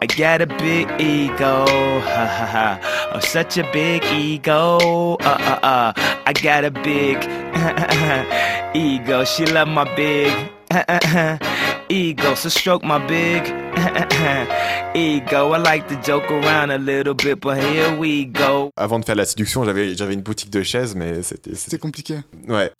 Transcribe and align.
I 0.00 0.06
got 0.06 0.40
a 0.40 0.46
big 0.46 0.88
ego, 1.00 1.66
ha 1.66 2.26
ha 2.26 2.46
ha. 2.46 3.10
Oh, 3.14 3.20
such 3.20 3.58
a 3.58 3.64
big 3.72 4.04
ego, 4.04 5.16
uh 5.20 5.38
uh 5.40 5.58
uh. 5.66 5.92
I 6.26 6.32
got 6.34 6.64
a 6.64 6.70
big 6.70 7.18
ego. 8.74 9.24
She 9.24 9.44
love 9.46 9.68
my 9.68 9.84
big 9.96 10.32
ego, 11.88 12.34
so 12.36 12.48
stroke 12.48 12.84
my 12.84 12.98
big 13.06 13.42
ego. 14.94 15.52
I 15.52 15.58
like 15.58 15.88
to 15.88 15.96
joke 16.02 16.30
around 16.30 16.70
a 16.70 16.78
little 16.78 17.14
bit, 17.14 17.40
but 17.40 17.58
here 17.58 17.96
we 17.98 18.24
go. 18.26 18.70
Avant 18.76 19.00
de 19.00 19.04
faire 19.04 19.16
la 19.16 19.24
séduction, 19.24 19.64
j'avais 19.64 19.94
j'avais 19.96 20.14
une 20.14 20.22
boutique 20.22 20.50
de 20.50 20.62
chaises, 20.62 20.94
mais 20.94 21.22
c'était 21.22 21.54
C'est 21.54 21.78
compliqué. 21.80 22.20
ouais. 22.46 22.70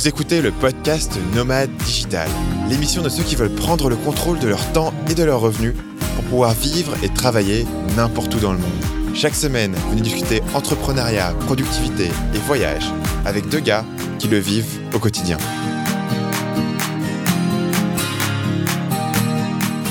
Vous 0.00 0.08
écoutez 0.08 0.40
le 0.40 0.50
podcast 0.50 1.18
Nomade 1.34 1.70
Digital, 1.84 2.26
l'émission 2.70 3.02
de 3.02 3.10
ceux 3.10 3.22
qui 3.22 3.36
veulent 3.36 3.54
prendre 3.54 3.90
le 3.90 3.96
contrôle 3.96 4.38
de 4.38 4.48
leur 4.48 4.72
temps 4.72 4.94
et 5.10 5.14
de 5.14 5.22
leurs 5.22 5.42
revenus 5.42 5.74
pour 6.14 6.24
pouvoir 6.24 6.54
vivre 6.54 6.94
et 7.04 7.10
travailler 7.10 7.66
n'importe 7.98 8.34
où 8.34 8.38
dans 8.38 8.52
le 8.52 8.58
monde. 8.58 9.14
Chaque 9.14 9.34
semaine, 9.34 9.74
venez 9.90 10.00
discuter 10.00 10.40
entrepreneuriat, 10.54 11.34
productivité 11.40 12.06
et 12.06 12.38
voyage 12.38 12.86
avec 13.26 13.50
deux 13.50 13.60
gars 13.60 13.84
qui 14.18 14.28
le 14.28 14.38
vivent 14.38 14.80
au 14.94 14.98
quotidien. 14.98 15.36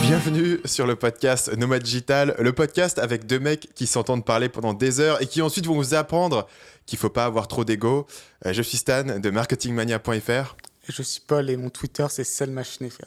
Bienvenue 0.01 0.59
sur 0.65 0.87
le 0.87 0.95
podcast 0.95 1.55
Nomade 1.55 1.83
Digital, 1.83 2.35
le 2.39 2.51
podcast 2.51 2.97
avec 2.97 3.27
deux 3.27 3.37
mecs 3.37 3.69
qui 3.75 3.85
s'entendent 3.85 4.25
parler 4.25 4.49
pendant 4.49 4.73
des 4.73 4.99
heures 5.01 5.21
et 5.21 5.27
qui 5.27 5.43
ensuite 5.43 5.67
vont 5.67 5.75
vous 5.75 5.93
apprendre 5.93 6.47
qu'il 6.89 6.99
faut 6.99 7.09
pas 7.09 7.25
avoir 7.25 7.47
trop 7.47 7.63
d'ego. 7.65 8.05
Euh, 8.45 8.53
je 8.53 8.61
suis 8.61 8.77
Stan 8.77 9.03
de 9.19 9.29
marketingmania.fr. 9.29 10.55
Et 10.87 10.91
je 10.91 11.01
suis 11.03 11.21
Paul 11.25 11.49
et 11.49 11.57
mon 11.57 11.69
Twitter 11.69 12.05
c'est 12.09 12.23
Selma 12.23 12.63
Schnefer. 12.63 13.05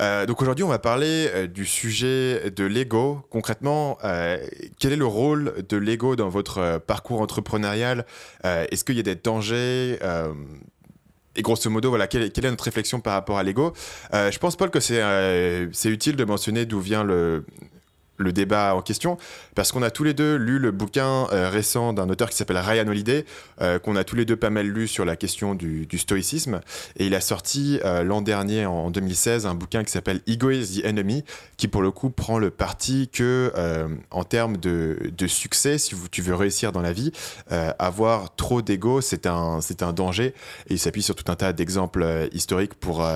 Euh, 0.00 0.26
donc 0.26 0.42
aujourd'hui, 0.42 0.64
on 0.64 0.68
va 0.68 0.78
parler 0.78 1.30
euh, 1.34 1.46
du 1.46 1.64
sujet 1.64 2.50
de 2.50 2.64
l'ego. 2.64 3.22
Concrètement, 3.30 3.96
euh, 4.04 4.36
quel 4.78 4.92
est 4.92 4.96
le 4.96 5.06
rôle 5.06 5.54
de 5.68 5.76
l'ego 5.78 6.14
dans 6.16 6.28
votre 6.28 6.78
parcours 6.86 7.20
entrepreneurial? 7.22 8.04
Est-ce 8.44 8.84
qu'il 8.84 8.96
y 8.96 9.00
a 9.00 9.02
des 9.02 9.14
dangers? 9.14 9.98
Et 11.38 11.42
grosso 11.42 11.68
modo, 11.68 11.90
voilà, 11.90 12.06
quelle, 12.06 12.22
est- 12.24 12.30
quelle 12.30 12.46
est 12.46 12.50
notre 12.50 12.64
réflexion 12.64 13.00
par 13.00 13.12
rapport 13.14 13.38
à 13.38 13.42
l'ego? 13.42 13.72
Je 14.12 14.38
pense, 14.38 14.56
Paul, 14.56 14.70
que 14.70 14.80
c'est 14.80 15.00
utile 15.90 16.16
de 16.16 16.24
mentionner 16.24 16.66
d'où 16.66 16.80
vient 16.80 17.04
le, 17.04 17.44
le 18.18 18.32
débat 18.32 18.74
en 18.74 18.82
question, 18.82 19.18
parce 19.54 19.72
qu'on 19.72 19.82
a 19.82 19.90
tous 19.90 20.04
les 20.04 20.14
deux 20.14 20.36
lu 20.36 20.58
le 20.58 20.70
bouquin 20.70 21.26
euh, 21.32 21.48
récent 21.50 21.92
d'un 21.92 22.08
auteur 22.08 22.30
qui 22.30 22.36
s'appelle 22.36 22.58
Ryan 22.58 22.86
Holiday, 22.86 23.24
euh, 23.60 23.78
qu'on 23.78 23.96
a 23.96 24.04
tous 24.04 24.16
les 24.16 24.24
deux 24.24 24.36
pas 24.36 24.50
mal 24.50 24.66
lu 24.66 24.88
sur 24.88 25.04
la 25.04 25.16
question 25.16 25.54
du, 25.54 25.86
stoïcisme, 25.96 26.60
et 26.96 27.06
il 27.06 27.14
a 27.14 27.20
sorti 27.20 27.80
euh, 27.84 28.02
l'an 28.02 28.22
dernier, 28.22 28.66
en 28.66 28.90
2016, 28.90 29.46
un 29.46 29.54
bouquin 29.54 29.84
qui 29.84 29.90
s'appelle 29.90 30.20
Ego 30.26 30.50
is 30.50 30.80
the 30.80 30.86
Enemy, 30.86 31.24
qui 31.56 31.68
pour 31.68 31.82
le 31.82 31.90
coup 31.90 32.10
prend 32.10 32.38
le 32.38 32.50
parti 32.50 33.08
que, 33.08 33.52
en 34.10 34.24
termes 34.24 34.56
de, 34.56 35.10
de 35.16 35.26
succès, 35.26 35.78
si 35.78 35.94
tu 36.10 36.22
veux 36.22 36.34
réussir 36.34 36.72
dans 36.72 36.82
la 36.82 36.92
vie, 36.92 37.12
avoir 37.78 38.34
trop 38.36 38.62
d'ego, 38.62 39.00
c'est 39.00 39.26
un, 39.26 39.60
un 39.80 39.92
danger, 39.92 40.34
et 40.68 40.74
il 40.74 40.78
s'appuie 40.78 41.02
sur 41.02 41.14
tout 41.14 41.30
un 41.30 41.36
tas 41.36 41.52
d'exemples 41.52 42.28
historiques 42.32 42.74
pour, 42.74 43.06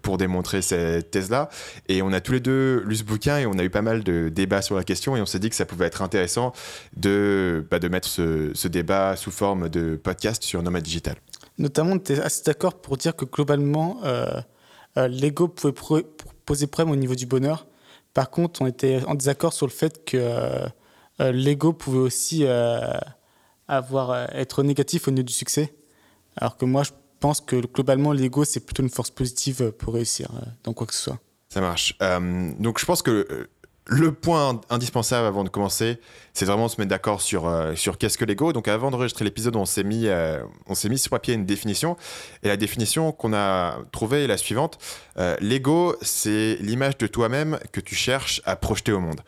pour 0.00 0.16
démontrer 0.16 0.62
cette 0.62 1.10
thèse-là. 1.10 1.48
Et 1.88 2.02
on 2.02 2.12
a 2.12 2.20
tous 2.20 2.32
les 2.32 2.40
deux 2.40 2.82
lu 2.86 2.96
ce 2.96 3.04
bouquin 3.04 3.38
et 3.38 3.46
on 3.46 3.58
a 3.58 3.64
eu 3.64 3.70
pas 3.70 3.82
mal 3.82 4.02
de 4.02 4.28
débats 4.44 4.62
sur 4.68 4.76
la 4.76 4.84
question 4.84 5.10
et 5.16 5.20
on 5.20 5.26
s'est 5.32 5.42
dit 5.44 5.50
que 5.52 5.56
ça 5.62 5.66
pouvait 5.70 5.86
être 5.86 6.02
intéressant 6.02 6.52
de, 6.96 7.64
bah, 7.70 7.78
de 7.78 7.88
mettre 7.88 8.08
ce, 8.08 8.50
ce 8.54 8.68
débat 8.68 9.16
sous 9.16 9.30
forme 9.42 9.68
de 9.68 9.96
podcast 9.96 10.42
sur 10.42 10.62
Nomad 10.62 10.82
Digital. 10.82 11.16
Notamment, 11.58 11.98
tu 11.98 12.12
es 12.12 12.20
assez 12.20 12.42
d'accord 12.48 12.74
pour 12.84 12.96
dire 12.96 13.14
que 13.14 13.26
globalement, 13.36 14.00
euh, 14.04 14.40
euh, 14.96 15.08
l'ego 15.08 15.48
pouvait 15.48 15.72
pro- 15.72 16.06
poser 16.46 16.66
problème 16.66 16.92
au 16.92 16.96
niveau 16.96 17.14
du 17.14 17.26
bonheur. 17.26 17.66
Par 18.14 18.28
contre, 18.30 18.62
on 18.62 18.66
était 18.66 18.96
en 19.06 19.14
désaccord 19.14 19.52
sur 19.52 19.66
le 19.66 19.72
fait 19.72 19.94
que 20.04 20.16
euh, 20.18 21.32
l'ego 21.32 21.72
pouvait 21.72 22.04
aussi 22.10 22.44
avoir, 23.68 24.06
être 24.34 24.62
négatif 24.62 25.08
au 25.08 25.10
niveau 25.10 25.26
du 25.32 25.32
succès. 25.32 25.74
Alors 26.36 26.56
que 26.56 26.64
moi, 26.64 26.82
je 26.82 26.90
pense 27.20 27.40
que 27.40 27.56
globalement, 27.74 28.12
l'ego, 28.12 28.44
c'est 28.44 28.64
plutôt 28.66 28.82
une 28.82 28.90
force 28.98 29.10
positive 29.10 29.72
pour 29.78 29.94
réussir 29.94 30.28
dans 30.64 30.72
quoi 30.74 30.86
que 30.86 30.94
ce 30.94 31.02
soit. 31.02 31.18
Ça 31.48 31.60
marche. 31.60 31.94
Euh, 32.00 32.50
donc 32.58 32.80
je 32.80 32.86
pense 32.86 33.02
que 33.02 33.48
le 33.86 34.12
point 34.12 34.60
indispensable 34.70 35.26
avant 35.26 35.42
de 35.42 35.48
commencer, 35.48 35.98
c'est 36.34 36.44
vraiment 36.44 36.66
de 36.66 36.70
se 36.70 36.80
mettre 36.80 36.90
d'accord 36.90 37.20
sur, 37.20 37.48
euh, 37.48 37.74
sur 37.74 37.98
qu'est-ce 37.98 38.16
que 38.16 38.24
l'ego. 38.24 38.52
Donc 38.52 38.68
avant 38.68 38.92
d'enregistrer 38.92 39.24
l'épisode, 39.24 39.56
on 39.56 39.64
s'est 39.64 39.82
mis, 39.82 40.06
euh, 40.06 40.40
mis 40.88 40.98
sur 40.98 41.10
papier 41.10 41.34
une 41.34 41.44
définition. 41.44 41.96
Et 42.44 42.48
la 42.48 42.56
définition 42.56 43.10
qu'on 43.10 43.34
a 43.34 43.78
trouvée 43.90 44.24
est 44.24 44.26
la 44.28 44.36
suivante. 44.36 44.78
Euh, 45.18 45.36
l'ego, 45.40 45.96
c'est 46.00 46.58
l'image 46.60 46.96
de 46.98 47.08
toi-même 47.08 47.58
que 47.72 47.80
tu 47.80 47.96
cherches 47.96 48.40
à 48.44 48.54
projeter 48.54 48.92
au 48.92 49.00
monde. 49.00 49.20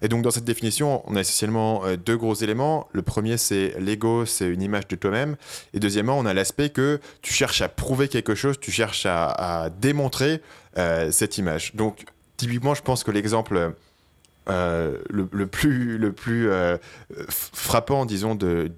Et 0.00 0.08
donc 0.08 0.22
dans 0.22 0.30
cette 0.30 0.44
définition, 0.44 1.02
on 1.06 1.14
a 1.14 1.20
essentiellement 1.20 1.82
deux 2.02 2.16
gros 2.16 2.34
éléments. 2.34 2.88
Le 2.92 3.02
premier, 3.02 3.36
c'est 3.36 3.74
l'ego, 3.78 4.24
c'est 4.24 4.46
une 4.46 4.62
image 4.62 4.88
de 4.88 4.96
toi-même. 4.96 5.36
Et 5.74 5.80
deuxièmement, 5.80 6.16
on 6.16 6.24
a 6.24 6.32
l'aspect 6.32 6.70
que 6.70 7.00
tu 7.20 7.34
cherches 7.34 7.60
à 7.62 7.68
prouver 7.68 8.08
quelque 8.08 8.36
chose, 8.36 8.58
tu 8.60 8.70
cherches 8.70 9.06
à, 9.06 9.70
démontrer 9.80 10.40
cette 11.10 11.36
image. 11.36 11.74
Donc 11.74 12.04
typiquement, 12.36 12.74
je 12.74 12.82
pense 12.82 13.02
que 13.02 13.10
l'exemple 13.10 13.74
euh, 14.50 14.98
le, 15.10 15.46
plus, 15.46 15.98
le 15.98 16.12
plus 16.12 16.50
euh, 16.50 16.78
frappant, 17.28 18.06
disons, 18.06 18.34
de, 18.34 18.72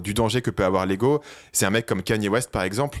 du 0.00 0.14
danger 0.14 0.40
que 0.40 0.50
peut 0.50 0.64
avoir 0.64 0.86
l'ego, 0.86 1.20
c'est 1.52 1.66
un 1.66 1.70
mec 1.70 1.86
comme 1.86 2.02
Kanye 2.02 2.28
West, 2.28 2.50
par 2.50 2.62
exemple, 2.62 3.00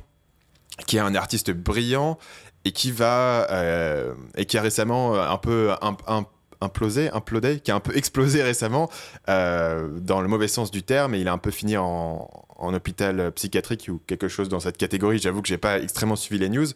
qui 0.86 0.96
est 0.96 1.00
un 1.00 1.14
artiste 1.14 1.50
brillant 1.50 2.18
et 2.64 2.72
qui 2.72 2.90
va 2.90 3.46
euh, 3.50 4.14
et 4.36 4.44
qui 4.46 4.58
a 4.58 4.62
récemment 4.62 5.14
un 5.14 5.38
peu 5.38 5.72
un, 5.80 6.26
implosé, 6.60 7.10
implodé, 7.10 7.60
qui 7.60 7.70
a 7.70 7.74
un 7.74 7.80
peu 7.80 7.96
explosé 7.96 8.42
récemment 8.42 8.90
dans 9.26 10.20
le 10.20 10.28
mauvais 10.28 10.48
sens 10.48 10.70
du 10.70 10.82
terme 10.82 11.14
et 11.14 11.20
il 11.20 11.28
a 11.28 11.32
un 11.32 11.38
peu 11.38 11.50
fini 11.50 11.76
en, 11.76 12.28
en 12.64 12.74
hôpital 12.74 13.30
psychiatrique 13.32 13.86
ou 13.88 14.00
quelque 14.06 14.28
chose 14.28 14.48
dans 14.48 14.60
cette 14.60 14.76
catégorie. 14.76 15.18
J'avoue 15.18 15.42
que 15.42 15.48
j'ai 15.48 15.58
pas 15.58 15.78
extrêmement 15.80 16.16
suivi 16.16 16.40
les 16.40 16.48
news. 16.48 16.66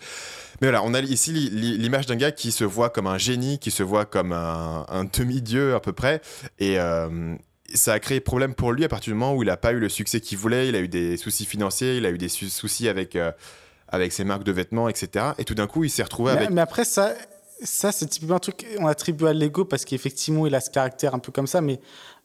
Mais 0.60 0.68
voilà, 0.68 0.82
on 0.84 0.94
a 0.94 1.00
ici 1.00 1.32
li- 1.32 1.50
li- 1.50 1.78
l'image 1.78 2.06
d'un 2.06 2.16
gars 2.16 2.30
qui 2.32 2.52
se 2.52 2.64
voit 2.64 2.90
comme 2.90 3.06
un 3.06 3.18
génie, 3.18 3.58
qui 3.58 3.70
se 3.70 3.82
voit 3.82 4.04
comme 4.04 4.32
un, 4.32 4.84
un 4.88 5.04
demi-dieu 5.04 5.74
à 5.74 5.80
peu 5.80 5.92
près. 5.92 6.20
Et 6.58 6.78
euh, 6.78 7.34
ça 7.74 7.92
a 7.92 7.98
créé 8.00 8.20
problème 8.20 8.54
pour 8.54 8.72
lui 8.72 8.84
à 8.84 8.88
partir 8.88 9.12
du 9.12 9.18
moment 9.18 9.34
où 9.34 9.42
il 9.42 9.46
n'a 9.46 9.56
pas 9.56 9.72
eu 9.72 9.78
le 9.78 9.88
succès 9.88 10.20
qu'il 10.20 10.38
voulait. 10.38 10.68
Il 10.68 10.76
a 10.76 10.80
eu 10.80 10.88
des 10.88 11.16
soucis 11.16 11.44
financiers, 11.44 11.96
il 11.98 12.06
a 12.06 12.10
eu 12.10 12.18
des 12.18 12.28
soucis 12.28 12.88
avec, 12.88 13.14
euh, 13.16 13.30
avec 13.88 14.12
ses 14.12 14.24
marques 14.24 14.44
de 14.44 14.52
vêtements, 14.52 14.88
etc. 14.88 15.26
Et 15.38 15.44
tout 15.44 15.54
d'un 15.54 15.66
coup, 15.66 15.84
il 15.84 15.90
s'est 15.90 16.02
retrouvé 16.02 16.32
Mais, 16.32 16.38
avec. 16.38 16.50
mais 16.50 16.60
après, 16.60 16.84
ça, 16.84 17.14
ça 17.62 17.92
c'est 17.92 18.06
typiquement 18.06 18.36
un 18.36 18.40
truc 18.40 18.66
qu'on 18.76 18.86
attribue 18.86 19.26
à 19.26 19.32
l'ego 19.32 19.64
parce 19.64 19.84
qu'effectivement, 19.84 20.46
il 20.46 20.54
a 20.54 20.60
ce 20.60 20.70
caractère 20.70 21.14
un 21.14 21.18
peu 21.18 21.30
comme 21.32 21.46
ça, 21.46 21.60
mais 21.60 21.80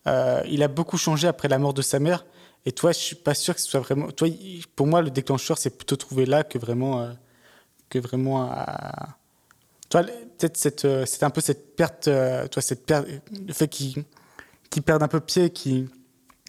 euh, 0.08 0.42
il 0.50 0.64
a 0.64 0.68
beaucoup 0.68 0.98
changé 0.98 1.28
après 1.28 1.48
la 1.48 1.60
mort 1.60 1.74
de 1.74 1.82
sa 1.82 2.00
mère. 2.00 2.26
Et 2.66 2.72
toi, 2.72 2.92
je 2.94 3.00
suis 3.00 3.16
pas 3.16 3.34
sûr 3.34 3.54
que 3.56 3.62
ce 3.62 3.68
soit 3.68 3.80
vraiment. 3.82 4.12
Toi, 4.12 4.28
pour 4.76 4.88
moi, 4.88 5.02
le 5.02 5.12
déclencheur, 5.12 5.58
c'est 5.58 5.70
plutôt 5.78 5.96
trouvé 5.98 6.26
là 6.26 6.44
que 6.44 6.58
vraiment. 6.58 7.02
euh, 7.02 7.12
que 7.90 8.00
vraiment. 8.00 8.44
à- 8.50 9.18
Toi, 9.90 10.04
peut-être 10.04 10.86
euh, 10.86 11.06
c'est 11.06 11.24
un 11.24 11.30
peu 11.30 11.42
cette 11.42 11.76
perte. 11.76 12.08
euh, 12.08 12.48
toi, 12.48 12.62
cette 12.62 12.86
perte. 12.86 13.08
Le 13.48 13.54
fait 13.54 13.68
qu'il 13.68 14.04
qu'il 14.70 14.82
perde 14.82 15.04
un 15.04 15.08
peu 15.08 15.20
pied, 15.20 15.52
qu'il 15.52 15.90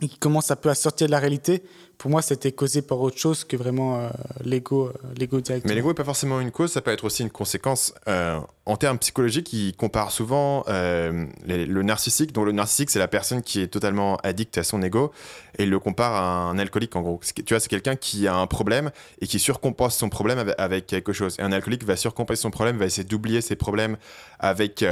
et 0.00 0.08
qui 0.08 0.19
commence 0.19 0.50
un 0.50 0.56
peu 0.56 0.70
à 0.70 0.75
sortir 0.75 1.06
de 1.06 1.10
la 1.12 1.19
réalité, 1.19 1.62
pour 1.99 2.10
moi, 2.10 2.22
c'était 2.22 2.53
causé 2.53 2.82
par 2.82 3.00
autre 3.00 3.19
chose 3.19 3.44
que 3.44 3.56
vraiment 3.56 3.99
euh, 3.99 4.09
l'ego, 4.44 4.88
euh, 4.88 4.93
l'ego 5.16 5.41
directement. 5.41 5.71
Mais 5.71 5.75
l'ego 5.75 5.88
n'est 5.88 5.94
pas 5.94 6.05
forcément 6.05 6.41
une 6.41 6.50
cause, 6.50 6.72
ça 6.72 6.81
peut 6.81 6.91
être 6.91 7.05
aussi 7.05 7.22
une 7.22 7.31
conséquence. 7.31 7.94
Euh, 8.09 8.38
en 8.66 8.77
termes 8.77 8.99
psychologiques, 8.99 9.53
ils 9.53 9.77
comparent 9.77 10.10
souvent 10.10 10.65
le 10.66 11.82
narcissique, 11.82 12.32
dont 12.32 12.44
le 12.44 12.53
narcissique, 12.53 12.88
c'est 12.88 12.99
la 12.99 13.09
personne 13.09 13.43
qui 13.43 13.61
est 13.61 13.67
totalement 13.67 14.17
addict 14.23 14.56
à 14.56 14.64
son 14.64 14.82
ego, 14.82 15.12
et 15.58 15.64
il 15.64 15.70
le 15.70 15.79
compare 15.79 16.14
à 16.14 16.49
un 16.49 16.58
alcoolique, 16.58 16.96
en 16.96 17.02
gros. 17.02 17.20
Tu 17.35 17.44
vois, 17.50 17.61
c'est 17.61 17.69
quelqu'un 17.69 17.94
qui 17.94 18.26
a 18.26 18.35
un 18.35 18.46
problème 18.46 18.91
et 19.20 19.26
qui 19.26 19.38
surcompense 19.38 19.96
son 19.96 20.08
problème 20.08 20.55
avec, 20.56 20.87
quelque 20.87 21.12
chose. 21.12 21.37
Et 21.38 21.43
un 21.43 21.52
alcoolique 21.52 21.85
va 21.85 21.96
surcompenser 21.96 22.41
son 22.41 22.50
problème, 22.50 22.79
va 22.79 22.87
essayer 22.87 23.06
d'oublier 23.06 23.43
ses 23.43 23.55
problèmes 23.55 23.99
avec, 24.38 24.82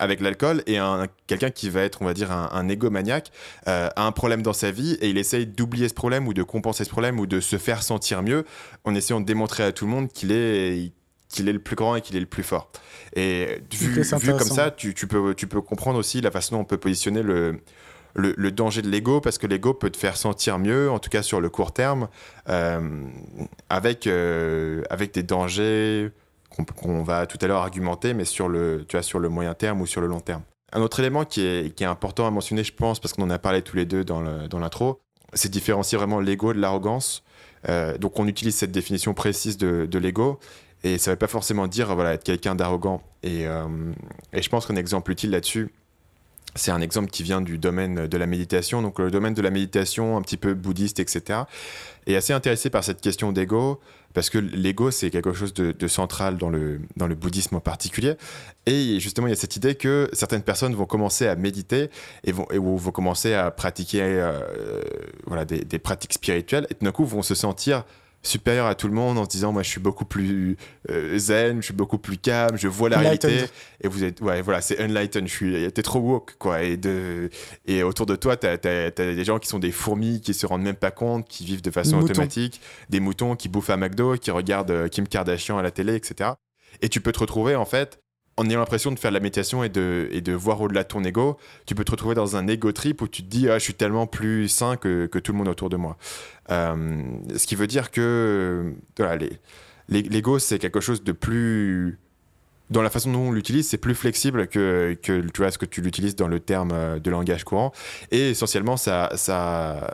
avec 0.00 0.20
l'alcool, 0.20 0.64
et 0.66 0.78
un, 0.78 1.06
quelqu'un 1.28 1.50
qui 1.50 1.70
va 1.70 1.82
être, 1.82 2.02
on 2.02 2.06
va 2.06 2.14
dire, 2.14 2.32
un, 2.32 2.50
un 2.52 2.68
égomaniaque, 2.68 3.30
a 3.66 4.04
un 4.04 4.12
problème 4.12 4.42
dans 4.42 4.52
sa 4.52 4.72
vie, 4.72 4.94
et 5.00 5.10
il 5.10 5.18
essaye 5.18 5.46
d'oublier 5.46 5.88
ce 5.94 6.00
problème, 6.00 6.26
ou 6.26 6.34
de 6.34 6.42
compenser 6.42 6.84
ce 6.84 6.90
problème, 6.90 7.20
ou 7.20 7.26
de 7.26 7.40
se 7.40 7.56
faire 7.56 7.82
sentir 7.82 8.22
mieux, 8.22 8.44
en 8.84 8.94
essayant 8.94 9.20
de 9.20 9.26
démontrer 9.26 9.62
à 9.62 9.72
tout 9.72 9.86
le 9.86 9.92
monde 9.92 10.08
qu'il 10.08 10.32
est 10.32 10.92
qu'il 11.28 11.48
est 11.48 11.52
le 11.52 11.58
plus 11.58 11.74
grand 11.74 11.96
et 11.96 12.00
qu'il 12.00 12.16
est 12.16 12.20
le 12.20 12.26
plus 12.26 12.44
fort. 12.44 12.70
Et 13.16 13.60
vu, 13.72 14.02
vu 14.02 14.30
comme 14.36 14.40
ça, 14.40 14.70
tu, 14.70 14.94
tu 14.94 15.06
peux, 15.06 15.34
tu 15.34 15.46
peux 15.48 15.60
comprendre 15.60 15.98
aussi 15.98 16.20
la 16.20 16.30
façon 16.30 16.54
dont 16.56 16.60
on 16.62 16.64
peut 16.64 16.76
positionner 16.78 17.22
le, 17.22 17.60
le, 18.14 18.34
le 18.36 18.50
danger 18.52 18.82
de 18.82 18.88
l'ego, 18.88 19.20
parce 19.20 19.38
que 19.38 19.48
l'ego 19.48 19.74
peut 19.74 19.90
te 19.90 19.96
faire 19.96 20.16
sentir 20.16 20.58
mieux, 20.58 20.90
en 20.90 21.00
tout 21.00 21.10
cas 21.10 21.22
sur 21.22 21.40
le 21.40 21.48
court 21.48 21.72
terme, 21.72 22.08
euh, 22.48 23.02
avec, 23.68 24.06
euh, 24.06 24.82
avec 24.90 25.12
des 25.12 25.24
dangers 25.24 26.10
qu'on 26.50 27.02
va 27.02 27.26
tout 27.26 27.38
à 27.40 27.48
l'heure 27.48 27.62
argumenter, 27.62 28.14
mais 28.14 28.24
sur 28.24 28.48
le, 28.48 28.84
tu 28.86 28.96
vois, 28.96 29.02
sur 29.02 29.18
le 29.18 29.28
moyen 29.28 29.54
terme 29.54 29.80
ou 29.80 29.86
sur 29.86 30.00
le 30.00 30.06
long 30.06 30.20
terme. 30.20 30.42
Un 30.72 30.82
autre 30.82 31.00
élément 31.00 31.24
qui 31.24 31.40
est, 31.40 31.74
qui 31.74 31.82
est 31.82 31.88
important 31.88 32.28
à 32.28 32.30
mentionner, 32.30 32.62
je 32.62 32.72
pense, 32.72 33.00
parce 33.00 33.12
qu'on 33.12 33.24
en 33.24 33.30
a 33.30 33.40
parlé 33.40 33.62
tous 33.62 33.76
les 33.76 33.86
deux 33.86 34.04
dans 34.04 34.20
l'intro, 34.20 35.00
c'est 35.34 35.50
différencier 35.50 35.98
vraiment 35.98 36.20
l'ego 36.20 36.52
de 36.52 36.60
l'arrogance. 36.60 37.22
Euh, 37.68 37.96
donc 37.98 38.18
on 38.18 38.26
utilise 38.26 38.54
cette 38.56 38.72
définition 38.72 39.14
précise 39.14 39.56
de, 39.56 39.98
l'ego 39.98 40.38
et 40.82 40.98
ça 40.98 41.10
ne 41.10 41.14
veut 41.14 41.18
pas 41.18 41.28
forcément 41.28 41.66
dire 41.66 41.94
voilà, 41.94 42.14
être 42.14 42.24
quelqu'un 42.24 42.54
d'arrogant. 42.54 43.02
Et, 43.22 43.46
euh, 43.46 43.66
et, 44.32 44.42
je 44.42 44.48
pense 44.50 44.66
qu'un 44.66 44.76
exemple 44.76 45.10
utile 45.12 45.30
là-dessus, 45.30 45.72
c'est 46.54 46.70
un 46.70 46.80
exemple 46.80 47.10
qui 47.10 47.22
vient 47.22 47.40
du 47.40 47.58
domaine 47.58 48.06
de 48.06 48.16
la 48.16 48.26
méditation. 48.26 48.82
Donc 48.82 48.98
le 48.98 49.10
domaine 49.10 49.34
de 49.34 49.42
la 49.42 49.50
méditation, 49.50 50.16
un 50.16 50.22
petit 50.22 50.36
peu 50.36 50.54
bouddhiste, 50.54 51.00
etc., 51.00 51.40
est 52.06 52.16
assez 52.16 52.32
intéressé 52.32 52.70
par 52.70 52.84
cette 52.84 53.00
question 53.00 53.32
d'ego, 53.32 53.80
parce 54.12 54.30
que 54.30 54.38
l'ego, 54.38 54.90
c'est 54.90 55.10
quelque 55.10 55.32
chose 55.32 55.54
de, 55.54 55.88
central 55.88 56.36
dans 56.36 56.50
le, 56.50 56.80
dans 56.96 57.06
le 57.06 57.14
bouddhisme 57.14 57.56
en 57.56 57.60
particulier. 57.60 58.14
Et 58.66 59.00
justement, 59.00 59.26
il 59.26 59.30
y 59.30 59.32
a 59.32 59.36
cette 59.36 59.56
idée 59.56 59.74
que 59.74 60.08
certaines 60.12 60.42
personnes 60.42 60.74
vont 60.74 60.86
commencer 60.86 61.26
à 61.26 61.34
méditer 61.34 61.90
et 62.22 62.32
vont, 62.32 62.46
et 62.50 62.58
vont 62.58 62.92
commencer 62.92 63.34
à 63.34 63.50
pratiquer 63.50 64.02
euh, 64.02 64.82
voilà, 65.26 65.44
des, 65.44 65.64
des, 65.64 65.78
pratiques 65.78 66.12
spirituelles, 66.12 66.66
et 66.70 66.74
tout 66.74 66.84
d'un 66.84 66.92
coup 66.92 67.04
vont 67.04 67.22
se 67.22 67.34
sentir 67.34 67.84
supérieur 68.24 68.66
à 68.66 68.74
tout 68.74 68.88
le 68.88 68.94
monde 68.94 69.18
en 69.18 69.24
se 69.24 69.28
disant 69.28 69.52
moi 69.52 69.62
je 69.62 69.68
suis 69.68 69.80
beaucoup 69.80 70.04
plus 70.04 70.56
euh, 70.90 71.18
zen, 71.18 71.58
je 71.58 71.66
suis 71.66 71.74
beaucoup 71.74 71.98
plus 71.98 72.18
calme, 72.18 72.56
je 72.56 72.68
vois 72.68 72.88
la 72.88 72.98
réalité. 72.98 73.44
Et 73.82 73.88
vous 73.88 74.02
êtes 74.02 74.20
ouais 74.20 74.42
voilà 74.42 74.60
c'est 74.60 74.82
enlightened, 74.82 75.28
je 75.28 75.32
suis 75.32 75.72
t'es 75.72 75.82
trop 75.82 76.00
woke 76.00 76.36
quoi. 76.38 76.62
Et 76.62 76.76
de 76.76 77.30
et 77.66 77.82
autour 77.82 78.06
de 78.06 78.16
toi 78.16 78.36
t'as 78.36 78.54
as, 78.54 78.90
des 78.90 79.24
gens 79.24 79.38
qui 79.38 79.48
sont 79.48 79.58
des 79.58 79.72
fourmis 79.72 80.20
qui 80.20 80.34
se 80.34 80.46
rendent 80.46 80.62
même 80.62 80.74
pas 80.74 80.90
compte, 80.90 81.28
qui 81.28 81.44
vivent 81.44 81.62
de 81.62 81.70
façon 81.70 81.98
automatique, 81.98 82.60
des 82.90 83.00
moutons 83.00 83.36
qui 83.36 83.48
bouffent 83.48 83.70
à 83.70 83.76
McDo, 83.76 84.16
qui 84.16 84.30
regardent 84.30 84.70
euh, 84.70 84.88
Kim 84.88 85.06
Kardashian 85.06 85.58
à 85.58 85.62
la 85.62 85.70
télé 85.70 85.94
etc. 85.94 86.30
Et 86.80 86.88
tu 86.88 87.00
peux 87.00 87.12
te 87.12 87.20
retrouver 87.20 87.54
en 87.54 87.64
fait 87.64 88.03
en 88.36 88.48
ayant 88.48 88.58
l'impression 88.58 88.90
de 88.90 88.98
faire 88.98 89.10
la 89.10 89.20
méditation 89.20 89.62
et 89.62 89.68
de, 89.68 90.08
et 90.10 90.20
de 90.20 90.32
voir 90.32 90.60
au-delà 90.60 90.82
de 90.82 90.88
ton 90.88 91.04
ego, 91.04 91.38
tu 91.66 91.74
peux 91.74 91.84
te 91.84 91.90
retrouver 91.92 92.14
dans 92.14 92.36
un 92.36 92.48
ego 92.48 92.72
trip 92.72 93.00
où 93.02 93.08
tu 93.08 93.22
te 93.22 93.28
dis 93.28 93.48
ah, 93.48 93.58
je 93.58 93.64
suis 93.64 93.74
tellement 93.74 94.06
plus 94.06 94.48
sain 94.48 94.76
que, 94.76 95.06
que 95.06 95.18
tout 95.18 95.32
le 95.32 95.38
monde 95.38 95.48
autour 95.48 95.70
de 95.70 95.76
moi. 95.76 95.96
Euh, 96.50 97.02
ce 97.36 97.46
qui 97.46 97.54
veut 97.54 97.66
dire 97.66 97.90
que 97.90 98.74
voilà, 98.98 99.24
l'ego, 99.88 100.38
c'est 100.38 100.58
quelque 100.58 100.80
chose 100.80 101.04
de 101.04 101.12
plus. 101.12 101.98
Dans 102.70 102.82
la 102.82 102.90
façon 102.90 103.12
dont 103.12 103.20
on 103.20 103.32
l'utilise, 103.32 103.68
c'est 103.68 103.78
plus 103.78 103.94
flexible 103.94 104.48
que, 104.48 104.96
que 105.02 105.20
tu 105.20 105.42
vois, 105.42 105.50
ce 105.50 105.58
que 105.58 105.66
tu 105.66 105.82
l'utilises 105.82 106.16
dans 106.16 106.28
le 106.28 106.40
terme 106.40 106.70
euh, 106.72 106.98
de 106.98 107.10
langage 107.10 107.44
courant. 107.44 107.72
Et 108.10 108.30
essentiellement, 108.30 108.78
ça, 108.78 109.10
ça, 109.16 109.92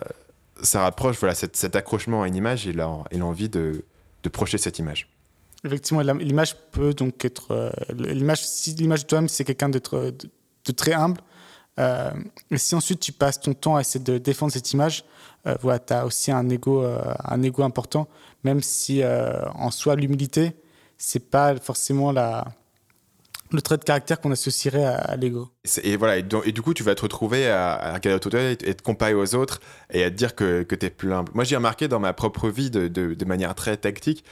ça 0.62 0.82
rapproche 0.82 1.18
voilà, 1.18 1.34
cet, 1.34 1.56
cet 1.56 1.74
accrochement 1.74 2.22
à 2.22 2.28
une 2.28 2.36
image 2.36 2.68
et 2.68 2.72
l'envie 2.72 3.48
de, 3.48 3.84
de 4.22 4.28
projeter 4.28 4.56
cette 4.56 4.78
image. 4.78 5.08
Effectivement, 5.64 6.00
l'image 6.00 6.56
peut 6.70 6.94
donc 6.94 7.24
être. 7.24 7.50
Euh, 7.50 7.70
l'image, 7.94 8.42
l'image 8.78 9.02
de 9.02 9.06
toi-même, 9.06 9.28
c'est 9.28 9.44
quelqu'un 9.44 9.68
d'être 9.68 9.98
de, 9.98 10.30
de, 10.64 10.72
très 10.72 10.94
humble, 10.94 11.20
euh, 11.78 12.10
et 12.50 12.58
si 12.58 12.74
ensuite 12.74 13.00
tu 13.00 13.12
passes 13.12 13.40
ton 13.40 13.54
temps 13.54 13.76
à 13.76 13.80
essayer 13.80 14.04
de 14.04 14.18
défendre 14.18 14.52
cette 14.52 14.72
image, 14.72 15.04
euh, 15.46 15.56
voilà, 15.62 15.78
tu 15.78 15.92
as 15.92 16.04
aussi 16.04 16.30
un 16.30 16.48
ego, 16.48 16.82
euh, 16.82 17.00
un 17.24 17.42
ego 17.42 17.62
important, 17.62 18.08
même 18.44 18.62
si 18.62 19.02
euh, 19.02 19.48
en 19.54 19.70
soi, 19.70 19.96
l'humilité, 19.96 20.52
c'est 20.98 21.30
pas 21.30 21.56
forcément 21.56 22.12
la, 22.12 22.46
le 23.50 23.62
trait 23.62 23.78
de 23.78 23.84
caractère 23.84 24.20
qu'on 24.20 24.32
associerait 24.32 24.84
à, 24.84 24.96
à 24.96 25.16
l'ego. 25.16 25.48
Et 25.82 25.96
voilà, 25.96 26.18
et, 26.18 26.52
du 26.52 26.62
coup, 26.62 26.74
tu 26.74 26.82
vas 26.82 26.94
te 26.94 27.02
retrouver 27.02 27.48
à, 27.48 27.72
à 27.72 27.94
regarder 27.94 28.14
autour 28.16 28.32
de 28.32 28.54
toi 28.54 28.68
et, 28.68 28.74
te 28.74 28.82
comparer 28.82 29.14
aux 29.14 29.34
autres 29.34 29.60
et 29.90 30.04
à 30.04 30.10
te 30.10 30.16
dire 30.16 30.34
que, 30.34 30.62
que 30.62 30.74
tu 30.74 30.86
es 30.86 30.90
plus 30.90 31.12
humble. 31.12 31.30
Moi, 31.34 31.44
j'ai 31.44 31.56
remarqué 31.56 31.88
dans 31.88 32.00
ma 32.00 32.12
propre 32.12 32.50
vie 32.50 32.70
de, 32.70 32.88
de 32.88 33.24
manière 33.24 33.54
très 33.54 33.76
tactique 33.78 34.24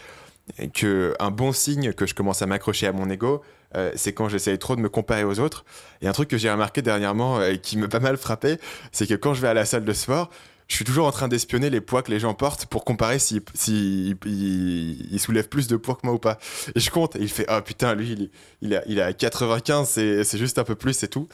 que 0.74 1.14
un 1.18 1.30
bon 1.30 1.52
signe 1.52 1.92
que 1.92 2.06
je 2.06 2.14
commence 2.14 2.42
à 2.42 2.46
m'accrocher 2.46 2.86
à 2.86 2.92
mon 2.92 3.08
ego, 3.10 3.42
euh, 3.76 3.92
c'est 3.96 4.12
quand 4.12 4.28
j'essaye 4.28 4.58
trop 4.58 4.76
de 4.76 4.80
me 4.80 4.88
comparer 4.88 5.24
aux 5.24 5.40
autres. 5.40 5.64
Et 6.00 6.08
un 6.08 6.12
truc 6.12 6.28
que 6.28 6.38
j'ai 6.38 6.50
remarqué 6.50 6.82
dernièrement 6.82 7.42
et 7.42 7.58
qui 7.58 7.76
m'a 7.76 7.88
pas 7.88 8.00
mal 8.00 8.16
frappé, 8.16 8.56
c'est 8.92 9.06
que 9.06 9.14
quand 9.14 9.34
je 9.34 9.42
vais 9.42 9.48
à 9.48 9.54
la 9.54 9.64
salle 9.64 9.84
de 9.84 9.92
sport, 9.92 10.30
je 10.68 10.76
suis 10.76 10.84
toujours 10.84 11.06
en 11.06 11.12
train 11.12 11.28
d'espionner 11.28 11.70
les 11.70 11.80
poids 11.80 12.02
que 12.02 12.10
les 12.10 12.20
gens 12.20 12.34
portent 12.34 12.66
pour 12.66 12.84
comparer 12.84 13.18
s'ils 13.18 13.40
si, 13.54 14.14
si, 14.22 15.18
soulèvent 15.18 15.48
plus 15.48 15.66
de 15.66 15.76
poids 15.76 15.94
que 15.94 16.06
moi 16.06 16.14
ou 16.14 16.18
pas. 16.18 16.38
Et 16.74 16.80
je 16.80 16.90
compte, 16.90 17.16
et 17.16 17.20
il 17.20 17.30
fait 17.30 17.46
Ah 17.48 17.58
oh, 17.58 17.62
putain, 17.62 17.94
lui, 17.94 18.12
il, 18.12 18.30
il, 18.60 18.74
a, 18.74 18.82
il 18.86 19.00
a 19.00 19.12
95, 19.14 19.88
c'est 19.88 20.38
juste 20.38 20.58
un 20.58 20.64
peu 20.64 20.74
plus, 20.74 20.92
c'est 20.92 21.08
tout. 21.08 21.26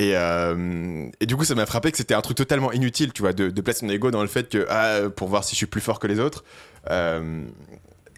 Et, 0.00 0.16
euh, 0.16 1.08
et, 1.20 1.26
du 1.26 1.36
coup, 1.36 1.44
ça 1.44 1.54
m'a 1.54 1.66
frappé 1.66 1.92
que 1.92 1.98
c'était 1.98 2.14
un 2.14 2.22
truc 2.22 2.36
totalement 2.36 2.72
inutile, 2.72 3.12
tu 3.12 3.20
vois, 3.20 3.34
de, 3.34 3.60
placer 3.60 3.84
mon 3.84 3.92
ego 3.92 4.10
dans 4.10 4.22
le 4.22 4.28
fait 4.28 4.48
que, 4.48 4.66
ah, 4.70 5.10
pour 5.14 5.28
voir 5.28 5.44
si 5.44 5.52
je 5.52 5.58
suis 5.58 5.66
plus 5.66 5.82
fort 5.82 5.98
que 5.98 6.06
les 6.06 6.18
autres. 6.18 6.42
Euh, 6.90 7.44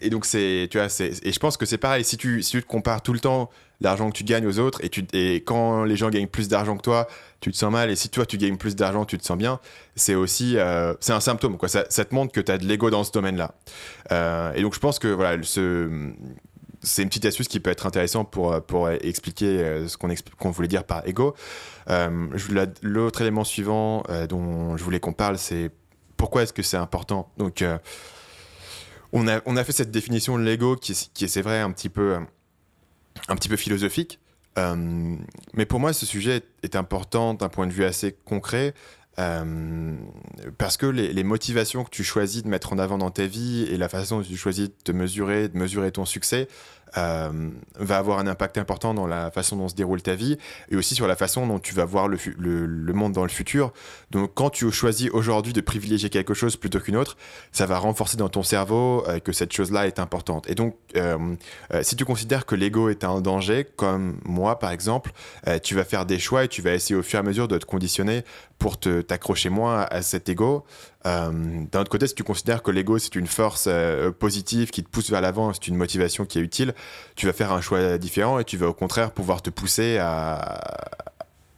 et 0.03 0.09
donc, 0.09 0.25
c'est, 0.25 0.67
tu 0.69 0.77
vois, 0.77 0.87
et 1.01 1.31
je 1.31 1.39
pense 1.39 1.57
que 1.57 1.65
c'est 1.65 1.77
pareil, 1.77 2.03
si 2.03 2.17
tu, 2.17 2.41
si 2.41 2.51
tu 2.51 2.61
te 2.61 2.67
compares 2.67 3.01
tout 3.01 3.13
le 3.13 3.19
temps 3.19 3.49
l'argent 3.81 4.09
que 4.09 4.15
tu 4.15 4.23
gagnes 4.23 4.45
aux 4.45 4.59
autres, 4.59 4.83
et, 4.83 4.89
tu, 4.89 5.05
et 5.13 5.37
quand 5.37 5.83
les 5.83 5.95
gens 5.95 6.09
gagnent 6.09 6.27
plus 6.27 6.47
d'argent 6.47 6.77
que 6.77 6.81
toi, 6.81 7.07
tu 7.41 7.51
te 7.51 7.57
sens 7.57 7.71
mal, 7.71 7.89
et 7.89 7.95
si 7.95 8.09
toi 8.09 8.25
tu 8.25 8.37
gagnes 8.37 8.57
plus 8.57 8.75
d'argent, 8.75 9.05
tu 9.05 9.17
te 9.17 9.25
sens 9.25 9.37
bien, 9.37 9.59
c'est 9.95 10.15
aussi, 10.15 10.57
euh, 10.57 10.93
c'est 10.99 11.13
un 11.13 11.19
symptôme, 11.19 11.57
quoi. 11.57 11.69
Ça, 11.69 11.85
ça, 11.89 12.05
te 12.05 12.13
montre 12.13 12.31
que 12.31 12.41
tu 12.41 12.51
as 12.51 12.57
de 12.57 12.65
l'ego 12.65 12.89
dans 12.89 13.03
ce 13.03 13.11
domaine-là. 13.11 13.55
Euh, 14.11 14.53
et 14.53 14.61
donc, 14.61 14.73
je 14.73 14.79
pense 14.79 14.99
que, 14.99 15.07
voilà, 15.07 15.41
ce, 15.43 15.89
c'est 16.81 17.01
une 17.01 17.09
petite 17.09 17.25
astuce 17.25 17.47
qui 17.47 17.59
peut 17.59 17.71
être 17.71 17.85
intéressante 17.87 18.31
pour, 18.31 18.61
pour 18.61 18.89
expliquer 18.89 19.87
ce 19.87 19.97
qu'on, 19.97 20.13
qu'on 20.37 20.51
voulait 20.51 20.67
dire 20.67 20.83
par 20.83 21.07
ego. 21.07 21.35
Euh, 21.89 22.27
l'autre 22.81 23.21
élément 23.21 23.43
suivant 23.43 24.03
euh, 24.09 24.27
dont 24.27 24.77
je 24.77 24.83
voulais 24.83 24.99
qu'on 24.99 25.13
parle, 25.13 25.37
c'est 25.37 25.71
pourquoi 26.17 26.43
est-ce 26.43 26.53
que 26.53 26.63
c'est 26.63 26.77
important? 26.77 27.29
Donc, 27.37 27.61
euh, 27.61 27.77
on 29.13 29.27
a, 29.27 29.41
on 29.45 29.55
a 29.55 29.63
fait 29.63 29.71
cette 29.71 29.91
définition 29.91 30.37
de 30.37 30.43
l'ego 30.43 30.75
qui, 30.75 30.91
est, 30.91 31.27
c'est 31.27 31.41
vrai, 31.41 31.59
un 31.59 31.71
petit 31.71 31.89
peu, 31.89 32.17
un 33.27 33.35
petit 33.35 33.47
peu 33.47 33.55
philosophique. 33.55 34.19
Euh, 34.57 35.15
mais 35.53 35.65
pour 35.65 35.79
moi, 35.79 35.93
ce 35.93 36.05
sujet 36.05 36.37
est, 36.37 36.45
est 36.63 36.75
important 36.75 37.33
d'un 37.33 37.49
point 37.49 37.67
de 37.67 37.71
vue 37.71 37.85
assez 37.85 38.11
concret. 38.11 38.73
Euh, 39.19 39.95
parce 40.57 40.75
que 40.75 40.87
les, 40.87 41.13
les, 41.13 41.23
motivations 41.23 41.83
que 41.83 41.91
tu 41.91 42.03
choisis 42.03 42.41
de 42.41 42.47
mettre 42.47 42.73
en 42.73 42.79
avant 42.79 42.97
dans 42.97 43.11
ta 43.11 43.27
vie 43.27 43.61
et 43.69 43.77
la 43.77 43.87
façon 43.87 44.17
dont 44.17 44.23
tu 44.23 44.35
choisis 44.35 44.69
de 44.69 44.75
te 44.83 44.91
mesurer, 44.91 45.49
de 45.49 45.55
mesurer 45.55 45.91
ton 45.91 46.03
succès, 46.03 46.47
euh, 46.97 47.49
va 47.75 47.97
avoir 47.97 48.19
un 48.19 48.27
impact 48.27 48.57
important 48.57 48.93
dans 48.93 49.07
la 49.07 49.31
façon 49.31 49.55
dont 49.55 49.67
se 49.67 49.75
déroule 49.75 50.01
ta 50.01 50.15
vie 50.15 50.37
et 50.69 50.75
aussi 50.75 50.95
sur 50.95 51.07
la 51.07 51.15
façon 51.15 51.47
dont 51.47 51.59
tu 51.59 51.73
vas 51.73 51.85
voir 51.85 52.07
le, 52.07 52.93
monde 52.93 53.13
dans 53.13 53.23
le 53.23 53.29
futur. 53.29 53.73
Donc 54.11 54.31
quand 54.33 54.49
tu 54.49 54.71
choisis 54.71 55.09
aujourd'hui 55.11 55.53
de 55.53 55.61
privilégier 55.61 56.09
quelque 56.09 56.33
chose 56.33 56.55
plutôt 56.55 56.79
qu'une 56.79 56.95
autre, 56.95 57.17
ça 57.51 57.65
va 57.65 57.79
renforcer 57.79 58.17
dans 58.17 58.29
ton 58.29 58.43
cerveau 58.43 59.03
euh, 59.07 59.19
que 59.19 59.31
cette 59.31 59.53
chose-là 59.53 59.87
est 59.87 59.99
importante. 59.99 60.49
Et 60.49 60.55
donc 60.55 60.75
euh, 60.95 61.35
si 61.81 61.95
tu 61.95 62.05
considères 62.05 62.45
que 62.45 62.55
l'ego 62.55 62.89
est 62.89 63.03
un 63.03 63.21
danger, 63.21 63.65
comme 63.75 64.19
moi 64.23 64.59
par 64.59 64.71
exemple, 64.71 65.11
tu 65.63 65.75
vas 65.75 65.83
faire 65.83 66.05
des 66.05 66.19
choix 66.19 66.43
et 66.43 66.47
tu 66.47 66.61
vas 66.61 66.73
essayer 66.73 66.95
au 66.95 67.03
fur 67.03 67.17
et 67.17 67.21
à 67.21 67.23
mesure 67.23 67.47
de 67.47 67.57
te 67.57 67.65
conditionner 67.65 68.23
pour 68.63 68.77
t'accrocher 68.79 69.49
moins 69.49 69.85
à 69.91 70.01
cet 70.01 70.29
ego. 70.29 70.63
Euh, 71.05 71.31
D'un 71.69 71.81
autre 71.81 71.89
côté, 71.89 72.07
si 72.07 72.15
tu 72.15 72.23
considères 72.23 72.63
que 72.63 72.71
l'ego 72.71 72.97
c'est 72.97 73.13
une 73.15 73.27
force 73.27 73.65
euh, 73.67 74.09
positive 74.09 74.69
qui 74.69 74.85
te 74.85 74.89
pousse 74.89 75.09
vers 75.09 75.19
l'avant, 75.19 75.51
c'est 75.51 75.67
une 75.67 75.75
motivation 75.75 76.23
qui 76.23 76.39
est 76.39 76.41
utile, 76.41 76.73
tu 77.17 77.25
vas 77.25 77.33
faire 77.33 77.51
un 77.51 77.59
choix 77.59 77.97
différent 77.97 78.39
et 78.39 78.45
tu 78.45 78.55
vas 78.55 78.69
au 78.69 78.73
contraire 78.73 79.11
pouvoir 79.11 79.41
te 79.41 79.49
pousser 79.49 79.97
à, 79.99 80.61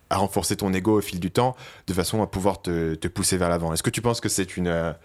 renforcer 0.10 0.56
ton 0.56 0.74
ego 0.74 0.98
au 0.98 1.02
fil 1.02 1.20
du 1.20 1.30
temps 1.30 1.56
de 1.86 1.94
façon 1.94 2.24
à 2.24 2.28
pouvoir 2.28 2.64
te, 2.64 3.08
pousser 3.08 3.38
vers 3.38 3.50
l'avant. 3.50 3.72
Est-ce 3.72 3.84
que 3.84 3.92
tu 3.92 4.02
penses 4.02 4.20
que 4.20 4.30
c'est 4.30 4.58
une, 4.58 4.96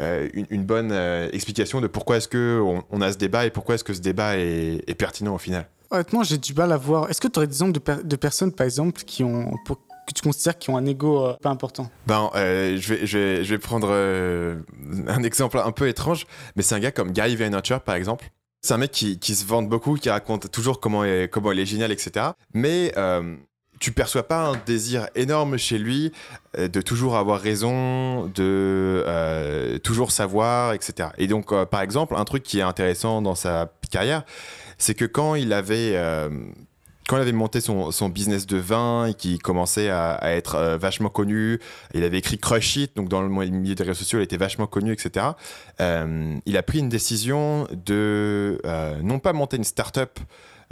euh, 0.00 0.28
une, 0.32 0.64
bonne 0.64 0.90
explication 1.34 1.82
de 1.82 1.86
pourquoi 1.86 2.16
est-ce 2.16 2.28
qu'on 2.28 2.82
on 2.90 3.00
a 3.02 3.12
ce 3.12 3.18
débat 3.18 3.44
et 3.44 3.50
pourquoi 3.50 3.74
est-ce 3.74 3.84
que 3.84 3.92
ce 3.92 4.00
débat 4.00 4.38
est, 4.38 4.94
pertinent 4.96 5.34
au 5.34 5.38
final? 5.38 5.66
Honnêtement, 5.90 6.22
j'ai 6.22 6.38
du 6.38 6.54
mal 6.54 6.72
à 6.72 6.78
voir. 6.78 7.10
Est-ce 7.10 7.20
que 7.20 7.28
tu 7.28 7.38
aurais 7.38 7.46
des 7.46 7.52
exemples 7.52 7.78
de, 7.78 8.02
de, 8.02 8.16
personnes, 8.16 8.52
par 8.52 8.64
exemple, 8.64 9.02
qui 9.02 9.22
ont, 9.22 9.52
pour, 9.66 9.76
que 10.06 10.12
tu 10.12 10.22
considères 10.22 10.58
qui 10.58 10.70
ont 10.70 10.76
un 10.76 10.86
ego 10.86 11.24
euh, 11.24 11.34
pas 11.40 11.50
important 11.50 11.90
Ben, 12.06 12.30
euh, 12.34 12.76
je, 12.78 12.94
vais, 12.94 13.06
je, 13.06 13.18
vais, 13.18 13.44
je 13.44 13.50
vais 13.54 13.58
prendre 13.58 13.88
euh, 13.90 14.60
un 15.06 15.22
exemple 15.22 15.58
un 15.58 15.72
peu 15.72 15.88
étrange, 15.88 16.26
mais 16.56 16.62
c'est 16.62 16.74
un 16.74 16.80
gars 16.80 16.92
comme 16.92 17.12
Gary 17.12 17.36
Vaynerchuk, 17.36 17.80
par 17.80 17.94
exemple. 17.94 18.30
C'est 18.62 18.74
un 18.74 18.78
mec 18.78 18.92
qui, 18.92 19.18
qui, 19.18 19.34
se 19.34 19.44
vante 19.44 19.68
beaucoup, 19.68 19.96
qui 19.96 20.08
raconte 20.08 20.50
toujours 20.50 20.78
comment, 20.78 21.02
comment 21.30 21.50
il 21.50 21.58
est 21.58 21.66
génial, 21.66 21.90
etc. 21.90 22.26
Mais 22.54 22.94
tu 23.80 23.90
perçois 23.90 24.22
pas 24.22 24.50
un 24.50 24.60
désir 24.64 25.08
énorme 25.16 25.56
chez 25.56 25.78
lui 25.78 26.12
de 26.56 26.80
toujours 26.80 27.16
avoir 27.16 27.40
raison, 27.40 28.28
de 28.28 29.80
toujours 29.82 30.12
savoir, 30.12 30.74
etc. 30.74 31.08
Et 31.18 31.26
donc, 31.26 31.52
par 31.64 31.80
exemple, 31.80 32.14
un 32.16 32.24
truc 32.24 32.44
qui 32.44 32.60
est 32.60 32.62
intéressant 32.62 33.20
dans 33.20 33.34
sa 33.34 33.72
carrière, 33.90 34.22
c'est 34.78 34.94
que 34.94 35.06
quand 35.06 35.34
il 35.34 35.52
avait 35.52 35.98
quand 37.12 37.18
il 37.18 37.20
avait 37.20 37.32
monté 37.32 37.60
son, 37.60 38.08
business 38.08 38.46
de 38.46 38.56
vin 38.56 39.04
et 39.04 39.12
qui 39.12 39.38
commençait 39.38 39.90
à, 39.90 40.18
être 40.34 40.54
euh, 40.54 40.78
vachement 40.78 41.10
connu, 41.10 41.60
il 41.92 42.04
avait 42.04 42.16
écrit 42.16 42.38
Crush 42.38 42.76
It, 42.76 42.96
donc 42.96 43.10
dans 43.10 43.20
le 43.20 43.28
milieu 43.28 43.74
des 43.74 43.82
réseaux 43.84 43.98
sociaux, 43.98 44.18
il 44.18 44.22
était 44.22 44.38
vachement 44.38 44.66
connu, 44.66 44.92
etc. 44.92 45.26
Euh, 45.82 46.34
il 46.46 46.56
a 46.56 46.62
pris 46.62 46.78
une 46.78 46.88
décision 46.88 47.68
de 47.70 48.58
euh, 48.64 48.98
non 49.02 49.18
pas 49.18 49.34
monter 49.34 49.58
une 49.58 49.64
start-up 49.64 50.20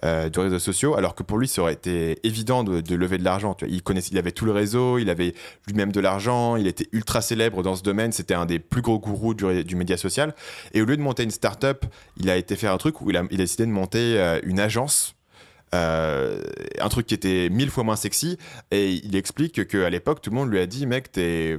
euh, 0.02 0.30
de 0.30 0.40
réseaux 0.40 0.58
sociaux, 0.58 0.94
alors 0.94 1.14
que 1.14 1.22
pour 1.22 1.36
lui, 1.36 1.46
ça 1.46 1.60
aurait 1.60 1.74
été 1.74 2.26
évident 2.26 2.64
de, 2.64 2.94
lever 2.94 3.18
de 3.18 3.24
l'argent. 3.24 3.54
Il 3.68 3.82
il 4.10 4.18
avait 4.18 4.32
tout 4.32 4.46
le 4.46 4.52
réseau, 4.52 4.96
il 4.96 5.10
avait 5.10 5.34
lui-même 5.66 5.92
de 5.92 6.00
l'argent, 6.00 6.56
il 6.56 6.66
était 6.66 6.86
ultra 6.92 7.20
célèbre 7.20 7.62
dans 7.62 7.76
ce 7.76 7.82
domaine, 7.82 8.12
c'était 8.12 8.32
un 8.32 8.46
des 8.46 8.60
plus 8.60 8.80
gros 8.80 8.98
gourous 8.98 9.34
du, 9.34 9.76
média 9.76 9.98
social. 9.98 10.34
Et 10.72 10.80
au 10.80 10.86
lieu 10.86 10.96
de 10.96 11.02
monter 11.02 11.22
une 11.22 11.30
start-up, 11.30 11.84
il 12.16 12.30
a 12.30 12.38
été 12.38 12.56
faire 12.56 12.72
un 12.72 12.78
truc 12.78 13.02
où 13.02 13.10
il 13.10 13.18
a, 13.18 13.24
décidé 13.24 13.66
de 13.66 13.72
monter 13.72 14.40
une 14.42 14.58
agence 14.58 15.16
euh, 15.74 16.42
un 16.80 16.88
truc 16.88 17.06
qui 17.06 17.14
était 17.14 17.48
mille 17.50 17.70
fois 17.70 17.84
moins 17.84 17.96
sexy. 17.96 18.38
Et 18.70 18.92
il 18.92 19.16
explique 19.16 19.66
qu'à 19.66 19.90
l'époque, 19.90 20.20
tout 20.20 20.30
le 20.30 20.36
monde 20.36 20.50
lui 20.50 20.58
a 20.58 20.66
dit, 20.66 20.86
mec, 20.86 21.12
t'es 21.12 21.58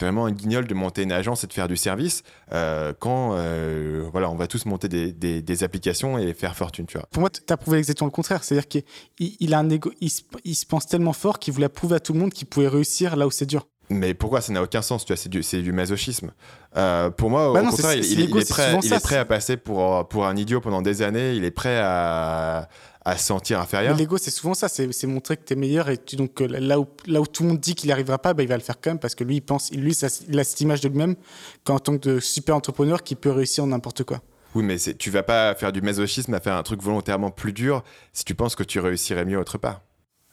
vraiment 0.00 0.24
un 0.26 0.32
guignol 0.32 0.66
de 0.66 0.74
monter 0.74 1.02
une 1.02 1.12
agence 1.12 1.44
et 1.44 1.46
de 1.46 1.52
faire 1.52 1.68
du 1.68 1.76
service 1.76 2.22
euh, 2.52 2.92
quand 2.98 3.34
euh, 3.34 4.08
voilà, 4.10 4.30
on 4.30 4.34
va 4.34 4.46
tous 4.46 4.64
monter 4.64 4.88
des, 4.88 5.12
des, 5.12 5.64
applications 5.64 6.18
et 6.18 6.32
faire 6.32 6.56
fortune. 6.56 6.86
Tu 6.86 6.96
vois. 6.96 7.06
Pour 7.10 7.20
moi, 7.20 7.30
tu 7.30 7.40
as 7.52 7.56
prouvé 7.56 7.78
exactement 7.78 8.06
le 8.06 8.12
contraire. 8.12 8.42
C'est-à-dire 8.42 8.66
qu'il 8.66 8.82
il 9.18 9.54
a 9.54 9.58
un 9.58 9.68
égo, 9.68 9.92
il, 10.00 10.10
il, 10.44 10.54
se 10.54 10.64
pense 10.64 10.86
tellement 10.86 11.12
fort 11.12 11.38
qu'il 11.38 11.52
voulait 11.52 11.68
prouver 11.68 11.96
à 11.96 12.00
tout 12.00 12.14
le 12.14 12.18
monde 12.18 12.32
qu'il 12.32 12.46
pouvait 12.46 12.68
réussir 12.68 13.16
là 13.16 13.26
où 13.26 13.30
c'est 13.30 13.46
dur. 13.46 13.66
Mais 13.90 14.14
pourquoi 14.14 14.40
ça 14.40 14.52
n'a 14.52 14.62
aucun 14.62 14.82
sens 14.82 15.04
tu 15.04 15.12
vois, 15.12 15.16
c'est 15.16 15.28
du, 15.28 15.40
du 15.40 15.72
masochisme. 15.72 16.30
Euh, 16.76 17.10
pour 17.10 17.28
moi, 17.28 17.52
bah 17.52 17.62
au 17.62 17.70
contraire, 17.70 17.94
il, 17.94 18.04
il, 18.04 18.20
est 18.20 18.48
prêt, 18.48 18.78
il 18.82 18.92
est 18.92 19.02
prêt 19.02 19.16
à 19.16 19.24
passer 19.24 19.56
pour, 19.56 20.06
pour 20.08 20.26
un 20.26 20.36
idiot 20.36 20.60
pendant 20.60 20.80
des 20.80 21.02
années. 21.02 21.34
Il 21.34 21.44
est 21.44 21.50
prêt 21.50 21.78
à, 21.82 22.68
à 23.04 23.16
se 23.16 23.24
sentir 23.24 23.60
inférieur. 23.60 23.96
L'ego, 23.96 24.18
c'est 24.18 24.30
souvent 24.30 24.54
ça, 24.54 24.68
c'est 24.68 25.06
montrer 25.06 25.36
que 25.36 25.44
tu 25.44 25.54
es 25.54 25.56
meilleur 25.56 25.88
et 25.88 25.98
tu, 25.98 26.16
donc 26.16 26.40
là 26.40 26.78
où, 26.78 26.86
là 27.06 27.20
où 27.20 27.26
tout 27.26 27.42
le 27.42 27.50
monde 27.50 27.60
dit 27.60 27.74
qu'il 27.74 27.88
n'y 27.88 27.92
arrivera 27.92 28.18
pas, 28.18 28.34
bah, 28.34 28.42
il 28.42 28.48
va 28.48 28.56
le 28.56 28.62
faire 28.62 28.80
quand 28.80 28.90
même 28.90 28.98
parce 28.98 29.14
que 29.14 29.24
lui, 29.24 29.36
il 29.36 29.40
pense, 29.40 29.72
lui, 29.72 29.94
ça, 29.94 30.08
il 30.28 30.38
a 30.38 30.44
cette 30.44 30.60
image 30.60 30.80
de 30.80 30.88
lui-même 30.88 31.16
qu'en 31.64 31.78
tant 31.78 31.98
que 31.98 32.20
super 32.20 32.54
entrepreneur 32.54 33.02
qui 33.02 33.14
peut 33.16 33.30
réussir 33.30 33.66
n'importe 33.66 34.04
quoi. 34.04 34.20
Oui, 34.54 34.64
mais 34.64 34.78
tu 34.78 35.10
vas 35.10 35.22
pas 35.22 35.54
faire 35.54 35.72
du 35.72 35.80
masochisme 35.80 36.34
à 36.34 36.40
faire 36.40 36.56
un 36.56 36.62
truc 36.62 36.82
volontairement 36.82 37.30
plus 37.30 37.52
dur 37.52 37.84
si 38.12 38.24
tu 38.24 38.34
penses 38.34 38.56
que 38.56 38.64
tu 38.64 38.80
réussirais 38.80 39.24
mieux 39.24 39.38
autre 39.38 39.58
part. 39.58 39.82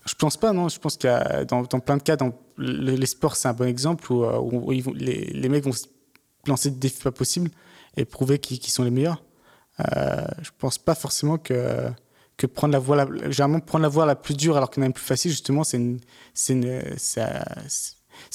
Je 0.08 0.16
pense 0.16 0.38
pas, 0.38 0.54
non. 0.54 0.70
Je 0.70 0.80
pense 0.80 0.98
qu'il 0.98 1.10
y 1.10 1.14
a 1.14 1.46
dans, 1.46 1.64
dans, 1.64 1.80
plein 1.80 1.98
de 1.98 2.04
cas, 2.04 2.16
dans 2.16 2.34
les 2.58 3.06
sports, 3.06 3.36
c'est 3.36 3.48
un 3.48 3.54
bon 3.54 3.66
exemple 3.66 4.12
où, 4.12 4.24
euh, 4.24 4.40
vont, 4.40 4.94
les, 4.94 5.26
les, 5.26 5.50
mecs 5.50 5.64
vont 5.64 5.74
se 5.74 5.86
lancer 6.48 6.70
des 6.72 6.78
défis 6.78 7.02
pas 7.04 7.12
possibles 7.12 7.52
et 7.96 8.06
prouver 8.06 8.40
qu'ils 8.40 8.72
sont 8.72 8.84
les 8.84 8.92
meilleurs. 8.92 9.24
Euh, 9.80 10.26
je 10.42 10.50
pense 10.58 10.78
pas 10.78 10.96
forcément 10.96 11.38
que 11.38 11.90
que 12.38 12.46
prendre 12.46 12.72
la 12.72 12.80
voie, 12.80 12.96
la, 12.96 13.06
généralement 13.32 13.60
prendre 13.60 13.82
la 13.82 13.90
voie 13.90 14.06
la 14.06 14.16
plus 14.16 14.36
dure 14.36 14.58
alors 14.58 14.70
qu'il 14.70 14.82
y 14.82 14.82
en 14.82 14.86
a 14.86 14.88
une 14.88 14.94
plus 14.94 15.04
facile, 15.04 15.32
justement, 15.32 15.64
c'est 15.64 15.78
une, 15.78 16.00
c'est 16.36 16.54
une, 16.54 16.82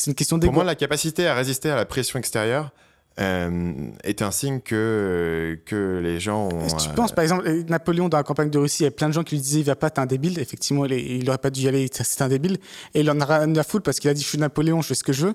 une 0.09 0.15
question 0.15 0.39
d'égo. 0.39 0.51
Pour 0.51 0.55
moi, 0.55 0.65
la 0.65 0.75
capacité 0.75 1.29
à 1.29 1.35
résister 1.35 1.71
à 1.71 1.77
la 1.77 1.85
pression 1.85 2.19
extérieure 2.19 2.73
euh, 3.21 3.73
est 4.05 4.23
un 4.23 4.31
signe 4.31 4.61
que, 4.61 5.59
que 5.67 6.01
les 6.03 6.19
gens 6.19 6.49
ont. 6.49 6.67
tu 6.77 6.89
penses, 6.91 7.13
par 7.13 7.23
exemple, 7.23 7.51
Napoléon 7.69 8.09
dans 8.09 8.17
la 8.17 8.23
campagne 8.23 8.49
de 8.49 8.59
Russie, 8.59 8.83
il 8.83 8.85
y 8.85 8.89
a 8.89 8.91
plein 8.91 9.09
de 9.09 9.13
gens 9.13 9.23
qui 9.23 9.35
lui 9.35 9.43
disaient 9.43 9.61
il 9.61 9.67
va 9.67 9.77
pas, 9.77 9.91
t'es 9.91 10.01
un 10.01 10.07
débile. 10.07 10.39
Effectivement, 10.39 10.87
il 10.87 11.25
n'aurait 11.25 11.39
pas 11.39 11.51
dû 11.51 11.63
y 11.63 11.69
aller, 11.69 11.89
c'est 11.93 12.23
un 12.23 12.29
débile. 12.29 12.59
Et 12.95 13.01
il 13.01 13.11
en 13.11 13.21
a 13.21 13.25
rien 13.25 13.55
à 13.55 13.63
foutre 13.63 13.85
parce 13.85 14.01
qu'il 14.01 14.09
a 14.09 14.15
dit 14.15 14.23
je 14.23 14.29
suis 14.29 14.39
Napoléon, 14.39 14.81
je 14.81 14.89
fais 14.89 14.95
ce 14.95 15.05
que 15.05 15.13
je 15.13 15.27
veux. 15.27 15.35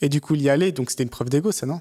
Et 0.00 0.08
du 0.08 0.20
coup, 0.20 0.34
il 0.36 0.42
y 0.42 0.48
allait, 0.48 0.72
donc 0.72 0.90
c'était 0.90 1.02
une 1.02 1.10
preuve 1.10 1.28
d'ego, 1.28 1.52
ça, 1.52 1.66
non? 1.66 1.80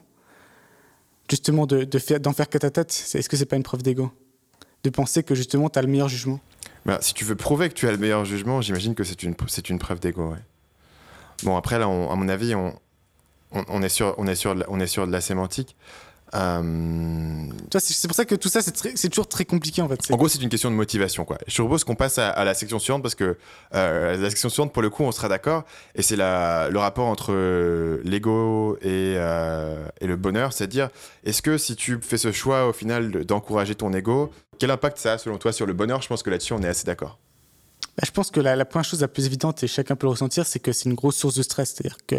Justement, 1.29 1.65
d'en 1.65 1.77
de, 1.77 1.83
de 1.83 1.99
faire, 1.99 2.19
faire 2.35 2.49
que 2.49 2.57
ta 2.57 2.69
tête, 2.69 2.91
est-ce 3.13 3.29
que 3.29 3.37
c'est 3.37 3.45
pas 3.45 3.57
une 3.57 3.63
preuve 3.63 3.83
d'ego? 3.83 4.11
De 4.83 4.89
penser 4.89 5.23
que 5.23 5.35
justement 5.35 5.69
tu 5.69 5.79
as 5.79 5.81
le 5.81 5.87
meilleur 5.87 6.09
jugement 6.09 6.39
bah, 6.85 6.99
Si 7.01 7.13
tu 7.13 7.25
veux 7.25 7.35
prouver 7.35 7.69
que 7.69 7.73
tu 7.73 7.87
as 7.87 7.91
le 7.91 7.97
meilleur 7.97 8.25
jugement, 8.25 8.61
j'imagine 8.61 8.95
que 8.95 9.03
c'est 9.03 9.23
une, 9.23 9.35
une 9.69 9.79
preuve 9.79 9.99
d'ego. 9.99 10.31
Ouais. 10.31 10.37
Bon, 11.43 11.55
après, 11.55 11.77
là, 11.79 11.85
à 11.85 12.15
mon 12.15 12.29
avis, 12.29 12.55
on, 12.55 12.73
on, 13.67 13.81
est 13.81 13.89
sur, 13.89 14.15
on, 14.17 14.27
est 14.27 14.35
sur, 14.35 14.55
on 14.67 14.79
est 14.79 14.87
sur 14.87 15.07
de 15.07 15.11
la 15.11 15.21
sémantique. 15.21 15.75
Euh... 16.35 17.43
C'est 17.79 18.07
pour 18.07 18.15
ça 18.15 18.25
que 18.25 18.35
tout 18.35 18.49
ça, 18.49 18.59
c'est 18.61 19.09
toujours 19.09 19.27
très 19.27 19.45
compliqué 19.45 19.81
en 19.81 19.87
fait. 19.87 19.99
En 20.11 20.17
gros, 20.17 20.27
c'est 20.27 20.41
une 20.41 20.49
question 20.49 20.69
de 20.69 20.75
motivation. 20.75 21.25
Quoi. 21.25 21.37
Je 21.47 21.61
propose 21.61 21.83
qu'on 21.83 21.95
passe 21.95 22.17
à, 22.17 22.43
la 22.43 22.53
section 22.53 22.79
suivante 22.79 23.01
parce 23.01 23.15
que 23.15 23.37
euh, 23.75 24.17
la 24.17 24.29
section 24.29 24.49
suivante, 24.49 24.73
pour 24.73 24.81
le 24.81 24.89
coup, 24.89 25.03
on 25.03 25.11
sera 25.11 25.29
d'accord. 25.29 25.63
Et 25.95 26.01
c'est 26.01 26.17
le 26.17 26.77
rapport 26.77 27.07
entre 27.07 27.33
l'ego 28.03 28.77
et, 28.81 29.15
euh, 29.17 29.87
et, 30.01 30.07
le 30.07 30.15
bonheur. 30.15 30.53
C'est-à-dire, 30.53 30.89
est-ce 31.23 31.41
que 31.41 31.57
si 31.57 31.75
tu 31.75 31.99
fais 32.01 32.17
ce 32.17 32.31
choix 32.31 32.67
au 32.67 32.73
final 32.73 33.25
d'encourager 33.25 33.75
ton 33.75 33.93
ego, 33.93 34.31
quel 34.59 34.71
impact 34.71 34.97
ça 34.97 35.13
a 35.13 35.17
selon 35.17 35.37
toi 35.37 35.53
sur 35.53 35.65
le 35.65 35.73
bonheur? 35.73 36.01
Je 36.01 36.07
pense 36.07 36.23
que 36.23 36.29
là-dessus, 36.29 36.53
on 36.53 36.61
est 36.61 36.67
assez 36.67 36.85
d'accord. 36.85 37.19
Bah, 37.97 38.03
je 38.05 38.11
pense 38.11 38.31
que 38.31 38.39
la, 38.39 38.55
la 38.55 38.65
première 38.65 38.85
chose 38.85 39.01
la 39.01 39.07
plus 39.07 39.25
évidente, 39.25 39.63
et 39.63 39.67
chacun 39.67 39.95
peut 39.95 40.07
le 40.07 40.11
ressentir, 40.11 40.45
c'est 40.45 40.59
que 40.59 40.71
c'est 40.71 40.89
une 40.89 40.95
grosse 40.95 41.15
source 41.15 41.35
de 41.35 41.43
stress. 41.43 41.73
C'est-à-dire 41.73 41.97
que 42.05 42.15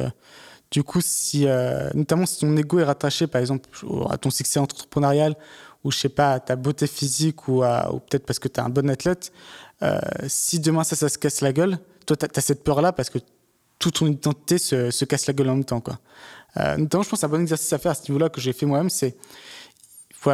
du 0.70 0.82
coup, 0.82 1.00
si, 1.00 1.46
euh, 1.46 1.88
notamment 1.94 2.26
si 2.26 2.40
ton 2.40 2.56
ego 2.56 2.78
est 2.78 2.84
rattaché, 2.84 3.26
par 3.26 3.40
exemple, 3.40 3.68
à 4.10 4.18
ton 4.18 4.30
succès 4.30 4.60
entrepreneurial, 4.60 5.34
ou 5.84 5.90
je 5.90 5.98
sais 5.98 6.08
pas, 6.08 6.32
à 6.32 6.40
ta 6.40 6.56
beauté 6.56 6.86
physique, 6.86 7.48
ou, 7.48 7.60
peut-être 7.60 8.26
parce 8.26 8.38
que 8.38 8.48
tu 8.48 8.60
es 8.60 8.62
un 8.62 8.68
bon 8.68 8.90
athlète, 8.90 9.32
euh, 9.82 9.98
si 10.26 10.60
demain 10.60 10.84
ça, 10.84 10.96
ça 10.96 11.08
se 11.08 11.18
casse 11.18 11.40
la 11.40 11.52
gueule, 11.52 11.78
toi, 12.06 12.16
tu 12.16 12.26
as, 12.26 12.40
cette 12.40 12.64
peur-là 12.64 12.92
parce 12.92 13.10
que 13.10 13.18
toute 13.78 13.94
ton 13.94 14.06
identité 14.06 14.58
se, 14.58 14.90
se, 14.90 15.04
casse 15.04 15.26
la 15.26 15.32
gueule 15.32 15.50
en 15.50 15.54
même 15.54 15.64
temps. 15.64 15.80
Quoi. 15.80 15.98
Euh, 16.56 16.76
notamment, 16.76 17.04
je 17.04 17.08
pense 17.08 17.24
un 17.24 17.28
bon 17.28 17.40
exercice 17.40 17.72
à 17.72 17.78
faire 17.78 17.92
à 17.92 17.94
ce 17.94 18.10
niveau-là 18.10 18.28
que 18.28 18.40
j'ai 18.40 18.52
fait 18.52 18.66
moi-même, 18.66 18.90
c'est 18.90 19.16
il 20.10 20.16
faut 20.16 20.32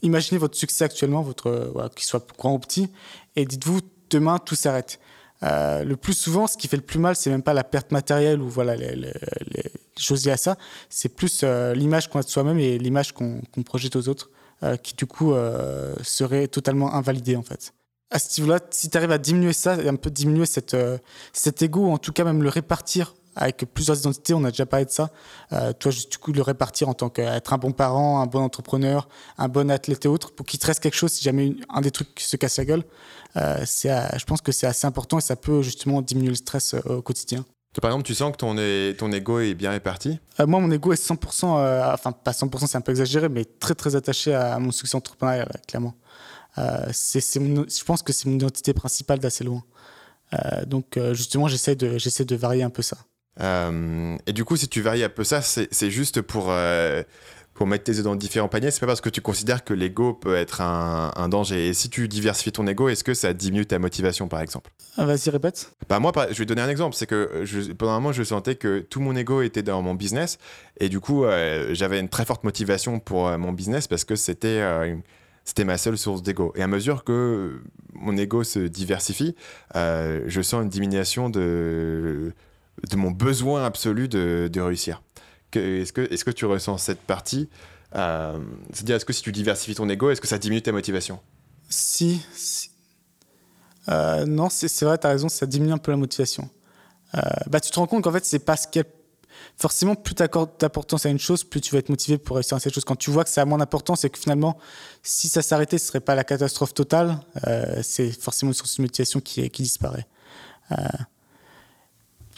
imaginer 0.00 0.38
votre 0.38 0.56
succès 0.56 0.84
actuellement, 0.84 1.22
voilà, 1.22 1.90
qu'il 1.90 2.06
soit 2.06 2.26
grand 2.38 2.54
ou 2.54 2.58
petit, 2.58 2.90
et 3.36 3.44
dites-vous, 3.44 3.80
demain, 4.10 4.38
tout 4.38 4.54
s'arrête. 4.54 4.98
Euh, 5.42 5.84
le 5.84 5.96
plus 5.96 6.14
souvent, 6.14 6.46
ce 6.46 6.56
qui 6.56 6.68
fait 6.68 6.76
le 6.76 6.82
plus 6.82 6.98
mal, 6.98 7.16
c'est 7.16 7.30
même 7.30 7.42
pas 7.42 7.54
la 7.54 7.64
perte 7.64 7.92
matérielle 7.92 8.40
ou 8.40 8.48
voilà 8.48 8.76
les, 8.76 9.12
choses 9.96 10.24
liées 10.24 10.32
à 10.32 10.36
ça. 10.36 10.56
C'est 10.88 11.08
plus 11.08 11.40
euh, 11.42 11.74
l'image 11.74 12.08
qu'on 12.08 12.20
a 12.20 12.22
de 12.22 12.28
soi-même 12.28 12.58
et 12.58 12.78
l'image 12.78 13.12
qu'on 13.12 13.40
projette 13.64 13.96
aux 13.96 14.08
autres, 14.08 14.30
euh, 14.62 14.76
qui 14.76 14.94
du 14.94 15.06
coup 15.06 15.34
serait 16.02 16.48
totalement 16.48 16.94
invalidée 16.94 17.36
en 17.36 17.42
fait. 17.42 17.72
À 18.10 18.18
ce 18.18 18.40
niveau-là, 18.40 18.60
si 18.70 18.88
tu 18.88 18.96
arrives 18.96 19.12
à 19.12 19.18
diminuer 19.18 19.52
ça, 19.52 19.72
un 19.72 19.96
peu 19.96 20.10
diminuer 20.10 20.46
cette, 20.46 20.76
cet 21.32 21.62
ego, 21.62 21.86
ou 21.86 21.92
en 21.92 21.98
tout 21.98 22.12
cas 22.12 22.24
même 22.24 22.42
le 22.42 22.48
répartir 22.48 23.14
avec 23.38 23.64
plusieurs 23.72 23.98
identités, 23.98 24.34
on 24.34 24.44
a 24.44 24.50
déjà 24.50 24.66
parlé 24.66 24.84
de 24.84 24.90
ça. 24.90 25.10
Euh, 25.52 25.72
toi, 25.72 25.90
juste 25.90 26.12
du 26.12 26.18
coup, 26.18 26.32
le 26.32 26.42
répartir 26.42 26.88
en 26.88 26.94
tant 26.94 27.08
qu'être 27.08 27.52
un 27.52 27.58
bon 27.58 27.72
parent, 27.72 28.20
un 28.20 28.26
bon 28.26 28.40
entrepreneur, 28.40 29.08
un 29.38 29.48
bon 29.48 29.70
athlète 29.70 30.04
et 30.04 30.08
autres, 30.08 30.32
pour 30.32 30.44
qu'il 30.44 30.58
te 30.58 30.66
reste 30.66 30.80
quelque 30.80 30.96
chose 30.96 31.12
si 31.12 31.24
jamais 31.24 31.54
un 31.70 31.80
des 31.80 31.90
trucs 31.90 32.18
se 32.20 32.36
casse 32.36 32.58
la 32.58 32.64
gueule. 32.64 32.84
Euh, 33.36 33.62
c'est, 33.64 33.90
je 34.18 34.24
pense 34.24 34.40
que 34.40 34.52
c'est 34.52 34.66
assez 34.66 34.86
important 34.86 35.18
et 35.18 35.22
ça 35.22 35.36
peut 35.36 35.62
justement 35.62 36.02
diminuer 36.02 36.30
le 36.30 36.34
stress 36.34 36.74
euh, 36.74 36.96
au 36.96 37.02
quotidien. 37.02 37.44
par 37.80 37.90
exemple, 37.90 38.04
tu 38.04 38.14
sens 38.14 38.32
que 38.32 38.36
ton, 38.36 38.54
ton 38.96 39.12
ego 39.12 39.40
est 39.40 39.54
bien 39.54 39.70
réparti? 39.70 40.18
Euh, 40.40 40.46
Moi, 40.46 40.60
mon 40.60 40.70
ego 40.70 40.92
est 40.92 41.02
100%, 41.02 41.58
euh, 41.58 41.92
enfin 41.92 42.12
pas 42.12 42.32
100%, 42.32 42.66
c'est 42.66 42.76
un 42.76 42.80
peu 42.80 42.92
exagéré, 42.92 43.28
mais 43.28 43.44
très 43.44 43.74
très 43.74 43.96
attaché 43.96 44.34
à, 44.34 44.58
mon 44.58 44.72
succès 44.72 44.96
entrepreneurial, 44.96 45.48
clairement. 45.66 45.94
c'est, 46.92 47.20
je 47.20 47.84
pense 47.84 48.02
que 48.02 48.12
c'est 48.12 48.26
mon 48.28 48.34
identité 48.34 48.72
principale 48.72 49.18
d'assez 49.18 49.44
loin. 49.44 49.62
donc 50.66 50.98
justement, 51.12 51.46
j'essaie 51.48 51.76
de, 51.76 51.98
j'essaie 51.98 52.24
de 52.24 52.36
varier 52.36 52.62
un 52.62 52.70
peu 52.70 52.82
ça. 52.82 52.96
Euh, 53.40 54.16
et 54.26 54.32
du 54.32 54.44
coup, 54.44 54.56
si 54.56 54.68
tu 54.68 54.80
varies 54.80 55.04
un 55.04 55.08
peu 55.08 55.24
ça, 55.24 55.40
c'est 55.42 55.90
juste 55.90 56.22
pour, 56.22 56.46
euh, 56.48 57.02
pour 57.54 57.66
mettre 57.66 57.84
tes 57.84 57.98
œufs 57.98 58.04
dans 58.04 58.16
différents 58.16 58.48
paniers. 58.48 58.70
C'est 58.70 58.80
pas 58.80 58.86
parce 58.86 59.00
que 59.00 59.08
tu 59.08 59.20
considères 59.20 59.64
que 59.64 59.74
l'ego 59.74 60.14
peut 60.14 60.34
être 60.34 60.60
un, 60.60 61.12
un, 61.16 61.28
danger. 61.28 61.68
Et 61.68 61.74
si 61.74 61.88
tu 61.90 62.08
diversifies 62.08 62.52
ton 62.52 62.66
ego, 62.66 62.88
est-ce 62.88 63.04
que 63.04 63.14
ça 63.14 63.32
diminue 63.32 63.66
ta 63.66 63.78
motivation, 63.78 64.28
par 64.28 64.40
exemple? 64.40 64.70
Ah, 64.96 65.04
Vas-y, 65.04 65.30
répète. 65.30 65.72
Bah 65.88 66.00
moi, 66.00 66.12
je 66.30 66.38
vais 66.38 66.46
donner 66.46 66.62
un 66.62 66.68
exemple. 66.68 66.96
C'est 66.96 67.06
que 67.06 67.42
je, 67.44 67.72
pendant 67.72 67.92
un 67.92 68.00
moment, 68.00 68.12
je 68.12 68.22
sentais 68.22 68.56
que 68.56 68.80
tout 68.80 69.00
mon 69.00 69.14
ego 69.16 69.42
était 69.42 69.62
dans 69.62 69.82
mon 69.82 69.94
business. 69.94 70.38
Et 70.80 70.88
du 70.88 71.00
coup, 71.00 71.24
euh, 71.24 71.74
j'avais 71.74 72.00
une 72.00 72.08
très 72.08 72.24
forte 72.24 72.44
motivation 72.44 72.98
pour 72.98 73.36
mon 73.38 73.52
business 73.52 73.86
parce 73.86 74.04
que 74.04 74.16
c'était 74.16 74.60
c'était 75.48 75.64
ma 75.64 75.78
seule 75.78 75.96
source 75.96 76.22
d'ego. 76.22 76.52
Et 76.56 76.62
à 76.62 76.66
mesure 76.66 77.04
que 77.04 77.62
mon 77.94 78.14
ego 78.18 78.44
se 78.44 78.58
diversifie, 78.58 79.34
euh, 79.76 80.22
je 80.26 80.42
sens 80.42 80.62
une 80.62 80.68
diminution 80.68 81.30
de, 81.30 82.34
de 82.90 82.96
mon 82.96 83.10
besoin 83.10 83.64
absolu 83.64 84.08
de, 84.08 84.60
réussir. 84.60 85.02
Est-ce 85.54 85.92
que, 85.92 86.00
est 86.02 86.22
que 86.22 86.30
tu 86.30 86.44
ressens 86.44 86.78
cette 86.78 87.00
partie 87.00 87.48
euh, 87.94 88.38
C'est-à-dire, 88.72 88.96
est-ce 88.96 89.04
que 89.04 89.12
si 89.12 89.22
tu 89.22 89.32
diversifies 89.32 89.74
ton 89.74 89.88
ego, 89.88 90.10
est-ce 90.10 90.20
que 90.20 90.26
ça 90.28 90.38
diminue 90.38 90.62
ta 90.62 90.72
motivation? 90.72 91.20
Si. 91.68 92.20
Euh, 93.88 94.26
non, 94.26 94.48
c'est 94.50 94.84
vrai, 94.84 94.98
tu 94.98 95.06
as 95.06 95.10
raison, 95.10 95.28
ça 95.28 95.46
diminue 95.46 95.72
un 95.72 95.78
peu 95.78 95.90
la 95.90 95.96
motivation. 95.96 96.50
Euh, 97.14 97.20
bah, 97.46 97.60
tu 97.60 97.70
te 97.70 97.78
rends 97.78 97.86
compte 97.86 98.04
qu'en 98.04 98.12
fait, 98.12 98.24
c'est 98.24 98.40
parce 98.40 98.66
que 98.66 98.80
forcément, 99.56 99.94
plus 99.94 100.14
tu 100.14 100.22
accordes 100.22 100.50
d'importance 100.58 101.06
à 101.06 101.08
une 101.08 101.18
chose, 101.18 101.44
plus 101.44 101.62
tu 101.62 101.72
vas 101.72 101.78
être 101.78 101.88
motivé 101.88 102.18
pour 102.18 102.36
réussir 102.36 102.56
à 102.56 102.60
cette 102.60 102.74
chose. 102.74 102.84
Quand 102.84 102.96
tu 102.96 103.10
vois 103.10 103.24
que 103.24 103.30
ça 103.30 103.42
a 103.42 103.44
moins 103.46 103.58
d'importance 103.58 104.04
et 104.04 104.10
que 104.10 104.18
finalement, 104.18 104.58
si 105.02 105.28
ça 105.28 105.40
s'arrêtait, 105.40 105.78
ce 105.78 105.86
serait 105.86 106.00
pas 106.00 106.14
la 106.14 106.24
catastrophe 106.24 106.74
totale, 106.74 107.18
c'est 107.82 108.10
forcément 108.12 108.50
une 108.50 108.54
source 108.54 108.76
de 108.76 108.82
motivation 108.82 109.20
qui, 109.20 109.48
qui 109.48 109.62
disparaît. 109.62 110.06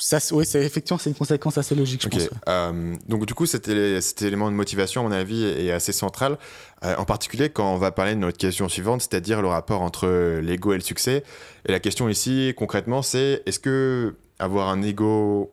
Ça, 0.01 0.19
oui, 0.33 0.47
c'est 0.47 0.65
effectivement 0.65 0.99
c'est 0.99 1.11
une 1.11 1.17
conséquence 1.17 1.59
assez 1.59 1.75
logique, 1.75 2.03
je 2.03 2.09
pense. 2.09 2.31
Euh, 2.49 2.97
donc 3.07 3.27
du 3.27 3.35
coup, 3.35 3.45
cet, 3.45 3.69
élément 3.69 4.51
de 4.51 4.57
motivation, 4.57 5.03
à 5.03 5.09
mon 5.09 5.13
avis, 5.13 5.45
est 5.45 5.71
assez 5.71 5.93
central, 5.93 6.39
euh, 6.85 6.95
en 6.97 7.05
particulier 7.05 7.51
quand 7.51 7.75
on 7.75 7.77
va 7.77 7.93
parler 7.93 8.15
de 8.15 8.21
notre 8.21 8.39
question 8.39 8.69
suivante, 8.69 9.03
c'est-à-dire 9.03 9.43
le 9.43 9.49
rapport 9.49 9.83
entre 9.83 10.41
l'ego 10.41 10.73
et 10.73 10.77
le 10.77 10.83
succès. 10.83 11.23
Et 11.67 11.73
la 11.73 11.81
question 11.81 12.09
ici, 12.09 12.55
concrètement, 12.57 13.03
c'est 13.03 13.43
est-ce 13.45 13.61
que 13.61 14.15
avoir 14.39 14.69
un 14.69 14.83
ego 14.83 15.53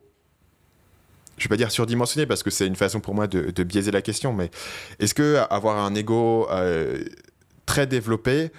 je 1.37 1.43
vais 1.43 1.49
pas 1.49 1.57
dire 1.57 1.69
surdimensionné 1.69 2.25
parce 2.25 2.41
que 2.41 2.49
c'est 2.49 2.65
une 2.65 2.75
façon 2.75 2.99
pour 2.99 3.13
moi 3.13 3.27
de, 3.27 3.63
biaiser 3.63 3.91
la 3.91 4.01
question, 4.01 4.33
mais 4.33 4.49
est-ce 4.99 5.13
que 5.13 5.39
avoir 5.51 5.77
un 5.77 5.93
ego 5.93 6.47
euh, 6.49 7.03
très 7.67 7.85
développé 7.85 8.49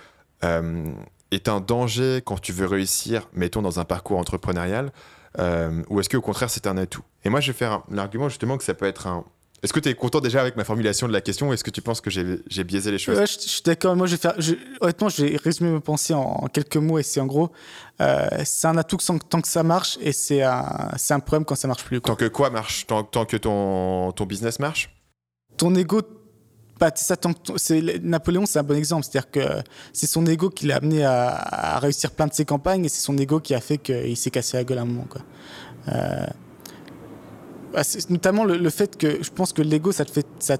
est 1.30 1.49
un 1.49 1.61
danger 1.61 2.23
quand 2.25 2.40
tu 2.40 2.52
veux 2.52 2.66
réussir, 2.66 3.28
mettons 3.33 3.62
dans 3.62 3.80
un 3.80 3.85
parcours 3.85 4.18
entrepreneurial, 4.18 4.92
euh, 5.38 5.82
ou 5.88 6.00
est-ce 6.00 6.08
qu'au 6.08 6.20
contraire 6.20 6.50
c'est 6.50 6.66
un 6.66 6.76
atout? 6.76 7.02
Et 7.25 7.28
moi 7.28 7.40
je 7.40 7.52
vais 7.52 7.58
faire 7.58 7.82
l'argument 7.90 8.28
justement 8.28 8.56
que 8.56 8.64
ça 8.64 8.75
peut 8.75 8.87
être 8.87 9.06
un, 9.06 9.25
Est-ce 9.62 9.73
que 9.73 9.80
tu 9.80 9.88
es 9.88 9.94
content 9.94 10.20
déjà 10.20 10.40
avec 10.40 10.56
ma 10.56 10.64
formulation 10.64 11.08
de 11.08 11.12
la 11.12 11.20
question 11.20 11.52
Est-ce 11.52 11.64
que 11.64 11.70
tu 11.70 11.82
penses 11.82 12.00
que 12.00 12.11
j'ai 12.11 12.64
biaisé 12.64 12.90
les 12.90 12.99
choses? 12.99 13.18
Ouais, 13.18 13.26
je, 13.26 13.38
suis 13.40 13.62
d'accord. 13.62 13.97
Moi, 13.97 14.06
je 14.06 14.12
vais 14.12 14.18
faire. 14.18 14.35
honnêtement, 14.80 15.08
je 15.08 15.25
vais 15.25 15.37
résumer 15.37 15.70
mes 15.70 15.80
pensées 15.80 16.14
en, 16.14 16.47
quelques 16.52 16.76
mots. 16.76 16.99
Et 16.99 17.02
c'est 17.02 17.20
en 17.20 17.26
gros, 17.26 17.50
euh, 18.00 18.28
c'est 18.44 18.68
un 18.68 18.76
atout 18.78 18.99
tant 19.28 19.40
que 19.40 19.49
ça 19.49 19.64
marche, 19.64 19.99
et 20.00 20.12
c'est 20.12 20.42
un, 20.42 20.90
un 21.11 21.20
problème 21.20 21.44
quand 21.44 21.56
ça 21.56 21.66
marche 21.66 21.85
plus. 21.85 22.00
Tant 22.00 22.14
que 22.14 22.28
quoi 22.28 22.50
marche? 22.50 22.87
Tant, 22.87 23.02
tant, 23.02 23.25
que 23.25 23.37
ton, 23.37 24.12
ton 24.12 24.26
business 24.26 24.61
marche? 24.61 24.94
Ton 25.56 25.75
ego. 25.75 26.02
Ça, 26.94 27.16
Napoléon, 28.02 28.47
c'est 28.47 28.58
un 28.58 28.62
bon 28.62 28.76
exemple. 28.76 29.04
C'est-à-dire 29.04 29.30
que 29.30 29.62
c'est 29.92 30.06
son 30.06 30.25
ego 30.26 30.50
qui 30.50 30.66
l'a 30.66 30.76
amené 30.76 31.04
à, 31.04 31.78
réussir 31.80 32.11
plein 32.11 32.26
de 32.26 32.35
ses 32.35 32.44
campagnes, 32.44 32.85
et 32.85 32.88
c'est 32.88 33.02
son 33.02 33.16
ego 33.18 33.40
qui 33.40 33.54
a 33.54 33.61
fait 33.61 33.78
qu'il 33.78 34.16
s'est 34.16 34.30
cassé 34.30 34.56
la 34.56 34.64
gueule 34.64 34.78
à 34.78 34.82
un 34.82 34.87
moment. 34.87 35.06
Euh, 35.88 36.26
bah, 37.73 37.82
notamment 38.08 38.44
le, 38.44 38.70
fait 38.70 38.97
que 38.97 39.23
je 39.23 39.30
pense 39.30 39.52
que 39.52 39.62
l'ego, 39.62 39.92
ça 39.92 40.04
te 40.04 40.11
fait, 40.11 40.26
ça, 40.38 40.56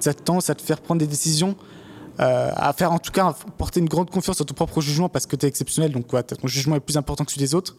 ça 0.00 0.14
tend 0.14 0.38
à 0.38 0.54
te 0.54 0.62
faire 0.62 0.80
prendre 0.80 1.00
des 1.00 1.06
décisions, 1.06 1.56
euh, 2.20 2.50
à 2.54 2.72
faire 2.72 2.92
en 2.92 2.98
tout 2.98 3.12
cas 3.12 3.34
porter 3.58 3.80
une 3.80 3.88
grande 3.88 4.10
confiance 4.10 4.38
dans 4.38 4.44
ton 4.44 4.54
propre 4.54 4.80
jugement 4.80 5.08
parce 5.08 5.26
que 5.26 5.36
tu 5.36 5.46
es 5.46 5.48
exceptionnel, 5.48 5.92
donc 5.92 6.08
ton 6.08 6.48
jugement 6.48 6.76
est 6.76 6.80
plus 6.80 6.96
important 6.96 7.24
que 7.24 7.32
celui 7.32 7.44
des 7.44 7.54
autres. 7.54 7.76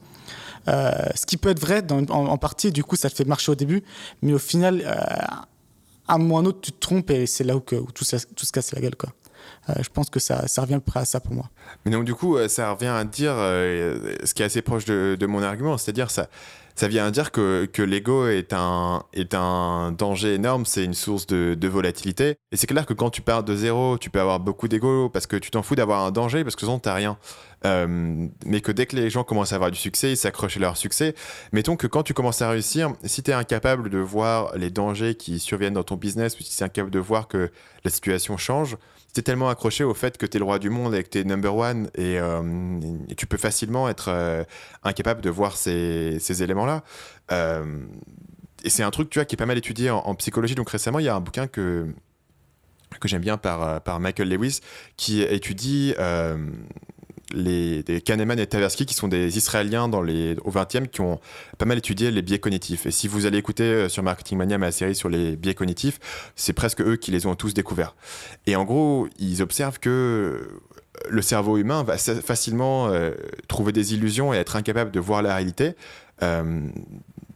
Euh, 0.67 0.91
ce 1.15 1.25
qui 1.25 1.37
peut 1.37 1.49
être 1.49 1.59
vrai 1.59 1.83
en, 1.91 2.37
partie, 2.37 2.71
du 2.71 2.83
coup, 2.83 2.95
ça 2.95 3.09
te 3.09 3.15
fait 3.15 3.25
marcher 3.25 3.51
au 3.51 3.55
début, 3.55 3.83
mais 4.21 4.33
au 4.33 4.39
final, 4.39 4.81
euh, 4.85 4.95
à 6.09 6.15
un 6.15 6.17
moment 6.17 6.35
ou 6.35 6.37
un 6.39 6.45
autre, 6.45 6.59
tu 6.61 6.71
te 6.71 6.79
trompes 6.79 7.11
et 7.11 7.25
c'est 7.25 7.43
là 7.43 7.55
où, 7.55 7.61
tout, 7.61 8.03
se 8.03 8.51
casse 8.51 8.73
la 8.73 8.81
gueule, 8.81 8.95
quoi. 8.95 9.11
je 9.79 9.89
pense 9.89 10.09
que 10.09 10.19
ça, 10.19 10.43
revient 10.57 10.73
à 10.73 10.79
peu 10.79 10.91
près 10.91 10.99
à 10.99 11.05
ça 11.05 11.19
pour 11.19 11.33
moi. 11.33 11.49
Mais 11.85 11.91
donc, 11.91 12.03
du 12.03 12.15
coup, 12.15 12.37
ça 12.47 12.71
revient 12.71 12.87
à 12.87 13.03
dire 13.05 13.33
ce 13.35 14.33
qui 14.33 14.41
est 14.41 14.45
assez 14.45 14.61
proche 14.61 14.85
de 14.85 15.25
mon 15.25 15.41
argument, 15.41 15.77
c'est-à-dire 15.77 16.11
ça, 16.11 16.27
ça 16.79 16.87
vient 16.87 17.11
dire 17.11 17.31
que, 17.31 17.65
que 17.65 17.81
l'ego 17.81 18.29
est 18.29 18.53
un, 18.53 19.03
est 19.11 19.33
un 19.33 19.91
danger 19.91 20.35
énorme, 20.35 20.65
c'est 20.65 20.85
une 20.85 20.93
source 20.93 21.27
de, 21.27 21.53
de 21.53 21.67
volatilité. 21.67 22.37
Et 22.53 22.55
c'est 22.55 22.67
clair 22.67 22.85
que 22.85 22.93
quand 22.93 23.09
tu 23.09 23.21
pars 23.21 23.43
de 23.43 23.53
zéro, 23.53 23.97
tu 23.97 24.09
peux 24.09 24.21
avoir 24.21 24.39
beaucoup 24.39 24.69
d'ego 24.69 25.09
parce 25.09 25.27
que 25.27 25.35
tu 25.35 25.51
t'en 25.51 25.61
fous 25.61 25.75
d'avoir 25.75 26.05
un 26.05 26.11
danger 26.11 26.45
parce 26.45 26.55
que 26.55 26.61
sinon 26.61 26.79
t'as 26.79 26.93
rien. 26.93 27.17
Euh, 27.65 28.27
mais 28.45 28.61
que 28.61 28.71
dès 28.71 28.85
que 28.85 28.95
les 28.95 29.09
gens 29.09 29.25
commencent 29.25 29.51
à 29.51 29.55
avoir 29.55 29.71
du 29.71 29.77
succès, 29.77 30.13
ils 30.13 30.17
s'accrochent 30.17 30.55
à 30.55 30.61
leur 30.61 30.77
succès. 30.77 31.15
Mettons 31.51 31.75
que 31.75 31.85
quand 31.85 32.03
tu 32.03 32.13
commences 32.13 32.41
à 32.41 32.49
réussir, 32.49 32.93
si 33.03 33.23
tu 33.23 33.31
es 33.31 33.33
incapable 33.33 33.89
de 33.89 33.97
voir 33.97 34.55
les 34.55 34.69
dangers 34.69 35.15
qui 35.15 35.39
surviennent 35.39 35.73
dans 35.73 35.83
ton 35.83 35.97
business, 35.97 36.39
ou 36.39 36.43
si 36.43 36.55
tu 36.55 36.63
es 36.63 36.65
incapable 36.65 36.91
de 36.91 36.99
voir 36.99 37.27
que 37.27 37.51
la 37.83 37.91
situation 37.91 38.37
change, 38.37 38.77
tu 39.13 39.19
es 39.19 39.23
tellement 39.23 39.49
accroché 39.49 39.83
au 39.83 39.93
fait 39.93 40.17
que 40.17 40.25
tu 40.25 40.37
es 40.37 40.39
le 40.39 40.45
roi 40.45 40.59
du 40.59 40.69
monde 40.69 40.93
et 40.93 41.03
que 41.03 41.09
tu 41.09 41.19
es 41.19 41.23
number 41.23 41.55
one 41.55 41.89
et, 41.95 42.19
euh, 42.19 42.79
tu 43.17 43.25
peux 43.25 43.37
facilement 43.37 43.89
être 43.89 44.09
euh, 44.09 44.43
incapable 44.83 45.21
de 45.21 45.29
voir 45.29 45.57
ces, 45.57 46.19
ces 46.19 46.43
éléments-là. 46.43 46.68
Et 47.31 48.69
c'est 48.69 48.83
un 48.83 48.91
truc 48.91 49.09
tu 49.09 49.19
vois, 49.19 49.25
qui 49.25 49.35
est 49.35 49.37
pas 49.37 49.45
mal 49.45 49.57
étudié 49.57 49.89
en, 49.89 50.15
psychologie. 50.15 50.55
Donc 50.55 50.69
récemment, 50.69 50.99
il 50.99 51.05
y 51.05 51.09
a 51.09 51.15
un 51.15 51.21
bouquin 51.21 51.47
que, 51.47 51.87
que 52.99 53.07
j'aime 53.07 53.21
bien 53.21 53.37
par, 53.37 53.81
par 53.81 53.99
Michael 53.99 54.29
Lewis 54.29 54.59
qui 54.97 55.21
étudie 55.21 55.93
les, 57.33 58.01
Kahneman 58.01 58.39
et 58.39 58.47
Tversky, 58.47 58.85
qui 58.85 58.93
sont 58.93 59.07
des 59.07 59.37
Israéliens 59.37 59.87
dans 59.87 60.01
les, 60.01 60.35
au 60.43 60.51
20e, 60.51 60.87
qui 60.87 61.01
ont 61.01 61.19
pas 61.57 61.65
mal 61.65 61.77
étudié 61.77 62.11
les 62.11 62.21
biais 62.21 62.39
cognitifs. 62.39 62.85
Et 62.85 62.91
si 62.91 63.07
vous 63.07 63.25
allez 63.25 63.37
écouter 63.37 63.63
euh, 63.63 63.89
sur 63.89 64.03
Marketing 64.03 64.37
Mania 64.37 64.57
ma 64.57 64.71
série 64.71 64.95
sur 64.95 65.09
les 65.09 65.35
biais 65.35 65.53
cognitifs, 65.53 65.99
c'est 66.35 66.53
presque 66.53 66.81
eux 66.81 66.95
qui 66.95 67.11
les 67.11 67.25
ont 67.25 67.35
tous 67.35 67.53
découverts. 67.53 67.95
Et 68.47 68.55
en 68.55 68.63
gros, 68.65 69.07
ils 69.19 69.41
observent 69.41 69.79
que 69.79 70.61
le 71.07 71.21
cerveau 71.21 71.57
humain 71.57 71.83
va 71.83 71.97
facilement 71.97 72.89
euh, 72.89 73.11
trouver 73.47 73.71
des 73.71 73.93
illusions 73.93 74.33
et 74.33 74.37
être 74.37 74.55
incapable 74.55 74.91
de 74.91 74.99
voir 74.99 75.21
la 75.21 75.35
réalité. 75.35 75.75
Euh, 76.23 76.67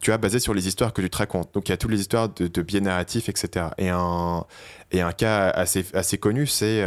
tu 0.01 0.11
as 0.11 0.17
basé 0.17 0.39
sur 0.39 0.53
les 0.53 0.67
histoires 0.67 0.91
que 0.91 1.01
tu 1.01 1.09
te 1.09 1.17
racontes. 1.17 1.53
Donc 1.53 1.69
il 1.69 1.71
y 1.71 1.73
a 1.73 1.77
toutes 1.77 1.91
les 1.91 2.01
histoires 2.01 2.29
de, 2.29 2.61
biais 2.61 2.81
narratifs, 2.81 3.29
etc. 3.29 3.67
Et 3.77 3.89
un, 3.89 4.45
et 4.91 5.01
un 5.01 5.13
cas 5.13 5.49
assez, 5.49 5.85
assez 5.93 6.17
connu, 6.17 6.45
c'est 6.45 6.83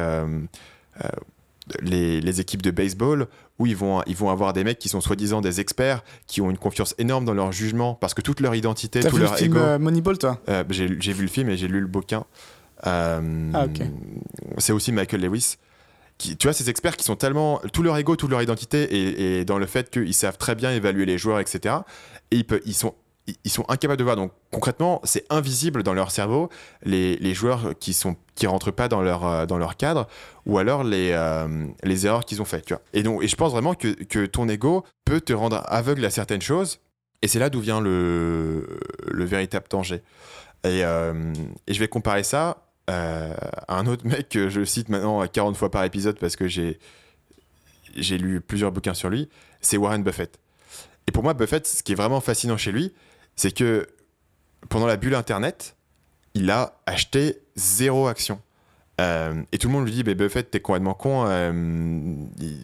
les, 1.80 2.40
équipes 2.40 2.62
de 2.62 2.70
baseball 2.70 3.26
où 3.58 3.66
ils 3.66 3.76
vont, 3.76 4.02
ils 4.06 4.16
vont 4.16 4.30
avoir 4.30 4.52
des 4.52 4.64
mecs 4.64 4.78
qui 4.78 4.88
sont 4.88 5.00
soi-disant 5.00 5.40
des 5.40 5.60
experts, 5.60 6.02
qui 6.26 6.40
ont 6.40 6.50
une 6.50 6.58
confiance 6.58 6.94
énorme 6.98 7.24
dans 7.24 7.34
leur 7.34 7.52
jugement 7.52 7.94
parce 7.94 8.14
que 8.14 8.20
toute 8.20 8.40
leur 8.40 8.54
identité, 8.54 9.00
tout 9.00 9.16
vu 9.16 9.22
leur 9.22 9.32
le 9.32 9.38
film 9.38 9.56
euh, 9.56 9.78
Moneyball, 9.78 10.18
toi? 10.18 10.40
Euh, 10.48 10.64
J'ai 10.70 11.12
vu 11.12 11.22
le 11.22 11.28
film 11.28 11.48
et 11.48 11.56
j'ai 11.56 11.68
lu 11.68 11.80
le 11.80 11.86
bouquin. 11.86 12.24
Euh, 12.86 13.50
ah, 13.54 13.64
ok. 13.64 13.86
C'est 14.58 14.72
aussi 14.72 14.92
Michael 14.92 15.22
Lewis. 15.22 15.56
Tu 16.18 16.36
vois, 16.42 16.54
ces 16.54 16.70
experts 16.70 16.96
qui 16.96 17.04
sont 17.04 17.16
tellement. 17.16 17.60
Tout 17.72 17.82
leur 17.82 17.96
ego, 17.98 18.16
toute 18.16 18.30
leur 18.30 18.40
identité 18.40 19.38
et, 19.38 19.44
dans 19.44 19.58
le 19.58 19.66
fait 19.66 19.90
qu'ils 19.90 20.14
savent 20.14 20.38
très 20.38 20.54
bien 20.54 20.70
évaluer 20.70 21.04
les 21.04 21.18
joueurs, 21.18 21.40
etc. 21.40 21.76
Et 22.30 22.44
ils, 22.64 22.74
sont 22.74 22.94
incapables 23.68 23.98
de 23.98 24.04
voir. 24.04 24.16
Donc 24.16 24.32
concrètement, 24.50 25.00
c'est 25.04 25.26
invisible 25.28 25.82
dans 25.82 25.92
leur 25.92 26.10
cerveau 26.10 26.48
les, 26.84 27.34
joueurs 27.34 27.74
qui 27.78 27.92
sont 27.92 28.16
qui 28.34 28.46
rentrent 28.46 28.70
pas 28.70 28.88
dans 28.88 29.02
leur 29.02 29.26
euh, 29.26 29.46
dans 29.46 29.58
leur 29.58 29.76
cadre 29.76 30.06
ou 30.44 30.58
alors 30.58 30.84
les 30.84 31.10
euh, 31.12 31.66
les 31.82 32.06
erreurs 32.06 32.24
qu'ils 32.24 32.40
ont 32.40 32.46
faites. 32.46 32.72
Et 32.94 33.02
donc 33.02 33.22
et 33.22 33.28
je 33.28 33.36
pense 33.36 33.52
vraiment 33.52 33.74
que, 33.74 33.88
que 33.88 34.24
ton 34.24 34.48
ego 34.48 34.84
peut 35.04 35.20
te 35.20 35.32
rendre 35.34 35.62
aveugle 35.66 36.04
à 36.04 36.10
certaines 36.10 36.42
choses. 36.42 36.80
Et 37.22 37.28
c'est 37.28 37.38
là 37.38 37.50
d'où 37.50 37.60
vient 37.60 37.80
le 37.80 38.78
le 39.06 39.24
véritable 39.24 39.66
danger. 39.68 40.02
Et, 40.64 40.82
euh, 40.82 41.32
et 41.66 41.74
je 41.74 41.78
vais 41.78 41.88
comparer 41.88 42.22
ça 42.22 42.65
à 42.88 43.78
un 43.78 43.86
autre 43.86 44.06
mec 44.08 44.28
que 44.28 44.48
je 44.48 44.64
cite 44.64 44.88
maintenant 44.88 45.26
40 45.26 45.56
fois 45.56 45.70
par 45.70 45.84
épisode 45.84 46.18
parce 46.18 46.36
que 46.36 46.48
j'ai 46.48 46.78
j'ai 47.96 48.18
lu 48.18 48.40
plusieurs 48.40 48.72
bouquins 48.72 48.94
sur 48.94 49.08
lui. 49.08 49.28
C'est 49.60 49.76
Warren 49.76 50.02
Buffett. 50.02 50.38
Et 51.06 51.12
pour 51.12 51.22
moi, 51.22 51.34
Buffett, 51.34 51.66
ce 51.66 51.82
qui 51.82 51.92
est 51.92 51.96
vraiment 51.96 52.20
fascinant 52.20 52.56
chez 52.56 52.72
lui, 52.72 52.92
c'est 53.36 53.52
que 53.52 53.86
pendant 54.68 54.86
la 54.86 54.96
bulle 54.96 55.14
Internet, 55.14 55.76
il 56.34 56.50
a 56.50 56.78
acheté 56.86 57.40
zéro 57.54 58.08
action. 58.08 58.40
Euh, 59.00 59.34
et 59.52 59.58
tout 59.58 59.68
le 59.68 59.74
monde 59.74 59.84
lui 59.84 59.92
dit, 59.92 60.02
bah, 60.02 60.14
Buffett, 60.14 60.50
t'es 60.50 60.60
complètement 60.60 60.94
con, 60.94 61.24
euh, 61.26 62.14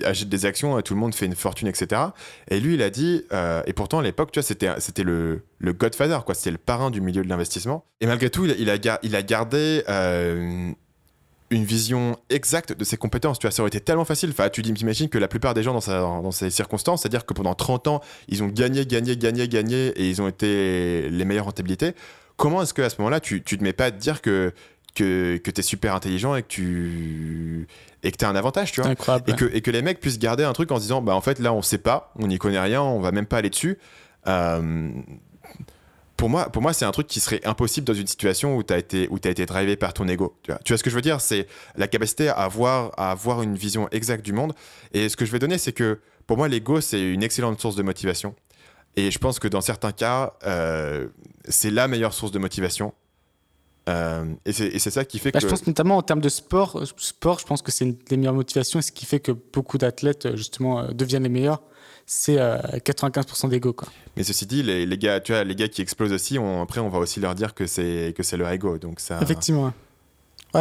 achète 0.04 0.28
des 0.28 0.46
actions, 0.46 0.80
tout 0.80 0.94
le 0.94 1.00
monde 1.00 1.14
fait 1.14 1.26
une 1.26 1.34
fortune, 1.34 1.68
etc. 1.68 2.00
Et 2.48 2.58
lui, 2.60 2.74
il 2.74 2.82
a 2.82 2.90
dit, 2.90 3.24
euh, 3.32 3.62
et 3.66 3.72
pourtant 3.72 3.98
à 3.98 4.02
l'époque, 4.02 4.32
tu 4.32 4.40
vois, 4.40 4.44
c'était, 4.78 5.04
le, 5.04 5.42
godfather, 5.62 6.24
quoi, 6.24 6.34
c'était 6.34 6.50
le 6.50 6.58
parrain 6.58 6.90
du 6.90 7.00
milieu 7.00 7.22
de 7.22 7.28
l'investissement. 7.28 7.84
Et 8.00 8.06
malgré 8.06 8.30
tout, 8.30 8.46
il, 8.46 8.70
a, 8.70 9.22
gardé 9.22 9.82
une 11.50 11.64
vision 11.64 12.16
exacte 12.30 12.72
de 12.72 12.82
ses 12.82 12.96
compétences. 12.96 13.38
Tu 13.38 13.46
vois, 13.46 13.52
ça 13.52 13.60
aurait 13.60 13.68
été 13.68 13.80
tellement 13.80 14.06
facile. 14.06 14.30
Enfin, 14.30 14.48
tu 14.48 14.62
t'imagines 14.62 15.10
que 15.10 15.18
la 15.18 15.28
plupart 15.28 15.52
des 15.52 15.62
gens 15.62 15.74
dans, 15.74 16.30
ces 16.30 16.48
circonstances, 16.48 17.02
c'est-à-dire 17.02 17.26
que 17.26 17.34
pendant 17.34 17.54
30 17.54 17.88
ans, 17.88 18.00
ils 18.28 18.42
ont 18.42 18.48
gagné, 18.48 18.86
gagné, 18.86 19.18
gagné, 19.18 19.48
gagné 19.48 19.88
et 19.88 20.08
ils 20.08 20.22
ont 20.22 20.28
été 20.28 21.10
les 21.10 21.24
meilleures 21.26 21.44
rentabilités. 21.44 21.92
Comment 22.38 22.62
est-ce 22.62 22.72
qu'à 22.72 22.88
ce, 22.88 22.96
moment-là, 22.98 23.20
tu, 23.20 23.42
tu 23.42 23.58
te 23.58 23.62
mets 23.62 23.74
pas 23.74 23.84
à 23.86 23.90
te 23.90 23.98
dire 23.98 24.22
que, 24.22 24.54
que, 24.94 25.36
que 25.38 25.50
tu 25.50 25.60
es 25.60 25.62
super 25.62 25.94
intelligent 25.94 26.34
et 26.34 26.42
que 26.42 26.48
tu 26.48 27.68
et 28.02 28.10
que 28.10 28.24
as 28.24 28.28
un 28.28 28.36
avantage, 28.36 28.72
tu 28.72 28.80
vois. 28.80 28.90
Et 29.28 29.36
que, 29.36 29.44
et 29.52 29.60
que 29.60 29.70
les 29.70 29.82
mecs 29.82 30.00
puissent 30.00 30.18
garder 30.18 30.44
un 30.44 30.52
truc 30.52 30.70
en 30.72 30.76
se 30.76 30.82
disant, 30.82 31.02
bah 31.02 31.14
en 31.14 31.20
fait, 31.20 31.38
là, 31.38 31.52
on 31.52 31.62
sait 31.62 31.78
pas, 31.78 32.12
on 32.18 32.26
n'y 32.26 32.38
connaît 32.38 32.60
rien, 32.60 32.82
on 32.82 33.00
va 33.00 33.12
même 33.12 33.26
pas 33.26 33.38
aller 33.38 33.50
dessus. 33.50 33.78
Euh, 34.26 34.90
pour 36.16 36.30
moi, 36.30 36.50
pour 36.50 36.62
moi 36.62 36.72
c'est 36.72 36.84
un 36.84 36.92
truc 36.92 37.08
qui 37.08 37.18
serait 37.18 37.40
impossible 37.44 37.84
dans 37.84 37.94
une 37.94 38.06
situation 38.06 38.56
où 38.56 38.62
tu 38.62 38.72
as 38.72 38.78
été, 38.78 39.08
où 39.10 39.18
as 39.24 39.28
été 39.28 39.44
drivé 39.44 39.74
par 39.76 39.92
ton 39.92 40.06
ego. 40.06 40.36
Tu 40.42 40.52
vois, 40.52 40.60
tu 40.64 40.72
vois 40.72 40.78
ce 40.78 40.84
que 40.84 40.90
je 40.90 40.94
veux 40.94 41.02
dire? 41.02 41.20
C'est 41.20 41.48
la 41.76 41.88
capacité 41.88 42.28
à 42.28 42.34
avoir, 42.34 42.92
à 42.96 43.10
avoir 43.10 43.42
une 43.42 43.56
vision 43.56 43.88
exacte 43.90 44.24
du 44.24 44.32
monde. 44.32 44.52
Et 44.92 45.08
ce 45.08 45.16
que 45.16 45.24
je 45.24 45.32
vais 45.32 45.40
donner, 45.40 45.58
c'est 45.58 45.72
que 45.72 45.98
pour 46.26 46.36
moi, 46.36 46.48
l'ego, 46.48 46.80
c'est 46.80 47.02
une 47.02 47.22
excellente 47.22 47.60
source 47.60 47.74
de 47.74 47.82
motivation. 47.82 48.34
Et 48.96 49.10
je 49.10 49.18
pense 49.18 49.38
que 49.38 49.48
dans 49.48 49.60
certains 49.60 49.92
cas, 49.92 50.34
euh, 50.46 51.08
c'est 51.48 51.70
la 51.70 51.88
meilleure 51.88 52.14
source 52.14 52.30
de 52.30 52.38
motivation. 52.38 52.94
Euh, 53.88 54.24
et 54.44 54.52
c'est 54.52 54.90
ça 54.90 55.04
qui 55.04 55.18
fait 55.18 55.32
bah, 55.32 55.40
que. 55.40 55.46
Je 55.46 55.50
pense 55.50 55.66
notamment 55.66 55.96
en 55.96 56.02
termes 56.02 56.20
de 56.20 56.28
sport, 56.28 56.82
sport, 56.96 57.38
je 57.40 57.46
pense 57.46 57.62
que 57.62 57.72
c'est 57.72 57.84
une 57.84 57.96
des 58.08 58.16
meilleures 58.16 58.34
motivations 58.34 58.78
et 58.78 58.82
ce 58.82 58.92
qui 58.92 59.06
fait 59.06 59.20
que 59.20 59.32
beaucoup 59.32 59.78
d'athlètes, 59.78 60.36
justement, 60.36 60.80
euh, 60.80 60.88
deviennent 60.92 61.24
les 61.24 61.28
meilleurs 61.28 61.62
c'est 62.04 62.36
95% 62.36 63.46
euh, 63.46 63.48
d'ego. 63.48 63.72
Quoi. 63.72 63.88
Mais 64.16 64.24
ceci 64.24 64.44
dit, 64.44 64.62
les, 64.62 64.84
les, 64.86 64.98
gars, 64.98 65.20
tu 65.20 65.32
vois, 65.32 65.44
les 65.44 65.54
gars 65.54 65.68
qui 65.68 65.82
explosent 65.82 66.12
aussi, 66.12 66.38
on, 66.38 66.62
après, 66.62 66.80
on 66.80 66.88
va 66.88 66.98
aussi 66.98 67.20
leur 67.20 67.34
dire 67.34 67.54
que 67.54 67.66
c'est, 67.66 68.12
leur 68.32 68.50
ego. 68.50 68.76
Donc 68.76 69.00
ça... 69.00 69.20
Effectivement. 69.22 69.72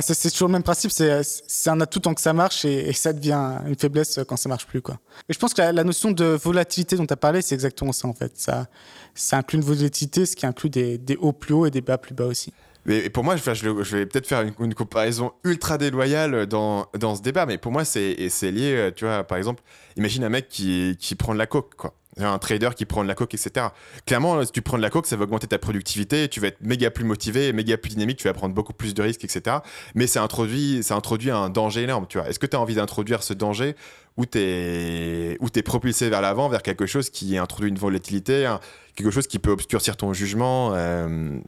c'est, 0.01 0.29
toujours 0.31 0.47
le 0.47 0.53
même 0.53 0.63
principe, 0.63 0.91
c'est, 0.91 1.21
c'est 1.23 1.69
un 1.69 1.81
atout 1.81 1.99
tant 1.99 2.13
que 2.13 2.21
ça 2.21 2.33
marche 2.33 2.63
et, 2.63 2.93
ça 2.93 3.11
devient 3.11 3.57
une 3.65 3.75
faiblesse 3.75 4.19
quand 4.27 4.37
ça 4.37 4.49
marche 4.49 4.67
plus. 4.67 4.81
Quoi. 4.81 4.99
Et 5.27 5.33
je 5.33 5.39
pense 5.39 5.53
que 5.53 5.61
la, 5.61 5.83
notion 5.83 6.11
de 6.11 6.25
volatilité 6.25 6.95
dont 6.95 7.07
tu 7.07 7.13
as 7.13 7.17
parlé, 7.17 7.41
c'est 7.41 7.55
exactement 7.55 7.91
ça 7.91 8.07
en 8.07 8.13
fait. 8.13 8.33
Ça, 8.35 8.67
ça 9.15 9.37
inclut 9.37 9.57
une 9.57 9.65
volatilité, 9.65 10.25
ce 10.25 10.35
qui 10.35 10.45
inclut 10.45 10.69
des, 10.69 10.97
des 10.97 11.17
hauts 11.17 11.33
plus 11.33 11.53
hauts 11.53 11.65
et 11.65 11.71
des 11.71 11.81
bas 11.81 11.97
plus 11.97 12.13
bas 12.13 12.25
aussi. 12.25 12.53
Mais 12.85 13.09
pour 13.09 13.23
moi, 13.23 13.35
je, 13.35 13.95
vais 13.95 14.05
peut-être 14.05 14.27
faire 14.27 14.41
une, 14.41 14.73
comparaison 14.73 15.33
ultra 15.43 15.77
déloyale 15.77 16.47
dans, 16.47 16.87
dans 16.97 17.15
ce 17.15 17.21
débat, 17.21 17.45
mais 17.45 17.57
pour 17.57 17.71
moi, 17.71 17.85
c'est 17.85 18.15
lié, 18.15 18.75
euh, 18.75 18.91
tu 18.91 19.05
vois, 19.05 19.23
par 19.23 19.37
exemple, 19.37 19.61
imagine 19.97 20.23
un 20.23 20.29
mec 20.29 20.47
qui, 20.49 20.97
qui 20.99 21.15
prend 21.15 21.33
de 21.33 21.37
la 21.37 21.47
coke, 21.47 21.75
quoi. 21.75 21.93
Un 22.25 22.37
trader 22.39 22.69
qui 22.75 22.85
prend 22.85 23.03
de 23.03 23.07
la 23.07 23.15
coke, 23.15 23.33
etc. 23.33 23.67
Clairement, 24.05 24.43
si 24.45 24.51
tu 24.51 24.61
prends 24.61 24.77
de 24.77 24.81
la 24.81 24.89
coke, 24.89 25.07
ça 25.07 25.15
va 25.15 25.23
augmenter 25.23 25.47
ta 25.47 25.57
productivité, 25.57 26.27
tu 26.29 26.39
vas 26.39 26.47
être 26.47 26.61
méga 26.61 26.91
plus 26.91 27.05
motivé, 27.05 27.53
méga 27.53 27.77
plus 27.77 27.89
dynamique, 27.89 28.17
tu 28.17 28.27
vas 28.27 28.33
prendre 28.33 28.53
beaucoup 28.53 28.73
plus 28.73 28.93
de 28.93 29.01
risques, 29.01 29.23
etc. 29.23 29.57
Mais 29.95 30.07
ça 30.07 30.23
introduit, 30.23 30.83
ça 30.83 30.95
introduit 30.95 31.31
un 31.31 31.49
danger 31.49 31.83
énorme, 31.83 32.05
tu 32.07 32.17
vois. 32.17 32.29
Est-ce 32.29 32.39
que 32.39 32.45
tu 32.45 32.55
as 32.55 32.59
envie 32.59 32.75
d'introduire 32.75 33.23
ce 33.23 33.33
danger 33.33 33.75
où 34.17 34.25
tu 34.25 34.39
es, 34.39 35.63
propulsé 35.63 36.09
vers 36.09 36.21
l'avant, 36.21 36.49
vers 36.49 36.61
quelque 36.61 36.85
chose 36.85 37.09
qui 37.09 37.37
introduit 37.37 37.69
une 37.69 37.77
volatilité, 37.77 38.53
quelque 38.95 39.11
chose 39.11 39.27
qui 39.27 39.39
peut 39.39 39.51
obscurcir 39.51 39.97
ton 39.97 40.13
jugement 40.13 40.73
euh, 40.73 41.39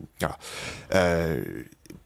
euh, 0.93 1.43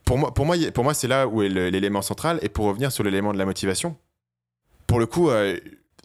pour 0.04 0.18
moi, 0.18 0.34
pour 0.34 0.46
moi, 0.46 0.56
pour 0.74 0.84
moi 0.84 0.94
c'est 0.94 1.08
là 1.08 1.28
où 1.28 1.44
est 1.44 1.50
l'élément 1.50 2.02
central. 2.02 2.40
Et 2.42 2.50
pour 2.50 2.66
revenir 2.66 2.92
sur 2.92 3.04
l'élément 3.04 3.34
de 3.34 3.38
la 3.38 3.46
motivation, 3.46 3.98
pour 4.88 5.00
le 5.00 5.06
coup, 5.06 5.30
euh, 5.30 5.60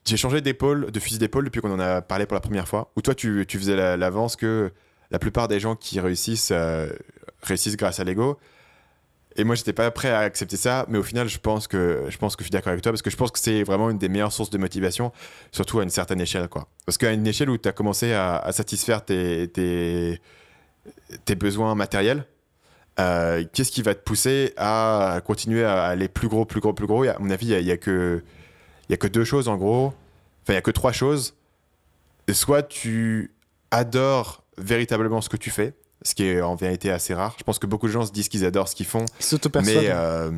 j'ai 0.04 0.16
changé 0.16 0.40
d'épaule, 0.40 0.90
de 0.90 1.00
fusil 1.00 1.18
d'épaule 1.18 1.44
depuis 1.44 1.60
qu'on 1.60 1.72
en 1.72 1.80
a 1.80 2.02
parlé 2.02 2.26
pour 2.26 2.34
la 2.34 2.40
première 2.40 2.68
fois. 2.68 2.92
Où 2.96 3.02
toi, 3.02 3.14
tu, 3.14 3.46
faisais 3.48 3.96
l'avance 3.96 4.36
que 4.36 4.72
la 5.10 5.18
plupart 5.18 5.48
des 5.48 5.60
gens 5.60 5.76
qui 5.76 6.00
réussissent 6.00 6.52
réussissent 7.42 7.76
grâce 7.76 8.00
à 8.00 8.04
l'ego. 8.04 8.38
Et 9.36 9.44
moi, 9.44 9.54
j'étais 9.54 9.72
pas 9.72 9.90
prêt 9.90 10.10
à 10.10 10.20
accepter 10.20 10.56
ça, 10.56 10.84
mais 10.88 10.98
au 10.98 11.02
final, 11.02 11.28
je 11.28 11.38
pense 11.38 11.66
que 11.66 12.04
je 12.08 12.18
pense 12.18 12.36
que 12.36 12.42
je 12.42 12.46
suis 12.46 12.50
d'accord 12.50 12.72
avec 12.72 12.82
toi 12.82 12.92
parce 12.92 13.02
que 13.02 13.10
je 13.10 13.16
pense 13.16 13.30
que 13.30 13.38
c'est 13.38 13.62
vraiment 13.62 13.88
une 13.88 13.98
des 13.98 14.08
meilleures 14.08 14.32
sources 14.32 14.50
de 14.50 14.58
motivation, 14.58 15.12
surtout 15.52 15.80
à 15.80 15.84
une 15.84 15.90
certaine 15.90 16.20
échelle, 16.20 16.48
quoi. 16.48 16.68
Parce 16.84 16.98
qu'à 16.98 17.12
une 17.12 17.26
échelle 17.26 17.48
où 17.48 17.56
tu 17.56 17.68
as 17.68 17.72
commencé 17.72 18.12
à, 18.12 18.46
satisfaire 18.52 19.04
tes, 19.04 20.20
besoins 21.38 21.74
matériels, 21.74 22.26
euh, 23.00 23.42
qu'est-ce 23.54 23.72
qui 23.72 23.80
va 23.80 23.94
te 23.94 24.02
pousser 24.02 24.52
à 24.58 25.20
continuer 25.24 25.64
à 25.64 25.84
aller 25.84 26.08
plus 26.08 26.28
gros, 26.28 26.44
plus 26.44 26.60
gros, 26.60 26.74
plus 26.74 26.86
gros? 26.86 27.04
À 27.04 27.18
mon 27.18 27.30
avis, 27.30 27.46
il 27.46 27.66
y, 27.66 27.72
a, 27.72 27.78
que 27.78 28.22
il 28.88 28.92
y 28.92 28.94
a 28.94 28.96
que 28.96 29.06
deux 29.06 29.24
choses 29.24 29.48
en 29.48 29.56
gros. 29.56 29.86
Enfin, 30.42 30.52
il 30.52 30.54
y 30.54 30.58
a 30.58 30.62
que 30.62 30.70
trois 30.70 30.92
choses. 30.92 31.34
Soit 32.32 32.62
tu 32.62 33.32
adores 33.70 34.44
véritablement 34.58 35.20
ce 35.20 35.28
que 35.28 35.36
tu 35.36 35.50
fais, 35.50 35.74
ce 36.02 36.14
qui 36.14 36.24
est 36.24 36.40
en 36.40 36.54
vérité 36.54 36.90
assez 36.90 37.14
rare. 37.14 37.34
Je 37.38 37.44
pense 37.44 37.58
que 37.58 37.66
beaucoup 37.66 37.86
de 37.86 37.92
gens 37.92 38.06
se 38.06 38.12
disent 38.12 38.28
qu'ils 38.28 38.44
adorent 38.44 38.68
ce 38.68 38.74
qu'ils 38.74 38.86
font. 38.86 39.04
Ils 39.20 39.24
s'auto-persuadent. 39.24 39.82
Mais 39.82 39.88
euh, 39.90 40.30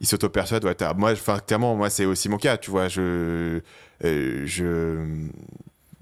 ils 0.00 0.06
s'auto-persuadent. 0.06 0.64
Ouais, 0.64 0.76
moi, 0.96 1.14
clairement, 1.46 1.76
moi, 1.76 1.90
c'est 1.90 2.04
aussi 2.04 2.28
mon 2.28 2.38
cas. 2.38 2.56
Tu 2.56 2.70
vois, 2.70 2.88
je, 2.88 3.60
euh, 4.04 4.42
je, 4.46 5.26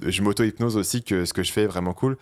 je 0.00 0.22
m'auto-hypnose 0.22 0.76
aussi 0.76 1.02
que 1.02 1.24
ce 1.24 1.32
que 1.32 1.42
je 1.42 1.52
fais 1.52 1.62
est 1.62 1.68
vraiment 1.68 1.94
cool. 1.94 2.16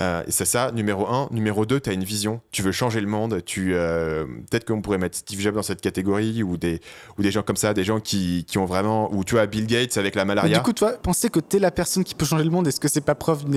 Euh, 0.00 0.22
c'est 0.28 0.44
ça, 0.44 0.72
numéro 0.72 1.06
un. 1.06 1.28
Numéro 1.30 1.64
deux, 1.64 1.80
tu 1.80 1.90
as 1.90 1.92
une 1.92 2.04
vision. 2.04 2.40
Tu 2.52 2.62
veux 2.62 2.72
changer 2.72 3.00
le 3.00 3.06
monde. 3.06 3.42
Tu, 3.44 3.74
euh, 3.74 4.26
peut-être 4.50 4.66
qu'on 4.66 4.82
pourrait 4.82 4.98
mettre 4.98 5.16
Steve 5.16 5.40
Jobs 5.40 5.54
dans 5.54 5.62
cette 5.62 5.80
catégorie 5.80 6.42
ou 6.42 6.56
des, 6.56 6.80
ou 7.18 7.22
des 7.22 7.30
gens 7.30 7.42
comme 7.42 7.56
ça, 7.56 7.72
des 7.74 7.84
gens 7.84 8.00
qui, 8.00 8.44
qui 8.46 8.58
ont 8.58 8.66
vraiment. 8.66 9.12
Ou 9.14 9.24
tu 9.24 9.34
vois, 9.34 9.46
Bill 9.46 9.66
Gates 9.66 9.96
avec 9.96 10.14
la 10.14 10.24
malaria. 10.24 10.58
du 10.58 10.62
coup, 10.62 10.72
toi, 10.72 10.92
penser 10.92 11.30
que 11.30 11.40
tu 11.40 11.56
es 11.56 11.60
la 11.60 11.70
personne 11.70 12.04
qui 12.04 12.14
peut 12.14 12.26
changer 12.26 12.44
le 12.44 12.50
monde, 12.50 12.68
est-ce 12.68 12.80
que 12.80 12.88
c'est 12.88 13.00
pas 13.00 13.14
preuve 13.14 13.44
d'un 13.44 13.52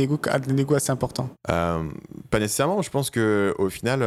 égo, 0.58 0.76
assez 0.76 0.92
important? 0.92 1.30
Euh, 1.50 1.84
Pas 2.30 2.40
nécessairement. 2.40 2.82
Je 2.82 2.90
pense 2.90 3.10
qu'au 3.10 3.70
final 3.70 4.02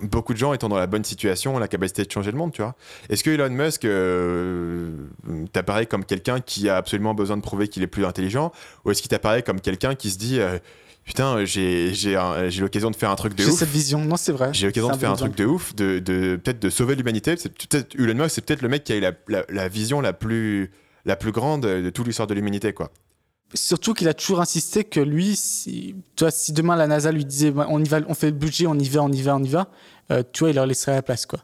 beaucoup 0.00 0.32
de 0.32 0.38
gens 0.38 0.52
étant 0.52 0.68
dans 0.68 0.76
la 0.76 0.86
bonne 0.86 1.04
situation 1.04 1.56
ont 1.56 1.58
la 1.58 1.68
capacité 1.68 2.04
de 2.04 2.10
changer 2.10 2.30
le 2.30 2.38
monde, 2.38 2.52
tu 2.52 2.62
vois. 2.62 2.74
Est-ce 3.08 3.22
que 3.22 3.30
Elon 3.30 3.50
Musk 3.50 3.84
euh, 3.84 4.90
t'apparaît 5.52 5.86
comme 5.86 6.04
quelqu'un 6.04 6.40
qui 6.40 6.68
a 6.68 6.76
absolument 6.76 7.14
besoin 7.14 7.36
de 7.36 7.42
prouver 7.42 7.68
qu'il 7.68 7.82
est 7.82 7.88
plus 7.88 8.04
intelligent 8.04 8.52
Ou 8.84 8.90
est-ce 8.90 9.02
qu'il 9.02 9.10
t'apparaît 9.10 9.42
comme 9.42 9.60
quelqu'un 9.60 9.94
qui 9.94 10.10
se 10.10 10.18
dit 10.18 10.40
euh, 10.40 10.58
Putain, 11.04 11.44
j'ai 11.44 11.92
l'occasion 12.60 12.90
de 12.90 12.96
faire 12.96 13.10
un 13.10 13.16
truc 13.16 13.34
de 13.34 13.42
ouf. 13.42 13.50
J'ai 13.50 13.56
cette 13.56 13.68
vision, 13.68 14.04
non, 14.04 14.16
c'est 14.16 14.32
vrai. 14.32 14.50
J'ai 14.52 14.66
l'occasion 14.66 14.90
de 14.90 14.96
faire 14.96 15.10
un 15.10 15.16
truc 15.16 15.36
de 15.36 15.44
ouf, 15.44 15.74
de, 15.74 15.98
de 15.98 16.36
peut-être 16.36 16.60
de 16.60 16.70
sauver 16.70 16.94
l'humanité. 16.94 17.34
Peut-être 17.34 17.96
Elon 17.98 18.14
Musk, 18.14 18.36
c'est 18.36 18.44
peut-être 18.44 18.62
le 18.62 18.68
mec 18.68 18.84
qui 18.84 18.92
a 18.92 18.96
eu 18.96 19.00
la, 19.00 19.12
la, 19.48 19.68
vision 19.68 20.00
la 20.00 20.12
plus, 20.12 20.70
la 21.04 21.16
plus 21.16 21.32
grande 21.32 21.62
de 21.62 21.90
toute 21.90 22.06
l'histoire 22.06 22.28
de 22.28 22.34
l'humanité, 22.34 22.72
quoi 22.72 22.92
surtout 23.54 23.94
qu'il 23.94 24.08
a 24.08 24.14
toujours 24.14 24.40
insisté 24.40 24.84
que 24.84 25.00
lui, 25.00 25.36
si, 25.36 25.94
toi, 26.16 26.30
si 26.30 26.52
demain 26.52 26.76
la 26.76 26.86
NASA 26.86 27.12
lui 27.12 27.24
disait 27.24 27.50
bah, 27.50 27.66
on 27.68 27.82
y 27.82 27.88
va, 27.88 28.00
on 28.08 28.14
fait 28.14 28.26
le 28.26 28.36
budget, 28.36 28.66
on 28.66 28.78
y 28.78 28.88
va, 28.88 29.02
on 29.02 29.10
y 29.10 29.22
va, 29.22 29.36
on 29.36 29.42
y 29.42 29.48
va, 29.48 29.68
euh, 30.10 30.22
tu 30.32 30.40
vois, 30.40 30.50
il 30.50 30.56
leur 30.56 30.66
laisserait 30.66 30.92
la 30.92 31.02
place, 31.02 31.26
quoi. 31.26 31.40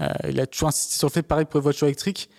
Euh, 0.00 0.08
il 0.28 0.38
a 0.40 0.46
toujours 0.46 0.68
insisté 0.68 0.94
sur 0.96 1.08
le 1.08 1.12
fait, 1.12 1.22
pareil 1.22 1.44
pour 1.44 1.58
les 1.58 1.64
voitures 1.64 1.86
électriques, 1.88 2.30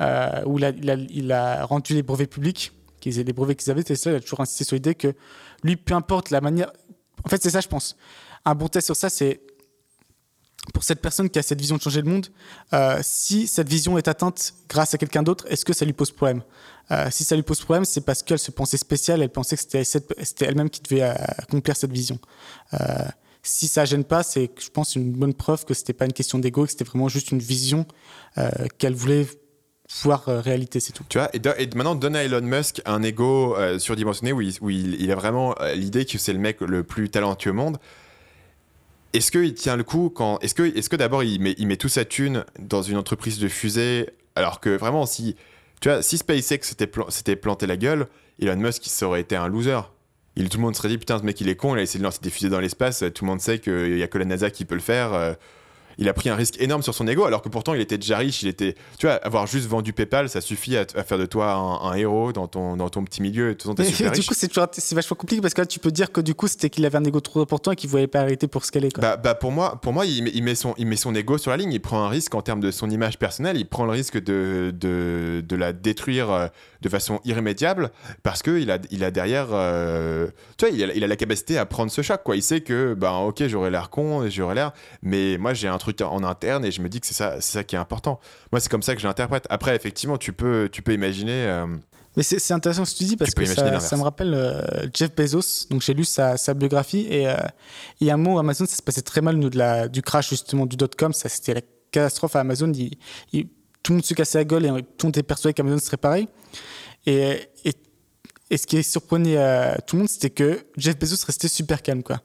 euh, 0.00 0.42
où 0.46 0.58
il 0.58 1.32
a, 1.32 1.64
rendu 1.64 1.94
les 1.94 2.02
brevets 2.02 2.26
publics, 2.26 2.72
les 3.04 3.32
brevets 3.32 3.54
qu'ils 3.54 3.70
avaient, 3.70 3.84
Tesla, 3.84 4.12
il 4.12 4.16
a 4.16 4.20
toujours 4.20 4.40
insisté 4.40 4.64
sur 4.64 4.74
l'idée 4.74 4.94
que 4.94 5.14
lui, 5.62 5.76
peu 5.76 5.94
importe 5.94 6.30
la 6.30 6.40
manière. 6.40 6.72
En 7.24 7.28
fait, 7.28 7.42
c'est 7.42 7.50
ça, 7.50 7.60
je 7.60 7.68
pense. 7.68 7.96
Un 8.44 8.54
bon 8.54 8.68
test 8.68 8.86
sur 8.86 8.96
ça, 8.96 9.08
c'est 9.08 9.40
pour 10.72 10.84
cette 10.84 11.00
personne 11.00 11.28
qui 11.28 11.38
a 11.38 11.42
cette 11.42 11.60
vision 11.60 11.76
de 11.76 11.82
changer 11.82 12.00
le 12.00 12.08
monde, 12.08 12.28
euh, 12.72 12.98
si 13.02 13.46
cette 13.46 13.68
vision 13.68 13.98
est 13.98 14.08
atteinte 14.08 14.54
grâce 14.68 14.94
à 14.94 14.98
quelqu'un 14.98 15.22
d'autre, 15.22 15.44
est-ce 15.48 15.64
que 15.64 15.72
ça 15.72 15.84
lui 15.84 15.92
pose 15.92 16.10
problème? 16.10 16.42
Euh, 16.90 17.08
Si 17.10 17.24
ça 17.24 17.36
lui 17.36 17.42
pose 17.42 17.60
problème, 17.60 17.84
c'est 17.84 18.00
parce 18.00 18.22
qu'elle 18.22 18.38
se 18.38 18.50
pensait 18.50 18.76
spéciale, 18.76 19.22
elle 19.22 19.30
pensait 19.30 19.56
que 19.56 19.84
c'était 19.84 20.46
elle-même 20.46 20.70
qui 20.70 20.80
devait 20.80 21.02
euh, 21.02 21.14
accomplir 21.38 21.76
cette 21.76 21.92
vision. 21.92 22.18
si 23.42 23.68
ça 23.68 23.84
gêne 23.84 24.04
pas, 24.04 24.22
c'est, 24.22 24.50
je 24.58 24.70
pense, 24.70 24.96
une 24.96 25.12
bonne 25.12 25.34
preuve 25.34 25.66
que 25.66 25.74
c'était 25.74 25.92
pas 25.92 26.06
une 26.06 26.14
question 26.14 26.38
d'ego, 26.38 26.64
que 26.64 26.70
c'était 26.70 26.84
vraiment 26.84 27.08
juste 27.08 27.30
une 27.30 27.40
vision 27.40 27.86
qu'elle 28.78 28.94
voulait 28.94 29.26
voir 30.02 30.24
réalité, 30.24 30.80
c'est 30.80 30.92
tout. 30.92 31.04
Tu 31.10 31.18
vois, 31.18 31.28
et, 31.34 31.40
maintenant, 31.74 31.94
donne 31.94 32.16
à 32.16 32.24
Elon 32.24 32.40
Musk 32.40 32.80
un 32.86 33.02
ego 33.02 33.54
surdimensionné 33.78 34.32
où, 34.32 34.40
il, 34.40 34.56
où 34.62 34.70
il, 34.70 35.10
a 35.10 35.14
vraiment 35.14 35.54
l'idée 35.74 36.06
que 36.06 36.16
c'est 36.16 36.32
le 36.32 36.38
mec 36.38 36.62
le 36.62 36.84
plus 36.84 37.10
talentueux 37.10 37.50
au 37.50 37.54
monde 37.54 37.78
est-ce 39.14 39.30
qu'il 39.30 39.54
tient 39.54 39.76
le 39.76 39.84
coup 39.84 40.10
quand. 40.10 40.38
Est-ce 40.40 40.54
que, 40.54 40.62
est 40.62 40.88
que 40.88 40.96
d'abord 40.96 41.22
il 41.22 41.40
met, 41.40 41.54
il 41.56 41.66
met 41.66 41.76
toute 41.76 41.90
sa 41.90 42.04
thune 42.04 42.44
dans 42.58 42.82
une 42.82 42.96
entreprise 42.96 43.38
de 43.38 43.48
fusée 43.48 44.10
alors 44.34 44.60
que 44.60 44.70
vraiment, 44.70 45.06
si. 45.06 45.36
Tu 45.80 45.88
vois, 45.88 46.02
si 46.02 46.18
SpaceX 46.18 46.74
s'était 47.08 47.36
planté 47.36 47.66
la 47.66 47.76
gueule, 47.76 48.06
Elon 48.40 48.56
Musk, 48.56 48.82
ça 48.86 49.06
aurait 49.06 49.20
été 49.20 49.36
un 49.36 49.48
loser. 49.48 49.80
Il, 50.36 50.48
tout 50.48 50.58
le 50.58 50.62
monde 50.62 50.74
serait 50.74 50.88
dit, 50.88 50.98
putain, 50.98 51.18
ce 51.18 51.22
mec, 51.22 51.40
il 51.40 51.48
est 51.48 51.56
con, 51.56 51.76
il 51.76 51.78
a 51.78 51.82
essayé 51.82 52.00
de 52.00 52.04
lancer 52.04 52.20
des 52.22 52.30
fusées 52.30 52.48
dans 52.48 52.58
l'espace, 52.58 53.04
tout 53.14 53.24
le 53.24 53.30
monde 53.30 53.40
sait 53.40 53.58
qu'il 53.58 53.94
n'y 53.94 54.02
a 54.02 54.08
que 54.08 54.18
la 54.18 54.24
NASA 54.24 54.50
qui 54.50 54.64
peut 54.64 54.74
le 54.74 54.80
faire. 54.80 55.36
Il 55.98 56.08
a 56.08 56.12
pris 56.12 56.28
un 56.28 56.34
risque 56.34 56.60
énorme 56.60 56.82
sur 56.82 56.94
son 56.94 57.06
ego, 57.06 57.24
alors 57.24 57.42
que 57.42 57.48
pourtant 57.48 57.74
il 57.74 57.80
était 57.80 57.98
déjà 57.98 58.18
riche. 58.18 58.42
Il 58.42 58.48
était, 58.48 58.74
tu 58.98 59.06
vois, 59.06 59.16
avoir 59.16 59.46
juste 59.46 59.66
vendu 59.66 59.92
PayPal, 59.92 60.28
ça 60.28 60.40
suffit 60.40 60.76
à, 60.76 60.86
faire 61.04 61.18
de 61.18 61.26
toi 61.26 61.52
un, 61.52 61.94
héros 61.94 62.32
dans 62.32 62.48
ton, 62.48 62.76
dans 62.76 62.88
ton 62.88 63.04
petit 63.04 63.22
milieu. 63.22 63.50
Et 63.50 63.56
tout, 63.56 63.74
super 63.82 64.12
du 64.12 64.22
coup, 64.22 64.34
c'est 64.34 64.94
vachement 64.94 65.16
compliqué 65.16 65.40
parce 65.40 65.54
que 65.54 65.60
là, 65.60 65.66
tu 65.66 65.78
peux 65.78 65.90
dire 65.90 66.12
que 66.12 66.20
du 66.20 66.34
coup, 66.34 66.48
c'était 66.48 66.70
qu'il 66.70 66.84
avait 66.84 66.98
un 66.98 67.04
ego 67.04 67.20
trop 67.20 67.40
important 67.40 67.72
et 67.72 67.76
qu'il 67.76 67.90
voyait 67.90 68.06
pas 68.06 68.20
arrêter 68.20 68.48
pour 68.48 68.64
ce 68.64 68.72
qu'elle 68.72 68.84
est. 68.84 68.98
Bah, 68.98 69.16
bah, 69.16 69.34
pour 69.34 69.52
moi, 69.52 69.80
pour 69.80 69.92
moi 69.92 70.06
il, 70.06 70.42
met, 70.42 70.54
son, 70.54 70.74
il 70.78 70.86
met 70.86 70.96
son 70.96 71.14
ego 71.14 71.38
sur 71.38 71.50
la 71.50 71.56
ligne. 71.56 71.72
Il 71.72 71.80
prend 71.80 72.02
un 72.02 72.08
risque 72.08 72.34
en 72.34 72.42
termes 72.42 72.60
de 72.60 72.70
son 72.70 72.90
image 72.90 73.18
personnelle. 73.18 73.56
Il 73.56 73.66
prend 73.66 73.84
le 73.84 73.92
risque 73.92 74.22
de, 74.22 74.72
de, 74.74 75.42
de 75.46 75.56
la 75.56 75.72
détruire 75.72 76.30
euh, 76.30 76.46
de 76.82 76.88
façon 76.88 77.20
irrémédiable 77.24 77.90
parce 78.22 78.42
qu'il 78.42 78.70
a, 78.70 78.78
il 78.90 79.04
a 79.04 79.10
derrière. 79.10 79.48
Euh, 79.52 80.28
tu 80.56 80.66
vois, 80.66 80.74
il 80.74 80.82
a, 80.82 80.94
il 80.94 81.04
a, 81.04 81.06
la 81.06 81.16
capacité 81.16 81.58
à 81.58 81.66
prendre 81.66 81.90
ce 81.90 82.02
choc. 82.02 82.22
Quoi. 82.24 82.36
Il 82.36 82.42
sait 82.42 82.60
que, 82.60 82.94
bah, 82.94 83.12
ok, 83.12 83.46
j'aurais 83.46 83.70
l'air 83.70 83.90
con, 83.90 84.28
j'aurais 84.28 84.54
l'air. 84.54 84.72
Mais 85.02 85.38
moi, 85.38 85.54
j'ai 85.54 85.68
un 85.68 85.78
truc 85.78 85.83
en 86.02 86.24
interne 86.24 86.64
et 86.64 86.70
je 86.70 86.80
me 86.80 86.88
dis 86.88 87.00
que 87.00 87.06
c'est 87.06 87.14
ça, 87.14 87.40
ça 87.40 87.64
qui 87.64 87.76
est 87.76 87.78
important. 87.78 88.20
Moi, 88.52 88.60
c'est 88.60 88.68
comme 88.68 88.82
ça 88.82 88.94
que 88.94 89.00
je 89.00 89.06
l'interprète. 89.06 89.46
Après, 89.50 89.74
effectivement, 89.74 90.18
tu 90.18 90.32
peux, 90.32 90.68
tu 90.70 90.82
peux 90.82 90.92
imaginer. 90.92 91.46
Euh, 91.46 91.66
mais 92.16 92.22
c'est 92.22 92.54
intéressant 92.54 92.84
ce 92.84 92.92
que 92.92 92.98
tu 92.98 93.04
dis 93.04 93.16
parce 93.16 93.34
que 93.34 93.44
ça, 93.44 93.96
me 93.96 94.02
rappelle 94.02 94.34
euh, 94.34 94.86
Jeff 94.94 95.14
Bezos. 95.14 95.66
Donc 95.70 95.82
j'ai 95.82 95.94
lu 95.94 96.04
sa, 96.04 96.36
sa, 96.36 96.54
biographie 96.54 97.06
et 97.10 97.28
euh, 97.28 97.34
il 98.00 98.06
y 98.06 98.10
a 98.10 98.14
un 98.14 98.18
mot 98.18 98.38
Amazon, 98.38 98.66
ça 98.66 98.76
se 98.76 98.82
passait 98.82 99.02
très 99.02 99.20
mal 99.20 99.36
nous, 99.36 99.50
de 99.50 99.58
la, 99.58 99.88
du 99.88 100.00
crash 100.00 100.30
justement 100.30 100.64
du 100.64 100.76
dot 100.76 100.94
com. 100.94 101.12
Ça 101.12 101.28
c'était 101.28 101.54
la 101.54 101.60
catastrophe 101.90 102.36
à 102.36 102.40
Amazon. 102.40 102.72
Il, 102.72 103.48
tout 103.82 103.92
le 103.92 103.96
monde 103.96 104.04
se 104.04 104.14
cassait 104.14 104.38
la 104.38 104.44
gueule 104.44 104.64
et 104.64 104.68
tout 104.68 104.74
le 104.74 105.06
monde 105.06 105.16
était 105.16 105.22
persuadé 105.22 105.54
qu'Amazon 105.54 105.78
serait 105.78 105.96
pareil. 105.96 106.28
Et, 107.04 107.38
et, 107.64 107.74
et, 108.50 108.56
ce 108.56 108.66
qui 108.66 108.82
surprenait 108.82 109.36
à 109.36 109.80
tout 109.80 109.96
le 109.96 110.00
monde, 110.00 110.08
c'était 110.08 110.30
que 110.30 110.64
Jeff 110.76 110.98
Bezos 110.98 111.26
restait 111.26 111.48
super 111.48 111.82
calme. 111.82 112.02
Quoi. 112.02 112.20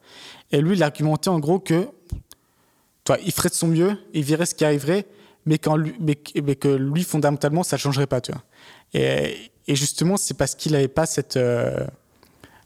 Et 0.52 0.62
lui, 0.62 0.78
il 0.78 0.84
argumentait 0.84 1.30
en 1.30 1.40
gros 1.40 1.60
que 1.60 1.90
il 3.24 3.32
ferait 3.32 3.50
de 3.50 3.54
son 3.54 3.68
mieux, 3.68 3.98
il 4.14 4.24
verrait 4.24 4.46
ce 4.46 4.56
qui 4.56 4.66
arriverait, 4.66 5.06
mais, 5.46 5.58
que 5.58 6.76
lui, 6.76 7.04
fondamentalement, 7.04 7.64
ça 7.64 7.76
ne 7.76 7.80
changerait 7.80 8.08
pas. 8.08 8.22
Et, 8.94 9.52
justement, 9.68 10.18
c'est 10.18 10.36
parce 10.36 10.56
qu'il 10.56 10.74
n'avait 10.74 10.88
pas 10.88 11.06
cette, 11.06 11.38
euh, 11.38 11.88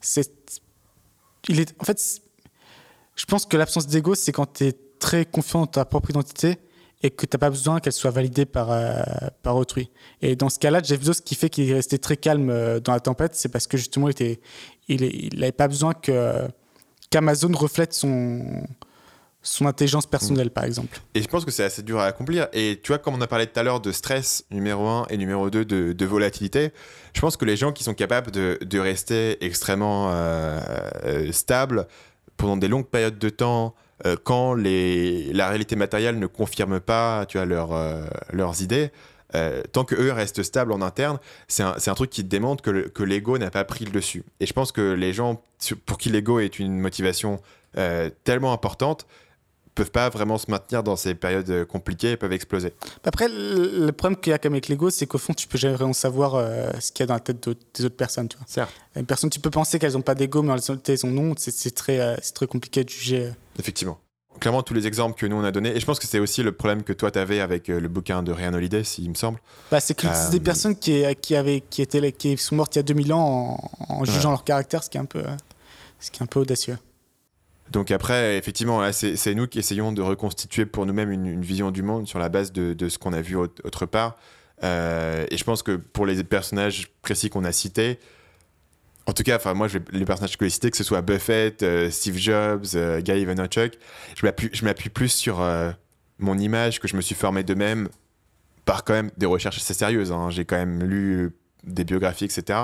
cette. 0.01 0.61
il 1.47 1.59
est, 1.59 1.73
en 1.79 1.85
fait, 1.85 2.21
je 3.15 3.25
pense 3.25 3.45
que 3.45 3.57
l'absence 3.57 3.87
d'ego, 3.87 4.15
c'est 4.15 4.31
quand 4.31 4.53
tu 4.53 4.65
es 4.65 4.73
très 4.99 5.25
confiant 5.25 5.61
dans 5.61 5.67
ta 5.67 5.85
propre 5.85 6.09
identité 6.09 6.57
et 7.01 7.11
que 7.11 7.25
tu 7.25 7.35
n'as 7.35 7.39
pas 7.39 7.49
besoin 7.49 7.79
qu'elle 7.81 7.93
soit 7.93 8.11
validée 8.11 8.45
par, 8.45 8.71
euh, 8.71 9.01
par 9.41 9.57
autrui. 9.57 9.91
Et 10.21 10.37
dans 10.37 10.49
ce 10.49 10.57
cas-là, 10.59 10.81
Jeff 10.81 10.99
Bezos, 11.01 11.13
ce 11.13 11.21
qui 11.21 11.35
fait 11.35 11.49
qu'il 11.49 11.69
est 11.69 11.73
resté 11.73 11.99
très 11.99 12.15
calme 12.15 12.49
euh, 12.49 12.79
dans 12.79 12.93
la 12.93 13.01
tempête, 13.01 13.35
c'est 13.35 13.49
parce 13.49 13.67
que 13.67 13.77
justement, 13.77 14.07
il 14.09 14.15
n'avait 14.19 14.39
il, 14.87 15.03
il 15.33 15.53
pas 15.53 15.67
besoin 15.67 15.93
qu'Amazon 15.93 17.51
reflète 17.53 17.93
son, 17.93 18.63
son 19.43 19.65
intelligence 19.65 20.07
personnelle, 20.07 20.49
par 20.49 20.63
exemple. 20.63 21.01
Et 21.13 21.21
je 21.21 21.27
pense 21.27 21.43
que 21.43 21.51
c'est 21.51 21.65
assez 21.65 21.83
dur 21.83 21.99
à 21.99 22.05
accomplir. 22.05 22.47
Et 22.53 22.79
tu 22.81 22.87
vois, 22.87 22.97
comme 22.97 23.13
on 23.13 23.21
a 23.21 23.27
parlé 23.27 23.45
tout 23.45 23.59
à 23.59 23.63
l'heure 23.63 23.81
de 23.81 23.91
stress, 23.91 24.45
numéro 24.49 24.87
1, 24.87 25.07
et 25.09 25.17
numéro 25.17 25.49
2, 25.49 25.65
de, 25.65 26.05
volatilité, 26.05 26.71
je 27.13 27.21
pense 27.21 27.35
que 27.35 27.43
les 27.43 27.57
gens 27.57 27.73
qui 27.73 27.83
sont 27.83 27.93
capables 27.93 28.31
de, 28.31 28.79
rester 28.79 29.43
extrêmement 29.45 30.09
euh, 30.11 30.59
euh, 31.05 31.31
stables 31.31 31.87
pendant 32.37 32.57
des 32.57 32.67
longues 32.69 32.87
périodes 32.87 33.19
de 33.19 33.29
temps, 33.29 33.75
euh, 34.05 34.15
quand 34.21 34.53
les, 34.53 35.31
la 35.33 35.49
réalité 35.49 35.75
matérielle 35.75 36.19
ne 36.19 36.27
confirme 36.27 36.79
pas 36.79 37.25
tu 37.27 37.37
vois, 37.37 37.45
leur, 37.45 37.71
leurs 38.31 38.61
idées, 38.61 38.91
tant 39.71 39.83
que 39.83 39.95
eux 39.95 40.11
restent 40.11 40.43
stables 40.43 40.71
en 40.71 40.81
interne, 40.81 41.17
c'est 41.47 41.63
un, 41.63 41.75
un, 41.85 41.93
truc 41.95 42.09
qui 42.09 42.23
démontre 42.23 42.61
que, 42.61 43.03
l'ego 43.03 43.37
n'a 43.37 43.49
pas 43.49 43.63
pris 43.65 43.83
le 43.83 43.91
dessus. 43.91 44.23
Et 44.39 44.45
je 44.45 44.53
pense 44.53 44.71
que 44.71 44.93
les 44.93 45.11
gens 45.11 45.41
pour 45.85 45.97
qui 45.97 46.09
l'ego 46.09 46.39
est 46.39 46.59
une 46.59 46.79
motivation 46.79 47.41
tellement 48.23 48.53
importante, 48.53 49.07
peuvent 49.73 49.91
pas 49.91 50.09
vraiment 50.09 50.37
se 50.37 50.49
maintenir 50.49 50.83
dans 50.83 50.95
ces 50.95 51.15
périodes 51.15 51.49
euh, 51.49 51.65
compliquées 51.65 52.11
et 52.11 52.17
peuvent 52.17 52.33
exploser. 52.33 52.73
Après, 53.03 53.27
le 53.29 53.91
problème 53.91 54.19
qu'il 54.19 54.31
y 54.31 54.33
a 54.33 54.37
quand 54.37 54.49
même 54.49 54.55
avec 54.55 54.67
l'ego, 54.67 54.89
c'est 54.89 55.07
qu'au 55.07 55.17
fond, 55.17 55.33
tu 55.33 55.47
peux 55.47 55.57
jamais 55.57 55.75
vraiment 55.75 55.93
savoir 55.93 56.35
euh, 56.35 56.71
ce 56.79 56.91
qu'il 56.91 57.03
y 57.03 57.05
a 57.05 57.07
dans 57.07 57.15
la 57.15 57.19
tête 57.19 57.49
des 57.73 57.85
autres 57.85 57.95
personnes. 57.95 58.27
Tu 58.27 58.37
vois. 58.37 58.45
Certes. 58.47 58.71
Une 58.95 59.05
personne, 59.05 59.29
tu 59.29 59.39
peux 59.39 59.49
penser 59.49 59.79
qu'elles 59.79 59.93
n'ont 59.93 60.01
pas 60.01 60.15
d'ego, 60.15 60.41
mais 60.41 60.51
en 60.51 60.55
réalité, 60.55 60.93
elles 60.93 61.05
en 61.05 61.17
ont. 61.17 61.33
C'est 61.37 61.73
très, 61.73 61.99
euh, 61.99 62.15
très 62.33 62.47
compliqué 62.47 62.83
de 62.83 62.89
juger. 62.89 63.31
Effectivement. 63.59 63.99
Clairement, 64.39 64.63
tous 64.63 64.73
les 64.73 64.87
exemples 64.87 65.17
que 65.17 65.27
nous 65.27 65.35
on 65.35 65.43
a 65.43 65.51
donnés, 65.51 65.75
et 65.75 65.79
je 65.79 65.85
pense 65.85 65.99
que 65.99 66.07
c'est 66.07 66.17
aussi 66.17 66.41
le 66.41 66.51
problème 66.51 66.83
que 66.83 66.91
toi 66.91 67.11
tu 67.11 67.19
avais 67.19 67.39
avec 67.39 67.67
le 67.67 67.87
bouquin 67.87 68.23
de 68.23 68.31
Ryan 68.31 68.53
Holiday, 68.55 68.83
s'il 68.83 69.07
me 69.07 69.13
semble. 69.13 69.39
Bah, 69.69 69.79
c'est 69.79 69.93
que 69.93 70.07
c'est 70.11 70.31
des 70.31 70.39
personnes 70.39 70.75
qui, 70.75 71.03
qui, 71.21 71.35
avaient, 71.35 71.61
qui, 71.61 71.83
étaient, 71.83 72.11
qui 72.11 72.35
sont 72.37 72.55
mortes 72.55 72.75
il 72.75 72.79
y 72.79 72.81
a 72.81 72.83
2000 72.83 73.13
ans 73.13 73.71
en, 73.87 74.03
jugeant 74.05 74.31
leur 74.31 74.43
caractère, 74.43 74.83
ce 74.83 74.89
qui 74.89 74.97
est 74.97 74.99
un 74.99 75.05
peu, 75.05 75.23
ce 75.99 76.09
qui 76.09 76.19
est 76.19 76.23
un 76.23 76.25
peu 76.25 76.39
audacieux. 76.39 76.77
Donc 77.71 77.91
après, 77.91 78.37
effectivement, 78.37 78.91
c'est 78.91 79.35
nous 79.35 79.47
qui 79.47 79.59
essayons 79.59 79.91
de 79.91 80.01
reconstituer 80.01 80.65
pour 80.65 80.85
nous-mêmes 80.85 81.11
une, 81.11 81.41
vision 81.41 81.71
du 81.71 81.81
monde 81.81 82.07
sur 82.07 82.19
la 82.19 82.29
base 82.29 82.51
de, 82.51 82.89
ce 82.89 82.97
qu'on 82.97 83.13
a 83.13 83.21
vu 83.21 83.35
autre 83.35 83.85
part. 83.85 84.17
Euh, 84.63 85.25
et 85.29 85.37
je 85.37 85.43
pense 85.43 85.63
que 85.63 85.75
pour 85.75 86.05
les 86.05 86.23
personnages 86.23 86.89
précis 87.01 87.29
qu'on 87.29 87.43
a 87.43 87.51
cités, 87.51 87.99
en 89.05 89.13
tout 89.13 89.23
cas, 89.23 89.35
enfin 89.35 89.53
moi, 89.53 89.67
les 89.91 90.05
personnages 90.05 90.37
que 90.37 90.45
j'ai 90.45 90.51
cités, 90.51 90.71
que 90.71 90.77
ce 90.77 90.83
soit 90.83 91.01
Buffett, 91.01 91.63
euh, 91.63 91.89
Steve 91.89 92.17
Jobs, 92.17 92.65
euh, 92.75 93.01
Guy 93.01 93.25
Vaynerchuk, 93.25 93.77
je 94.15 94.63
m'appuie 94.65 94.89
plus 94.89 95.09
sur 95.09 95.45
mon 96.19 96.37
image 96.37 96.79
que 96.79 96.87
je 96.87 96.95
me 96.95 97.01
suis 97.01 97.15
formé 97.15 97.43
de 97.43 97.53
même 97.53 97.89
par 98.65 98.83
quand 98.83 98.93
même 98.93 99.11
des 99.17 99.25
recherches 99.25 99.57
assez 99.57 99.73
sérieuses. 99.73 100.11
Hein. 100.11 100.29
J'ai 100.29 100.45
quand 100.45 100.55
même 100.57 100.83
lu 100.83 101.31
des 101.63 101.83
biographies, 101.83 102.25
etc. 102.25 102.59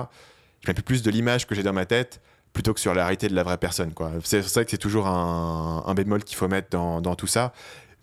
Je 0.62 0.69
m'appuie 0.69 0.83
plus 0.83 1.03
de 1.03 1.12
l'image 1.12 1.47
que 1.47 1.55
j'ai 1.55 1.63
dans 1.63 1.73
ma 1.73 1.85
tête 1.85 2.21
plutôt 2.53 2.73
que 2.73 2.79
sur 2.79 2.93
la 2.93 3.03
réalité 3.03 3.27
de 3.27 3.35
la 3.35 3.43
vraie 3.43 3.57
personne. 3.57 3.93
C'est 4.23 4.41
vrai 4.41 4.65
que 4.65 4.71
c'est 4.71 4.77
toujours 4.77 5.07
un, 5.07 5.93
bémol 5.93 6.23
qu'il 6.23 6.38
faut 6.38 6.47
mettre 6.47 6.69
dans, 6.69 7.15
tout 7.15 7.27
ça. 7.27 7.53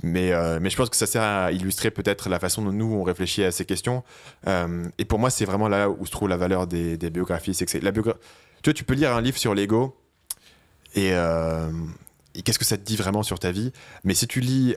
Mais, 0.02 0.32
euh, 0.32 0.59
mais 0.61 0.68
je 0.68 0.76
pense 0.76 0.90
que 0.90 0.96
ça 0.96 1.06
sert 1.06 1.22
à 1.22 1.52
illustrer 1.52 1.90
peut-être 1.90 2.28
la 2.28 2.38
façon 2.38 2.62
dont 2.62 2.72
nous 2.72 2.92
on 2.92 3.02
réfléchit 3.02 3.44
à 3.44 3.50
ces 3.50 3.64
questions. 3.64 4.04
Euh, 4.46 4.85
et 4.98 5.04
pour 5.04 5.18
moi, 5.18 5.30
c'est 5.30 5.46
vraiment 5.46 5.68
là 5.68 5.88
où 5.88 6.04
se 6.04 6.11
trouve 6.11 6.28
la 6.28 6.37
valeur 6.37 6.66
des, 6.66 6.96
biographies. 7.11 7.52
Que 7.52 7.64
tu 7.64 8.02
vois, 8.02 8.74
tu 8.74 8.85
peux 8.85 8.94
lire 8.94 9.14
un 9.16 9.20
livre 9.20 9.38
sur 9.38 9.54
l'ego 9.54 9.96
et, 10.94 11.11
euh, 11.12 11.70
qu'est-ce 12.44 12.59
que 12.59 12.64
ça 12.64 12.76
te 12.76 12.82
dit 12.82 12.96
vraiment 12.96 13.22
sur 13.22 13.38
ta 13.38 13.50
vie? 13.50 13.72
Mais 14.04 14.14
si 14.14 14.26
tu 14.26 14.40
lis 14.40 14.74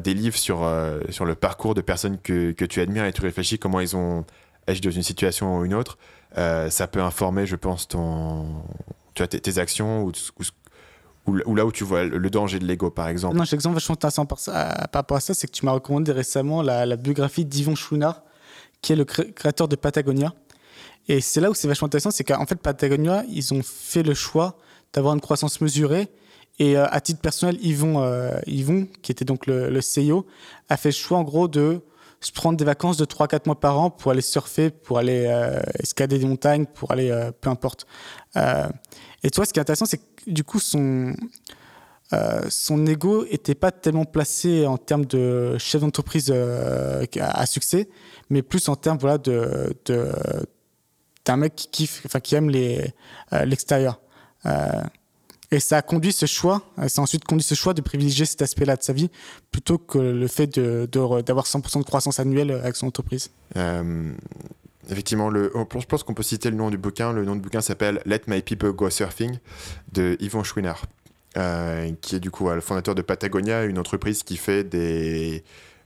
des 0.00 0.14
livres 0.14 0.36
sur, 0.36 0.68
sur 1.10 1.24
le 1.24 1.34
parcours 1.36 1.74
de 1.74 1.80
personnes 1.80 2.18
que, 2.18 2.50
que, 2.50 2.64
tu 2.64 2.80
admires 2.80 3.04
et 3.04 3.12
tu 3.12 3.22
réfléchis 3.22 3.58
comment 3.58 3.80
ils 3.80 3.96
ont 3.96 4.24
agi 4.66 4.80
dans 4.80 4.90
une 4.90 5.02
situation 5.04 5.58
ou 5.58 5.64
une 5.64 5.74
autre, 5.74 5.98
ça 6.34 6.88
peut 6.88 7.00
informer, 7.00 7.46
je 7.46 7.56
pense, 7.56 7.86
ton, 7.86 8.62
tu 9.26 9.36
as 9.36 9.40
tes, 9.40 9.58
actions 9.58 10.10
ou, 11.26 11.54
là 11.54 11.66
où 11.66 11.72
tu 11.72 11.84
vois 11.84 12.04
le 12.04 12.30
danger 12.30 12.58
de 12.58 12.64
l'ego, 12.64 12.90
par 12.90 13.08
exemple. 13.08 13.36
Non, 13.36 13.44
j'ai 13.44 13.54
exemple 13.54 13.74
vachement 13.74 13.94
intéressant 13.94 14.26
par, 14.26 14.38
par 14.44 14.88
rapport 14.94 15.16
à 15.16 15.20
ça, 15.20 15.34
c'est 15.34 15.46
que 15.46 15.52
tu 15.52 15.64
m'as 15.66 15.72
recommandé 15.72 16.12
récemment 16.12 16.62
la, 16.62 16.96
biographie 16.96 17.44
d'Yvon 17.44 17.74
Chouinard, 17.74 18.22
qui 18.80 18.92
est 18.92 18.96
le 18.96 19.04
créateur 19.04 19.68
de 19.68 19.76
Patagonia. 19.76 20.32
Et 21.08 21.20
c'est 21.20 21.40
là 21.40 21.50
où 21.50 21.54
c'est 21.54 21.68
vachement 21.68 21.86
intéressant, 21.86 22.10
c'est 22.10 22.24
qu'en 22.24 22.46
fait, 22.46 22.56
Patagonia, 22.56 23.24
ils 23.28 23.54
ont 23.54 23.62
fait 23.62 24.02
le 24.02 24.14
choix 24.14 24.56
d'avoir 24.92 25.14
une 25.14 25.20
croissance 25.20 25.60
mesurée. 25.60 26.08
Et 26.58 26.76
euh, 26.76 26.86
à 26.90 27.00
titre 27.00 27.20
personnel, 27.20 27.56
Yvon, 27.62 28.02
euh, 28.02 28.40
qui 29.02 29.12
était 29.12 29.24
donc 29.24 29.46
le, 29.46 29.70
le 29.70 29.80
CEO, 29.80 30.26
a 30.68 30.76
fait 30.76 30.90
le 30.90 30.94
choix 30.94 31.18
en 31.18 31.22
gros 31.24 31.48
de 31.48 31.82
se 32.20 32.32
prendre 32.32 32.56
des 32.56 32.64
vacances 32.64 32.96
de 32.96 33.04
3-4 33.04 33.42
mois 33.46 33.60
par 33.60 33.78
an 33.78 33.90
pour 33.90 34.10
aller 34.10 34.22
surfer, 34.22 34.70
pour 34.70 34.98
aller 34.98 35.26
euh, 35.28 35.60
escalader 35.78 36.18
des 36.18 36.26
montagnes, 36.26 36.66
pour 36.66 36.90
aller 36.90 37.10
euh, 37.10 37.30
peu 37.40 37.50
importe. 37.50 37.86
Euh, 39.24 39.28
et 39.28 39.30
toi, 39.30 39.44
ce 39.44 39.52
qui 39.52 39.58
est 39.58 39.62
intéressant, 39.62 39.86
c'est 39.86 39.98
que 39.98 40.30
du 40.30 40.44
coup, 40.44 40.60
son, 40.60 41.14
son 42.48 42.86
ego 42.86 43.24
n'était 43.24 43.54
pas 43.54 43.70
tellement 43.70 44.04
placé 44.04 44.66
en 44.66 44.78
termes 44.78 45.04
de 45.04 45.58
chef 45.58 45.80
d'entreprise 45.82 46.32
à, 47.20 47.46
succès, 47.46 47.88
mais 48.30 48.42
plus 48.42 48.68
en 48.68 48.76
termes 48.76 48.98
voilà, 48.98 49.18
de, 49.18 49.74
d'un 51.24 51.36
mec 51.36 51.54
qui 51.54 51.68
kiffe, 51.68 52.02
enfin 52.06 52.20
qui 52.20 52.34
aime 52.34 52.48
les, 52.48 52.92
l'extérieur. 53.44 54.00
Et 55.50 55.60
ça 55.60 55.78
a 55.78 55.82
conduit 55.82 56.12
ce 56.12 56.26
choix, 56.26 56.62
ça 56.88 57.00
a 57.00 57.02
ensuite 57.02 57.24
conduit 57.24 57.42
ce 57.42 57.54
choix 57.54 57.72
de 57.72 57.80
privilégier 57.80 58.26
cet 58.26 58.42
aspect-là 58.42 58.76
de 58.76 58.82
sa 58.82 58.92
vie 58.92 59.10
plutôt 59.50 59.78
que 59.78 59.98
le 59.98 60.28
fait 60.28 60.58
d'avoir 60.58 61.22
de, 61.22 61.48
100% 61.48 61.78
de 61.78 61.84
croissance 61.84 62.20
annuelle 62.20 62.50
avec 62.50 62.76
son 62.76 62.86
entreprise. 62.86 63.30
Euh, 64.88 64.92
effectivement, 64.92 65.30
le, 65.30 65.52
je 65.54 65.86
pense 65.86 66.02
qu'on 66.02 66.14
peut 66.14 66.22
citer 66.22 66.50
le 66.50 66.56
nom 66.56 66.70
du 66.70 66.78
bouquin. 66.78 67.12
Le 67.12 67.24
nom 67.24 67.34
du 67.34 67.40
bouquin 67.40 67.60
s'appelle 67.60 68.00
Let 68.06 68.22
My 68.26 68.42
People 68.42 68.72
Go 68.72 68.90
Surfing 68.90 69.38
de 69.92 70.16
Yvon 70.20 70.44
Chouinard, 70.44 70.86
euh, 71.36 71.90
qui 72.00 72.16
est 72.16 72.20
du 72.20 72.30
coup 72.30 72.50
le 72.50 72.60
fondateur 72.60 72.94
de 72.94 73.02
Patagonia, 73.02 73.64
une 73.64 73.78
entreprise 73.78 74.22
qui 74.22 74.36
fait 74.36 74.66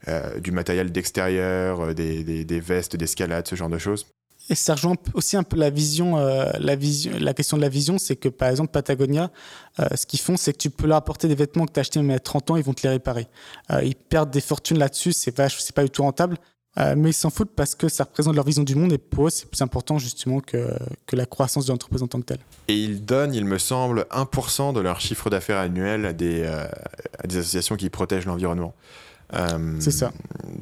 euh, 0.09 0.41
du 0.41 0.53
matériel 0.53 0.91
d'extérieur, 0.93 1.95
des, 1.95 2.25
des, 2.25 2.45
des 2.45 2.61
vestes 2.61 2.97
d'escalade, 2.97 3.47
ce 3.47 3.55
genre 3.55 3.71
de 3.71 3.79
choses. 3.79 4.07
Et 4.51 4.55
ça 4.55 4.75
rejoint 4.75 4.97
aussi 5.15 5.37
un 5.37 5.45
peu 5.45 5.57
la 5.57 5.71
vision, 5.71 6.19
euh, 6.19 6.51
la 6.59 7.35
question 7.35 7.57
de 7.57 7.62
la 7.62 7.69
vision, 7.69 7.99
c'est 7.99 8.17
que 8.17 8.29
par 8.29 8.49
exemple 8.49 8.73
Patagonia, 8.73 9.31
euh, 9.79 9.87
ce 9.95 10.05
qu'ils 10.05 10.19
font, 10.19 10.37
c'est 10.37 10.53
que 10.53 10.59
tu 10.59 10.71
peux 10.71 10.87
leur 10.87 10.97
apporter 10.97 11.29
des 11.29 11.35
vêtements 11.35 11.65
que 11.65 11.73
tu 11.73 11.79
as 11.79 11.83
achetés 11.83 12.01
il 12.01 12.07
y 12.07 12.12
a 12.12 12.19
30 12.19 12.51
ans, 12.51 12.57
ils 12.57 12.65
vont 12.65 12.75
te 12.75 12.83
les 12.83 12.88
réparer. 12.88 13.29
Euh, 13.71 13.85
ils 13.85 13.95
perdent 13.95 14.31
des 14.31 14.41
fortunes 14.41 14.79
là-dessus, 14.79 15.12
c'est 15.12 15.31
pas, 15.33 15.49
c'est 15.49 15.75
pas 15.75 15.85
du 15.85 15.91
tout 15.91 16.03
rentable, 16.03 16.38
mais 16.76 17.11
ils 17.11 17.14
s'en 17.14 17.30
foutent 17.30 17.54
parce 17.54 17.74
que 17.74 17.88
ça 17.88 18.04
représente 18.04 18.35
leur 18.35 18.44
vision 18.44 18.62
du 18.62 18.74
monde 18.74 18.92
et 18.92 18.98
pour 18.98 19.26
eux, 19.26 19.30
c'est 19.30 19.46
plus 19.48 19.61
important 19.62 19.98
justement 19.98 20.40
que, 20.40 20.68
que 21.06 21.16
la 21.16 21.26
croissance 21.26 21.66
de 21.66 21.72
l'entreprise 21.72 22.02
en 22.02 22.06
tant 22.06 22.20
que 22.20 22.26
telle. 22.26 22.40
Et 22.68 22.74
ils 22.74 23.04
donnent, 23.04 23.35
il 23.35 23.44
me 23.44 23.58
semble, 23.58 24.06
1% 24.11 24.72
de 24.72 24.80
leur 24.80 25.00
chiffre 25.00 25.28
d'affaires 25.30 25.58
annuel 25.58 26.06
à 26.06 26.12
des, 26.12 26.44
à 26.46 27.26
des 27.26 27.38
associations 27.38 27.76
qui 27.76 27.90
protègent 27.90 28.26
l'environnement. 28.26 28.74
Euh, 29.35 29.76
c'est 29.80 29.90
ça. 29.90 30.12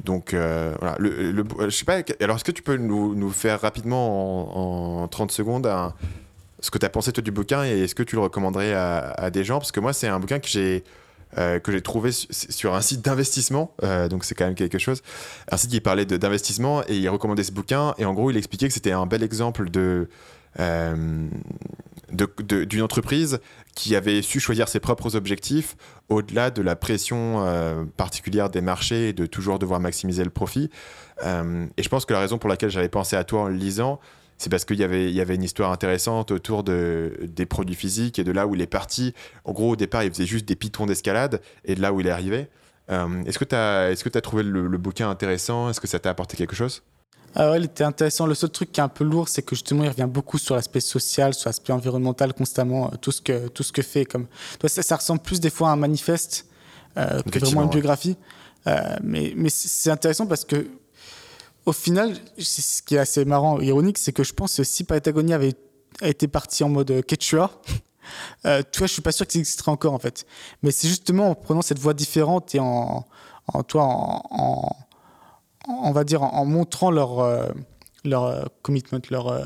Donc 0.05 0.33
euh, 0.33 0.73
voilà. 0.79 0.95
Le, 0.97 1.31
le, 1.31 1.43
je 1.65 1.69
sais 1.69 1.85
pas. 1.85 2.01
Alors 2.21 2.37
est-ce 2.37 2.43
que 2.45 2.51
tu 2.51 2.63
peux 2.63 2.77
nous, 2.77 3.15
nous 3.15 3.29
faire 3.29 3.59
rapidement 3.61 4.99
en, 4.99 5.03
en 5.03 5.07
30 5.07 5.31
secondes 5.31 5.69
ce 6.59 6.71
que 6.71 6.77
tu 6.77 6.85
as 6.85 6.89
pensé 6.89 7.11
toi 7.11 7.23
du 7.23 7.31
bouquin 7.31 7.65
et 7.65 7.81
est-ce 7.81 7.95
que 7.95 8.03
tu 8.03 8.15
le 8.15 8.21
recommanderais 8.21 8.73
à, 8.73 9.11
à 9.11 9.29
des 9.29 9.43
gens? 9.43 9.57
Parce 9.59 9.71
que 9.71 9.79
moi 9.79 9.93
c'est 9.93 10.07
un 10.07 10.19
bouquin 10.19 10.39
que 10.39 10.47
j'ai 10.47 10.83
euh, 11.37 11.59
que 11.59 11.71
j'ai 11.71 11.81
trouvé 11.81 12.11
sur 12.11 12.75
un 12.75 12.81
site 12.81 13.01
d'investissement, 13.01 13.75
donc 14.09 14.25
c'est 14.25 14.35
quand 14.35 14.45
même 14.45 14.55
quelque 14.55 14.77
chose. 14.77 15.01
Un 15.51 15.57
site 15.57 15.71
qui 15.71 15.81
parlait 15.81 16.05
d'investissement 16.05 16.83
et 16.87 16.97
il 16.97 17.09
recommandait 17.09 17.43
ce 17.43 17.51
bouquin 17.51 17.93
et 17.97 18.05
en 18.05 18.13
gros 18.13 18.31
il 18.31 18.37
expliquait 18.37 18.67
que 18.67 18.73
c'était 18.73 18.91
un 18.91 19.05
bel 19.05 19.23
exemple 19.23 19.69
de 19.69 20.09
d'une 22.11 22.81
entreprise 22.81 23.39
qui 23.75 23.95
avait 23.95 24.21
su 24.21 24.39
choisir 24.39 24.67
ses 24.67 24.79
propres 24.79 25.15
objectifs 25.15 25.75
au-delà 26.09 26.51
de 26.51 26.61
la 26.61 26.75
pression 26.75 27.45
euh, 27.45 27.85
particulière 27.97 28.49
des 28.49 28.61
marchés 28.61 29.09
et 29.09 29.13
de 29.13 29.25
toujours 29.25 29.59
devoir 29.59 29.79
maximiser 29.79 30.23
le 30.23 30.29
profit. 30.29 30.69
Euh, 31.23 31.65
et 31.77 31.83
je 31.83 31.89
pense 31.89 32.05
que 32.05 32.13
la 32.13 32.19
raison 32.19 32.37
pour 32.37 32.49
laquelle 32.49 32.69
j'avais 32.69 32.89
pensé 32.89 33.15
à 33.15 33.23
toi 33.23 33.41
en 33.41 33.47
le 33.47 33.55
lisant, 33.55 33.99
c'est 34.41 34.49
parce 34.49 34.65
qu'il 34.65 34.79
y 34.79 34.83
avait, 34.83 35.05
il 35.05 35.15
y 35.15 35.21
avait 35.21 35.35
une 35.35 35.43
histoire 35.43 35.71
intéressante 35.71 36.31
autour 36.31 36.63
de, 36.63 37.13
des 37.21 37.45
produits 37.45 37.75
physiques 37.75 38.17
et 38.17 38.23
de 38.23 38.31
là 38.31 38.47
où 38.47 38.55
il 38.55 38.61
est 38.61 38.65
parti. 38.65 39.13
En 39.45 39.51
gros, 39.51 39.69
au 39.69 39.75
départ, 39.75 40.03
il 40.03 40.11
faisait 40.11 40.25
juste 40.25 40.45
des 40.45 40.55
pitons 40.55 40.87
d'escalade 40.87 41.41
et 41.63 41.75
de 41.75 41.81
là 41.81 41.93
où 41.93 42.01
il 42.01 42.07
est 42.07 42.11
arrivé. 42.11 42.47
Euh, 42.89 43.23
est-ce 43.25 43.37
que 43.37 43.45
tu 43.45 43.53
as, 43.53 43.91
est 43.91 44.15
as 44.15 44.21
trouvé 44.21 44.41
le, 44.41 44.65
le 44.65 44.77
bouquin 44.79 45.11
intéressant? 45.11 45.69
Est-ce 45.69 45.79
que 45.79 45.85
ça 45.85 45.99
t'a 45.99 46.09
apporté 46.09 46.37
quelque 46.37 46.55
chose? 46.55 46.81
Ah 47.35 47.51
ouais, 47.51 47.59
il 47.59 47.65
était 47.65 47.83
intéressant. 47.83 48.25
Le 48.25 48.33
seul 48.33 48.49
truc 48.49 48.71
qui 48.71 48.79
est 48.79 48.83
un 48.83 48.89
peu 48.89 49.03
lourd, 49.03 49.29
c'est 49.29 49.43
que 49.43 49.55
justement, 49.55 49.83
il 49.83 49.89
revient 49.89 50.09
beaucoup 50.09 50.39
sur 50.39 50.55
l'aspect 50.55 50.79
social, 50.79 51.35
sur 51.35 51.47
l'aspect 51.47 51.71
environnemental 51.71 52.33
constamment, 52.33 52.87
euh, 52.87 52.97
tout 52.99 53.11
ce 53.11 53.21
que, 53.21 53.47
tout 53.47 53.61
ce 53.61 53.71
que 53.71 53.83
fait. 53.83 54.05
Comme... 54.05 54.25
Ça, 54.65 54.81
ça 54.81 54.95
ressemble 54.95 55.21
plus 55.21 55.39
des 55.39 55.51
fois 55.51 55.69
à 55.69 55.73
un 55.73 55.77
manifeste 55.77 56.47
euh, 56.97 57.21
que 57.21 57.37
vraiment 57.37 57.63
une 57.63 57.69
biographie. 57.69 58.17
Euh, 58.65 58.95
mais 59.03 59.33
mais 59.35 59.49
c'est 59.49 59.91
intéressant 59.91 60.25
parce 60.25 60.45
que, 60.45 60.67
au 61.65 61.73
final, 61.73 62.15
ce 62.37 62.81
qui 62.81 62.95
est 62.95 62.99
assez 62.99 63.25
marrant, 63.25 63.59
ironique, 63.59 63.97
c'est 63.97 64.11
que 64.11 64.23
je 64.23 64.33
pense 64.33 64.57
que 64.57 64.63
si 64.63 64.83
Patagonia 64.83 65.35
avait 65.35 65.53
été 66.01 66.27
parti 66.27 66.63
en 66.63 66.69
mode 66.69 67.05
Quechua, 67.05 67.51
euh, 68.45 68.63
toi, 68.71 68.87
je 68.87 68.93
suis 68.93 69.01
pas 69.01 69.11
sûr 69.11 69.27
qu'ils 69.27 69.41
existeraient 69.41 69.71
encore 69.71 69.93
en 69.93 69.99
fait. 69.99 70.25
Mais 70.63 70.71
c'est 70.71 70.87
justement 70.87 71.31
en 71.31 71.35
prenant 71.35 71.61
cette 71.61 71.79
voie 71.79 71.93
différente 71.93 72.55
et 72.55 72.59
en, 72.59 73.05
en 73.47 73.63
toi, 73.63 73.83
en 73.83 74.75
on 75.67 75.91
va 75.91 76.03
dire, 76.03 76.23
en, 76.23 76.45
montrant 76.45 76.91
leur, 76.91 77.19
euh, 77.19 77.49
leur 78.03 78.23
euh, 78.23 78.43
commitment, 78.61 78.99
leur, 79.09 79.27
euh, 79.27 79.43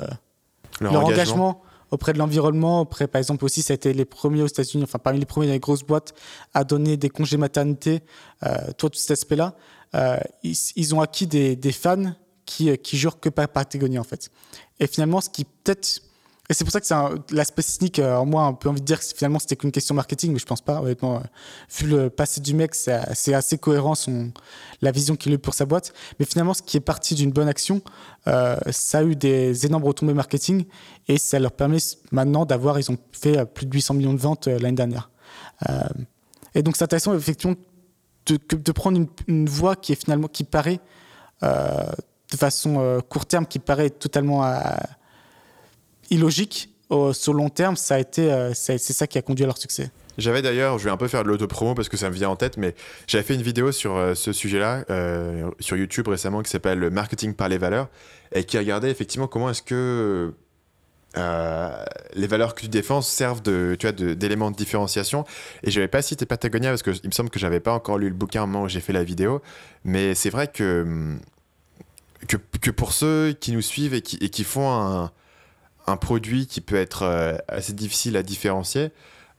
leur, 0.80 1.06
engagement. 1.06 1.62
auprès 1.92 2.14
de 2.14 2.20
l'environnement, 2.20 2.82
auprès, 2.82 3.08
par 3.08 3.20
exemple, 3.20 3.46
aussi, 3.46 3.62
ça 3.62 3.74
a 3.74 3.76
été 3.76 3.94
les 3.94 4.06
premiers 4.06 4.42
aux 4.42 4.48
États-Unis, 4.48 4.84
enfin, 4.84 5.00
parmi 5.00 5.20
les 5.20 5.26
premiers 5.26 5.48
dans 5.48 5.54
les 5.54 5.60
grosses 5.60 5.84
boîtes, 5.84 6.14
à 6.54 6.64
donner 6.64 6.98
des 6.98 7.10
congés 7.10 7.38
maternité, 7.38 8.02
tout 8.78 8.90
cet 8.94 9.12
aspect-là. 9.12 9.56
Ils, 10.44 10.96
ont 10.96 11.02
acquis 11.02 11.28
des, 11.28 11.72
fans 11.72 12.14
qui, 12.46 12.78
qui 12.80 12.98
jurent 12.98 13.20
que 13.20 13.30
pas 13.30 13.48
Patagonie, 13.48 14.00
en 14.00 14.04
fait. 14.04 14.30
Et 14.80 14.88
finalement, 14.88 15.22
ce 15.22 15.30
qui 15.30 15.46
peut-être 15.46 16.02
Et 16.50 16.54
c'est 16.54 16.64
pour 16.64 16.72
ça 16.72 16.80
que 16.80 16.86
c'est 16.86 16.96
l'aspect 17.32 17.62
cynique, 17.64 17.98
euh, 17.98 18.18
en 18.18 18.26
moi, 18.26 18.44
un 18.44 18.54
peu 18.54 18.70
envie 18.70 18.82
de 18.82 18.86
dire 18.86 19.00
que 19.00 19.06
finalement 19.16 19.40
c'était 19.40 19.56
qu'une 19.56 19.72
question 19.72 19.96
marketing, 19.96 20.32
mais 20.32 20.40
je 20.40 20.46
pense 20.46 20.62
pas, 20.62 20.80
honnêtement. 20.82 21.18
Euh, 21.18 21.20
vu 21.80 21.88
le 21.88 22.10
passé 22.10 22.40
du 22.42 22.54
mec, 22.54 22.76
c'est 22.76 23.34
assez 23.34 23.58
cohérent 23.58 23.96
son, 23.96 24.32
la 24.82 24.92
vision 24.92 25.16
qu'il 25.16 25.32
a 25.32 25.36
eu 25.36 25.40
pour 25.40 25.56
sa 25.56 25.66
boîte. 25.66 25.94
Mais 26.20 26.26
finalement, 26.26 26.54
ce 26.54 26.62
qui 26.62 26.78
est 26.78 26.82
parti 26.82 27.16
d'une 27.16 27.32
bonne 27.32 27.48
action, 27.48 27.82
euh, 28.28 28.58
ça 28.70 29.00
a 29.00 29.04
eu 29.04 29.16
des 29.16 29.66
énormes 29.66 29.86
retombées 29.86 30.14
marketing 30.14 30.66
et 31.08 31.18
ça 31.18 31.40
leur 31.40 31.52
permet 31.52 31.78
maintenant 32.12 32.46
d'avoir, 32.46 32.78
ils 32.80 32.92
ont 32.92 32.98
fait 33.12 33.46
plus 33.46 33.66
de 33.66 33.74
800 33.74 33.96
millions 33.96 34.14
de 34.14 34.20
ventes 34.20 34.48
l'année 34.48 34.74
dernière. 34.74 35.10
et 36.54 36.62
donc 36.62 36.76
c'est 36.76 36.84
intéressant, 36.84 37.16
effectivement, 37.16 37.56
de, 38.28 38.72
prendre 38.72 38.98
une, 38.98 39.08
une, 39.28 39.48
voie 39.48 39.76
qui 39.76 39.92
est 39.92 39.96
finalement, 39.96 40.28
qui 40.28 40.44
paraît, 40.44 40.80
de 41.42 42.38
façon 42.38 43.02
court 43.10 43.26
terme, 43.26 43.46
qui 43.46 43.60
paraît 43.60 43.90
totalement 43.90 44.44
illogique, 46.10 46.70
au, 46.90 47.14
sur 47.14 47.34
long 47.34 47.50
terme, 47.50 47.76
ça 47.76 47.96
a 47.96 48.00
été, 48.00 48.32
euh, 48.32 48.54
c'est 48.54 48.78
ça 48.78 49.08
qui 49.08 49.18
a 49.18 49.22
conduit 49.22 49.44
à 49.44 49.48
leur 49.48 49.58
succès. 49.58 49.90
J'avais 50.18 50.42
d'ailleurs, 50.42 50.78
je 50.78 50.86
vais 50.86 50.92
un 50.92 50.98
peu 50.98 51.08
faire 51.08 51.24
de 51.24 51.30
l'autopromo 51.30 51.74
parce 51.74 51.90
que 51.90 51.98
ça 51.98 52.10
me 52.10 52.16
vient 52.16 52.30
en 52.30 52.36
tête, 52.36 52.58
mais 52.58 52.74
j'avais 53.08 53.24
fait 53.24 53.36
une 53.36 53.42
vidéo 53.42 53.72
sur 53.72 53.98
euh, 53.98 54.14
ce 54.14 54.32
sujet-là 54.32 54.86
euh, 54.90 55.50
sur 55.60 55.76
YouTube 55.76 56.08
récemment 56.08 56.42
qui 56.42 56.50
s'appelle 56.50 56.90
Marketing 56.90 57.34
par 57.34 57.50
les 57.50 57.58
valeurs 57.58 57.90
et 58.34 58.46
qui 58.46 58.58
regardait 58.58 58.92
effectivement 58.92 59.28
comment 59.28 59.50
est-ce 59.50 59.62
que 59.62 60.34
les 61.16 62.28
valeurs 62.28 62.56
que 62.56 62.62
tu 62.62 62.68
défends 62.68 63.02
servent 63.02 63.42
de, 63.42 63.76
tu 63.80 63.92
d'éléments 64.16 64.52
de, 64.52 64.56
différenciation. 64.56 65.26
Et 65.64 65.72
je 65.72 65.80
n'avais 65.80 65.88
pas 65.88 66.02
cité 66.02 66.26
Patagonia 66.26 66.70
parce 66.70 66.84
qu'il 66.84 66.94
me 67.06 67.12
semble 67.12 67.30
que 67.30 67.40
j'avais 67.40 67.60
pas 67.60 67.74
encore 67.74 67.98
lu 67.98 68.10
le 68.10 68.16
bouquin 68.16 68.44
au 68.44 68.48
moment 68.48 68.64
où 68.64 68.70
j'ai 68.70 68.82
fait 68.82 68.94
la 68.94 69.04
vidéo, 69.04 69.42
mais 69.84 70.16
c'est 70.16 70.30
vrai 70.30 70.48
que, 70.48 71.18
que, 72.28 72.38
que, 72.62 72.72
pour 72.72 72.94
ceux 72.94 73.36
qui 73.40 73.52
nous 73.52 73.62
suivent 73.62 73.94
et 73.94 74.02
qui, 74.02 74.44
font 74.44 74.72
un 74.72 75.12
un 75.88 75.98
produit 75.98 76.48
qui 76.48 76.62
peut 76.62 76.76
être 76.76 77.04
euh, 77.04 77.38
assez 77.48 77.74
difficile 77.74 78.18
à 78.18 78.24
différencier. 78.24 78.92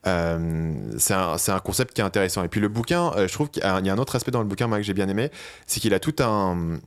Euh, 0.07 0.73
c'est 0.99 1.15
un, 1.15 1.59
concept 1.59 1.95
qui 1.95 2.01
est 2.01 2.05
intéressant. 2.05 2.45
Et 2.45 2.49
puis 2.49 2.61
le 2.61 2.69
bouquin, 2.69 3.13
euh, 3.17 3.27
je 3.27 3.33
trouve 3.33 3.51
qu'il 3.51 3.63
y 3.63 3.67
a 3.67 3.75
un 3.75 3.99
autre 3.99 4.15
aspect 4.15 4.31
dans 4.31 4.41
le 4.41 4.47
bouquin 4.47 4.69
moi, 4.69 4.79
que 4.79 4.85
j'ai 4.85 4.95
bien 4.95 5.09
aimé, 5.09 5.31
c'est 5.67 5.81
qu'il 5.81 5.95
a 5.95 6.01
tout 6.01 6.15
un... 6.21 6.79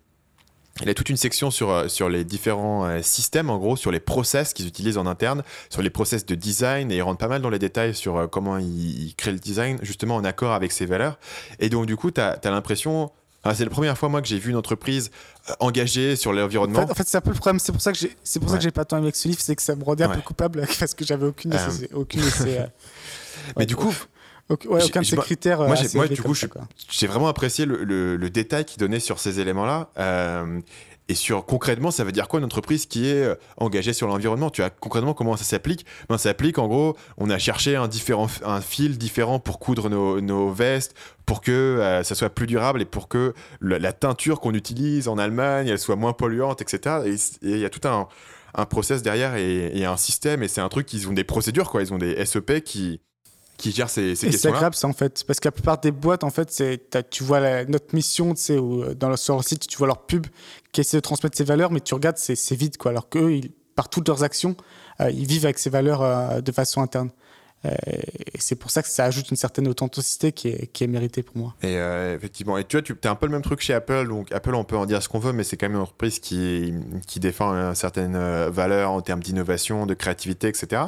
Il 0.82 0.90
a 0.90 0.94
toute 0.94 1.10
une 1.10 1.18
section 1.18 1.52
sur, 1.52 1.90
sur 1.90 2.08
les 2.08 2.24
différents 2.24 3.02
systèmes, 3.02 3.50
en 3.50 3.58
gros, 3.58 3.76
sur 3.76 3.92
les 3.92 4.00
process 4.00 4.54
qu'ils 4.54 4.68
utilisent 4.68 4.98
en 4.98 5.06
interne, 5.06 5.44
sur 5.70 5.82
les 5.82 5.90
process 5.90 6.26
de 6.26 6.36
design, 6.36 6.92
et 6.92 6.98
il 6.98 7.02
rentre 7.02 7.18
pas 7.18 7.28
mal 7.28 7.42
dans 7.42 7.50
les 7.50 7.60
détails 7.60 7.94
sur 7.94 8.30
comment 8.30 8.58
ils, 8.58 9.14
créent 9.18 9.34
le 9.34 9.40
design, 9.40 9.78
justement 9.82 10.16
en 10.16 10.24
accord 10.24 10.54
avec 10.54 10.72
ses 10.72 10.86
valeurs. 10.86 11.20
Et 11.60 11.70
donc, 11.70 11.86
du 11.86 11.98
coup, 11.98 12.12
tu 12.12 12.22
as, 12.22 12.40
as 12.42 12.50
l'impression 12.50 13.12
ah, 13.44 13.56
c'est 13.56 13.64
la 13.64 13.70
première 13.70 13.98
fois 13.98 14.10
moi 14.10 14.22
que 14.22 14.28
j'ai 14.28 14.38
vu 14.38 14.50
une 14.50 14.58
entreprise 14.58 15.12
euh, 15.50 15.54
engagée 15.62 16.18
sur 16.18 16.34
l'environnement. 16.34 16.82
En 16.82 16.94
fait, 16.94 17.08
c'est 17.08 17.18
un 17.18 17.22
peu 17.22 17.30
le 17.30 17.38
problème. 17.38 17.60
C'est 17.60 17.72
pour 17.72 17.82
ça 17.82 17.94
que 17.94 17.98
j'ai, 17.98 18.16
c'est 18.24 18.40
pour 18.40 18.50
ça 18.50 18.58
que 18.58 18.64
j'ai 18.64 18.72
pas 18.72 18.84
tant 18.84 18.98
aimé 18.98 19.12
ce 19.14 19.28
livre, 19.28 19.40
c'est 19.40 19.56
que 19.56 19.62
ça 19.62 19.76
me 19.76 19.84
rendait 19.84 20.04
un 20.04 20.10
peu 20.10 20.22
coupable 20.22 20.68
parce 20.80 20.94
que 20.94 21.06
j'avais 21.06 21.26
aucune, 21.26 21.54
euh... 21.54 21.88
aucune 21.94 22.22
euh, 22.22 22.68
Mais 23.58 23.66
du 23.66 23.78
coup, 23.78 23.96
ouais, 24.50 24.84
aucun 24.84 25.02
de 25.02 25.06
ces 25.06 25.18
critères. 25.18 25.60
Moi, 25.60 25.76
moi 25.94 26.08
du 26.08 26.22
coup, 26.22 26.34
j'ai 26.90 27.08
vraiment 27.08 27.28
apprécié 27.28 27.66
le, 27.66 27.84
le, 27.84 28.16
le 28.16 28.30
détail 28.30 28.66
qu'il 28.66 28.80
donnait 28.80 29.00
sur 29.00 29.20
ces 29.20 29.40
éléments-là. 29.40 29.90
Euh, 29.98 30.62
et 31.10 31.16
sur 31.16 31.44
concrètement, 31.44 31.90
ça 31.90 32.04
veut 32.04 32.12
dire 32.12 32.28
quoi 32.28 32.40
une 32.40 32.46
entreprise 32.46 32.86
qui 32.86 33.10
est 33.10 33.24
euh, 33.24 33.36
engagée 33.58 33.94
sur 33.94 34.08
l'environnement? 34.08 34.52
Tu 34.52 34.62
as 34.62 34.70
concrètement 34.70 35.16
comment 35.16 35.36
ça 35.36 35.44
s'applique? 35.44 35.86
Ben, 36.08 36.20
Ça 36.20 36.30
s'applique 36.30 36.60
en 36.60 36.68
gros, 36.68 36.96
on 37.18 37.32
a 37.32 37.40
cherché 37.40 37.76
un, 37.76 37.88
différent, 37.88 38.28
un 38.46 38.62
fil 38.62 38.98
différent 38.98 39.40
pour 39.40 39.58
coudre 39.58 39.90
nos, 39.90 40.22
nos 40.22 40.52
vestes, 40.52 40.94
pour 41.26 41.42
que 41.42 41.52
euh, 41.52 42.04
ça 42.04 42.14
soit 42.14 42.30
plus 42.30 42.46
durable 42.46 42.80
et 42.82 42.86
pour 42.86 43.08
que 43.08 43.34
la, 43.60 43.92
teinture 43.92 44.40
qu'on 44.40 44.54
utilise 44.54 45.08
en 45.08 45.18
Allemagne, 45.18 45.68
elle 45.68 45.80
soit 45.80 45.96
moins 45.96 46.14
polluante, 46.14 46.62
etc. 46.62 46.98
Et 47.06 47.16
il 47.42 47.58
y 47.58 47.66
a 47.66 47.72
tout 47.72 47.88
un, 47.88 48.08
un 48.54 48.66
process 48.66 49.02
derrière 49.02 49.36
et, 49.36 49.72
et 49.76 49.86
un 49.86 49.98
système 49.98 50.44
et 50.44 50.48
c'est 50.48 50.62
un 50.62 50.70
truc, 50.70 50.94
ils 50.94 51.10
ont 51.10 51.14
des 51.14 51.24
procédures, 51.24 51.72
quoi. 51.72 51.82
Ils 51.82 51.92
ont 51.92 51.98
des 51.98 52.24
SEP 52.24 52.64
qui, 52.64 53.02
qui 53.60 53.72
gère 53.72 53.90
ces, 53.90 54.16
ces 54.16 54.28
questions-là. 54.28 54.40
C'est 54.40 54.48
agréable, 54.48 54.76
ça, 54.76 54.88
en 54.88 54.94
fait. 54.94 55.24
Parce 55.28 55.40
que 55.40 55.48
la 55.48 55.52
plupart 55.52 55.80
des 55.80 55.92
boîtes, 55.92 56.24
en 56.24 56.32
fait, 56.32 56.64
tu 57.12 57.24
vois 57.24 57.66
notre 57.66 57.94
mission, 57.94 58.34
tu 58.34 58.42
sais, 58.42 58.58
ou 58.58 58.96
dans 58.96 59.10
le, 59.10 59.18
sur 59.18 59.36
leur 59.36 59.44
site, 59.44 59.68
tu 59.68 59.78
vois 59.78 59.88
leur 59.88 60.06
pub 60.06 60.26
qui 60.72 60.82
essaie 60.82 60.98
de 60.98 61.02
transmettre 61.02 61.38
ces 61.38 61.44
valeurs, 61.44 61.72
mais 61.72 61.82
tu 61.82 61.94
regardes, 61.94 62.18
c'est, 62.18 62.56
vide, 62.56 62.78
quoi. 62.78 62.92
Alors 62.92 63.10
qu'eux, 63.10 63.42
par 63.76 63.90
toutes 63.90 64.08
leurs 64.08 64.24
actions, 64.24 64.56
euh, 65.02 65.12
ils 65.12 65.28
vivent 65.28 65.46
avec 65.46 65.60
ces 65.60 65.70
valeurs 65.70 66.02
euh, 66.02 66.42
de 66.42 66.52
façon 66.52 66.82
interne. 66.82 67.10
Euh, 67.66 67.70
et 68.34 68.38
c'est 68.40 68.56
pour 68.56 68.72
ça 68.72 68.82
que 68.82 68.90
ça 68.90 69.06
ajoute 69.06 69.32
une 69.32 69.38
certaine 69.38 69.68
authenticité 69.68 70.32
qui 70.32 70.48
est, 70.48 70.88
méritée 70.88 71.24
pour 71.24 71.38
moi. 71.38 71.56
Et 71.62 71.76
effectivement, 72.16 72.58
et 72.58 72.64
tu 72.64 72.78
vois, 72.78 72.82
tu 72.82 72.96
as 73.04 73.12
un 73.12 73.16
peu 73.16 73.26
le 73.26 73.32
même 73.32 73.42
truc 73.42 73.62
chez 73.62 73.74
Apple. 73.74 74.08
Donc 74.08 74.32
Apple, 74.32 74.56
on 74.56 74.64
peut 74.64 74.78
en 74.78 74.86
dire 74.86 75.04
ce 75.04 75.10
qu'on 75.10 75.20
veut, 75.20 75.34
mais 75.34 75.44
c'est 75.44 75.58
quand 75.58 75.68
même 75.68 75.76
une 75.76 75.82
entreprise 75.82 76.20
qui, 76.20 76.74
qui 77.06 77.20
défend 77.20 77.76
certaines 77.76 78.18
valeurs 78.50 78.92
en 78.92 79.02
termes 79.02 79.22
d'innovation, 79.22 79.86
de 79.86 79.94
créativité, 79.94 80.48
etc. 80.48 80.84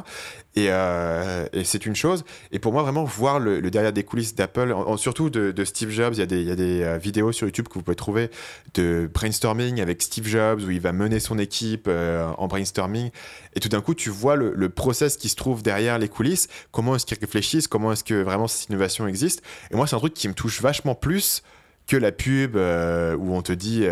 Euh, 0.58 1.46
et, 1.52 1.64
c'est 1.64 1.86
une 1.86 1.96
chose. 1.96 2.24
Et 2.50 2.58
pour 2.58 2.72
moi, 2.72 2.82
vraiment, 2.82 3.04
voir 3.04 3.38
le, 3.38 3.62
derrière 3.70 3.92
des 3.92 4.04
coulisses 4.04 4.34
d'Apple, 4.34 4.74
surtout 4.96 5.30
de, 5.30 5.64
Steve 5.64 5.90
Jobs, 5.90 6.14
il 6.14 6.18
y 6.18 6.50
a 6.50 6.56
des, 6.56 6.82
euh, 6.82 6.98
vidéos 6.98 7.32
sur 7.32 7.46
YouTube 7.46 7.68
que 7.68 7.74
vous 7.74 7.82
pouvez 7.82 7.96
trouver 7.96 8.30
de 8.74 9.08
brainstorming 9.12 9.80
avec 9.80 10.02
Steve 10.02 10.26
Jobs, 10.26 10.62
où 10.62 10.70
il 10.70 10.80
va 10.80 10.92
mener 10.92 11.20
son 11.20 11.38
équipe 11.38 11.86
euh, 11.88 12.28
en 12.36 12.48
brainstorming. 12.48 13.10
Et 13.54 13.60
tout 13.60 13.68
d'un 13.68 13.80
coup, 13.80 13.94
tu 13.94 14.10
vois 14.10 14.36
le, 14.36 14.68
process 14.68 15.16
qui 15.16 15.28
se 15.28 15.36
trouve 15.36 15.62
derrière 15.62 15.98
les 15.98 16.08
coulisses, 16.08 16.48
comment 16.70 16.96
est-ce 16.96 17.06
qu'ils 17.06 17.18
réfléchissent, 17.18 17.68
comment 17.68 17.92
est-ce 17.92 18.04
que 18.04 18.22
vraiment 18.22 18.48
cette 18.48 18.68
innovation 18.68 19.06
existe? 19.06 19.42
Et 19.70 19.76
moi, 19.76 19.86
c'est 19.86 19.96
un 19.96 19.98
truc 19.98 20.14
qui 20.14 20.28
me 20.28 20.34
touche 20.34 20.60
vachement 20.62 20.94
plus 20.94 21.42
que 21.86 21.96
la 21.96 22.12
pub 22.12 22.56
où 22.56 23.34
on 23.34 23.42
te 23.42 23.52
dit 23.52 23.84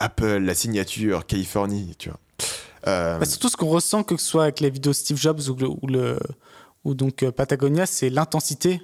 Apple, 0.00 0.38
la 0.38 0.54
signature, 0.54 1.26
Californie, 1.26 1.94
tu 1.98 2.08
vois. 2.08 2.18
Euh... 2.86 3.18
Bah, 3.18 3.26
surtout 3.26 3.48
ce 3.48 3.56
qu'on 3.56 3.68
ressent, 3.68 4.02
que 4.02 4.16
ce 4.16 4.26
soit 4.26 4.44
avec 4.44 4.60
les 4.60 4.70
vidéos 4.70 4.92
Steve 4.92 5.16
Jobs 5.16 5.40
ou, 5.48 5.86
le, 5.86 6.18
ou, 6.84 6.94
donc 6.94 7.22
euh, 7.22 7.32
Patagonia, 7.32 7.86
c'est 7.86 8.10
l'intensité 8.10 8.80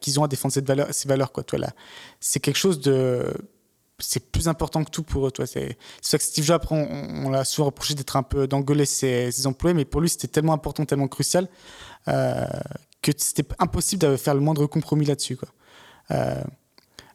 qu'ils 0.00 0.18
ont 0.18 0.24
à 0.24 0.28
défendre 0.28 0.52
cette 0.52 0.66
valeur, 0.66 0.88
ces 0.90 1.08
valeurs. 1.08 1.32
Quoi. 1.32 1.44
C'est 2.18 2.40
quelque 2.40 2.58
chose 2.58 2.80
de. 2.80 3.32
C'est 4.00 4.30
plus 4.30 4.48
important 4.48 4.84
que 4.84 4.90
tout 4.90 5.02
pour 5.02 5.26
eux. 5.26 5.32
C'est 5.46 5.78
ça 6.00 6.18
que 6.18 6.24
Steve 6.24 6.44
Jobs, 6.44 6.64
on, 6.70 7.30
l'a 7.30 7.44
souvent 7.44 7.66
reproché 7.66 7.94
d'être 7.94 8.16
un 8.16 8.22
peu 8.22 8.46
d'engueuler 8.46 8.86
ses, 8.86 9.46
employés, 9.46 9.74
mais 9.74 9.84
pour 9.84 10.00
lui, 10.00 10.08
c'était 10.08 10.28
tellement 10.28 10.52
important, 10.52 10.84
tellement 10.84 11.08
crucial 11.08 11.48
euh, 12.08 12.46
que 13.02 13.12
c'était 13.16 13.46
impossible 13.58 14.02
de 14.02 14.16
faire 14.16 14.34
le 14.34 14.40
moindre 14.40 14.66
compromis 14.66 15.06
là-dessus. 15.06 15.38
Euh, 16.10 16.42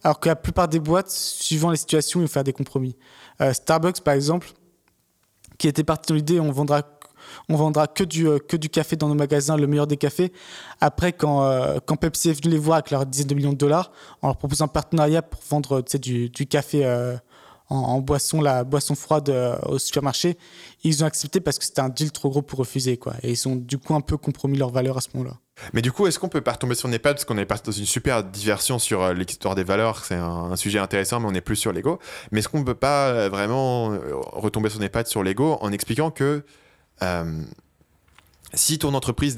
alors 0.04 0.19
que 0.19 0.30
la 0.30 0.36
plupart 0.36 0.67
des 0.67 0.80
boîtes, 0.80 1.10
suivant 1.10 1.71
les 1.71 1.78
situations, 1.78 2.19
ils 2.19 2.24
vont 2.24 2.30
faire 2.30 2.43
des 2.43 2.54
compromis. 2.54 2.95
Euh, 3.41 3.54
Starbucks, 3.54 4.02
par 4.02 4.13
exemple, 4.13 4.52
qui 5.58 5.67
était 5.67 5.84
parti 5.84 6.10
dans 6.10 6.15
l'idée 6.15 6.39
on 6.39 6.52
vendra 6.52 6.84
on 7.50 7.56
vendra 7.56 7.88
que 7.88 8.04
du, 8.04 8.28
euh, 8.28 8.39
que 8.39 8.58
du 8.58 8.69
café 8.69 8.95
dans 8.95 9.08
nos 9.08 9.15
magasins, 9.15 9.58
le 9.58 9.67
meilleur 9.67 9.88
des 9.88 9.98
cafés. 9.98 10.32
Après, 10.82 11.13
quand, 11.13 11.43
euh, 11.43 11.80
quand 11.86 11.95
Pepsi 11.95 12.30
est 12.30 12.41
venu 12.41 12.54
les 12.54 12.60
voir 12.60 12.78
avec 12.78 12.91
leurs 12.91 13.06
dizaines 13.06 13.28
de 13.28 13.36
millions 13.36 13.54
de 13.54 13.58
dollars, 13.58 13.91
en 14.21 14.28
leur 14.28 14.38
proposant 14.38 14.65
un 14.65 14.69
partenariat 14.69 15.21
pour 15.21 15.41
vendre 15.50 15.84
du, 16.00 16.30
du 16.30 16.45
café 16.48 16.86
euh, 16.86 17.15
en, 17.69 18.00
boisson, 18.00 18.41
la 18.41 18.63
boisson 18.63 18.95
froide 18.95 19.34
au 19.63 19.80
supermarché, 19.80 20.38
ils 20.84 21.04
ont 21.04 21.08
accepté 21.08 21.39
parce 21.39 21.58
que 21.58 21.65
c'était 21.65 21.82
un 21.82 21.89
deal 21.89 22.12
trop 22.12 22.30
gros 22.30 22.41
pour 22.41 22.60
refuser. 22.60 22.98
Quoi. 22.98 23.13
Et 23.24 23.32
ils 23.32 23.48
ont 23.48 23.56
du 23.56 23.78
coup 23.78 23.95
un 23.95 24.02
peu 24.02 24.17
compromis 24.17 24.58
leur 24.58 24.69
valeur 24.69 24.98
à 24.98 25.02
ce 25.02 25.10
moment-là. 25.15 25.38
Mais 25.74 25.82
du 25.82 25.91
coup, 25.91 26.06
est-ce 26.06 26.19
qu'on 26.19 26.28
peut 26.28 26.41
pas 26.41 26.54
retomber 26.54 26.76
sur 26.76 26.89
NEPAD 26.89 27.15
Parce 27.15 27.26
qu'on 27.26 27.38
est 27.38 27.45
parti 27.45 27.69
dans 27.69 27.71
une 27.71 27.86
super 27.86 28.24
diversion 28.24 28.78
sur 28.78 29.02
euh, 29.02 29.13
l'histoire 29.13 29.56
des 29.56 29.63
valeurs, 29.63 30.04
c'est 30.04 30.15
un, 30.15 30.56
sujet 30.56 30.80
intéressant, 30.80 31.19
mais 31.19 31.28
on 31.30 31.34
est 31.34 31.41
plus 31.41 31.56
sur 31.56 31.71
l'ego. 31.71 32.00
Mais 32.32 32.39
est-ce 32.39 32.50
qu'on 32.50 32.60
ne 32.60 32.65
peut 32.65 32.76
pas 32.76 33.08
euh, 33.08 33.30
vraiment 33.30 33.91
euh, 33.91 34.00
retomber 34.34 34.69
sur 34.69 34.80
NEPAD 34.80 35.08
sur 35.08 35.24
l'ego 35.24 35.58
en 35.62 35.71
expliquant 35.71 36.12
que 36.12 36.43
si 38.53 38.79
ton 38.79 38.93
entreprise 38.93 39.36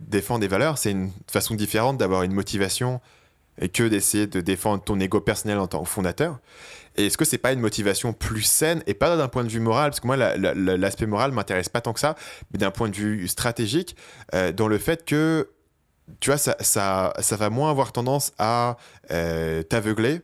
défend 0.00 0.38
des 0.38 0.48
valeurs, 0.48 0.78
c'est 0.78 0.90
une 0.90 1.10
façon 1.30 1.54
différente 1.54 1.98
d'avoir 1.98 2.22
une 2.22 2.32
motivation 2.32 3.00
que 3.72 3.86
d'essayer 3.86 4.26
de 4.26 4.40
défendre 4.40 4.82
ton 4.82 4.98
ego 4.98 5.20
personnel 5.20 5.58
en 5.58 5.66
tant 5.66 5.82
que 5.82 5.88
fondateur 5.88 6.38
et 6.96 7.06
est-ce 7.06 7.16
que 7.16 7.24
c'est 7.24 7.38
pas 7.38 7.52
une 7.52 7.60
motivation 7.60 8.12
plus 8.12 8.42
saine 8.42 8.82
et 8.86 8.94
pas 8.94 9.16
d'un 9.16 9.28
point 9.28 9.44
de 9.44 9.48
vue 9.48 9.60
moral? 9.60 9.90
Parce 9.90 10.00
que 10.00 10.06
moi, 10.06 10.16
l'aspect 10.16 11.06
moral 11.06 11.32
m'intéresse 11.32 11.68
pas 11.68 11.80
tant 11.80 11.92
que 11.92 12.00
ça, 12.00 12.16
mais 12.52 12.58
d'un 12.58 12.70
point 12.70 12.88
de 12.88 12.96
vue 12.96 13.28
stratégique, 13.28 13.96
euh, 14.34 14.52
dans 14.52 14.68
le 14.68 14.78
fait 14.78 15.04
que, 15.04 15.48
tu 16.20 16.30
vois, 16.30 16.38
ça 16.38 17.12
va 17.30 17.50
moins 17.50 17.70
avoir 17.70 17.92
tendance 17.92 18.32
à 18.38 18.76
euh, 19.10 19.62
t'aveugler. 19.62 20.20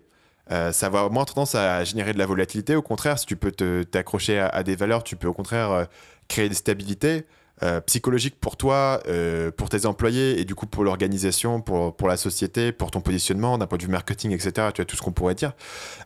Euh, 0.51 0.73
ça 0.73 0.89
va 0.89 1.09
moins 1.09 1.25
tendance 1.25 1.55
à 1.55 1.85
générer 1.85 2.13
de 2.13 2.19
la 2.19 2.27
volatilité. 2.27 2.77
Au 2.77 2.83
contraire, 2.83 3.19
si 3.19 3.27
tu 3.27 3.37
peux 3.37 3.53
t'accrocher 3.85 4.39
à, 4.39 4.49
à, 4.49 4.63
des 4.63 4.77
valeurs, 4.77 5.05
tu 5.05 5.17
peux 5.17 5.29
au 5.29 5.35
contraire 5.35 5.87
créer 6.29 6.49
des 6.49 6.55
stabilités. 6.55 7.27
Euh, 7.65 7.81
psychologique 7.81 8.37
pour 8.39 8.57
toi, 8.57 9.01
euh, 9.09 9.51
pour 9.51 9.69
tes 9.69 9.85
employés 9.85 10.39
et 10.39 10.45
du 10.45 10.55
coup 10.55 10.67
pour 10.67 10.85
l'organisation, 10.85 11.61
pour, 11.61 11.97
pour 11.97 12.07
la 12.07 12.17
société, 12.17 12.71
pour 12.71 12.93
ton 12.93 13.01
positionnement 13.01 13.59
d'un 13.59 13.67
point 13.67 13.79
de 13.79 13.83
vue 13.83 13.91
marketing, 13.91 14.31
etc. 14.31 14.69
Tu 14.73 14.81
as 14.81 14.85
tout 14.85 14.95
ce 14.95 15.03
qu'on 15.03 15.11
pourrait 15.11 15.35
dire. 15.35 15.55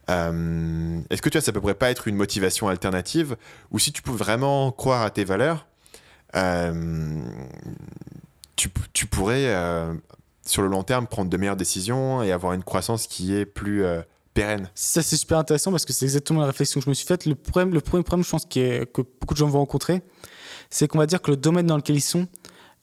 Euh, 0.08 0.98
est-ce 1.10 1.20
que 1.20 1.28
tu 1.28 1.36
vois, 1.36 1.44
ça 1.44 1.52
pourrait 1.52 1.74
pas 1.74 1.90
être 1.90 2.08
une 2.08 2.16
motivation 2.16 2.68
alternative 2.68 3.36
ou 3.70 3.78
si 3.78 3.92
tu 3.92 4.00
peux 4.00 4.12
vraiment 4.12 4.72
croire 4.72 5.02
à 5.02 5.10
tes 5.10 5.24
valeurs, 5.24 5.66
tu, 8.56 8.70
tu, 8.94 9.06
pourrais 9.06 9.54
sur 10.46 10.62
le 10.62 10.68
long 10.68 10.82
terme 10.82 11.06
prendre 11.06 11.28
de 11.28 11.36
meilleures 11.36 11.56
décisions 11.56 12.22
et 12.22 12.32
avoir 12.32 12.54
une 12.54 12.64
croissance 12.64 13.06
qui 13.06 13.34
est 13.34 13.44
plus 13.44 13.84
pérenne. 14.34 14.70
Ça, 14.74 15.02
c'est 15.02 15.16
super 15.16 15.38
intéressant 15.38 15.70
parce 15.70 15.84
que 15.84 15.92
c'est 15.92 16.04
exactement 16.04 16.40
la 16.40 16.46
réflexion 16.46 16.80
que 16.80 16.84
je 16.84 16.90
me 16.90 16.94
suis 16.94 17.06
faite. 17.06 17.26
Le, 17.26 17.34
premier 17.34 17.80
problème, 17.80 18.24
je 18.24 18.30
pense, 18.30 18.46
que 18.46 18.84
beaucoup 19.20 19.34
de 19.34 19.38
gens 19.38 19.48
vont 19.48 19.58
rencontrer, 19.58 20.02
c'est 20.70 20.88
qu'on 20.88 20.98
va 20.98 21.06
dire 21.06 21.20
que 21.20 21.30
le 21.30 21.36
domaine 21.36 21.66
dans 21.66 21.76
lequel 21.76 21.96
ils 21.96 22.00
sont, 22.00 22.26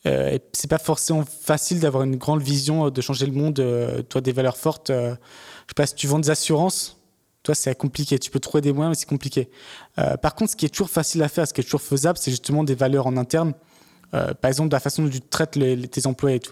euh, 0.05 0.38
c'est 0.53 0.69
pas 0.69 0.78
forcément 0.78 1.26
facile 1.26 1.80
d'avoir 1.80 2.03
une 2.03 2.15
grande 2.15 2.41
vision 2.41 2.86
euh, 2.86 2.91
de 2.91 3.01
changer 3.01 3.26
le 3.26 3.34
monde. 3.34 3.59
Euh, 3.59 4.01
toi, 4.01 4.21
des 4.21 4.32
valeurs 4.32 4.57
fortes. 4.57 4.91
Je 4.91 5.11
sais 5.11 5.76
pas 5.76 5.86
si 5.86 5.95
tu 5.95 6.07
vends 6.07 6.19
des 6.19 6.30
assurances. 6.30 6.97
Toi, 7.43 7.55
c'est 7.55 7.76
compliqué. 7.76 8.19
Tu 8.19 8.32
peux 8.32 8.39
trouver 8.39 8.61
des 8.61 8.73
moyens, 8.73 8.91
mais 8.91 8.99
c'est 8.99 9.09
compliqué. 9.09 9.49
Par 9.95 10.36
contre, 10.36 10.51
ce 10.51 10.55
qui 10.57 10.65
est 10.65 10.69
toujours 10.69 10.89
facile 10.89 11.23
à 11.23 11.30
faire, 11.30 11.47
ce 11.47 11.53
qui 11.53 11.61
est 11.61 11.63
toujours 11.63 11.82
faisable, 11.82 12.17
c'est 12.17 12.32
justement 12.32 12.65
des 12.65 12.76
valeurs 12.76 13.07
en 13.07 13.15
interne. 13.15 13.53
Par 14.11 14.45
exemple, 14.45 14.69
de 14.69 14.76
la 14.76 14.82
façon 14.82 15.03
dont 15.03 15.09
tu 15.09 15.21
traites 15.21 15.55
les, 15.55 15.88
tes 15.88 16.05
employés, 16.05 16.39
tu. 16.39 16.49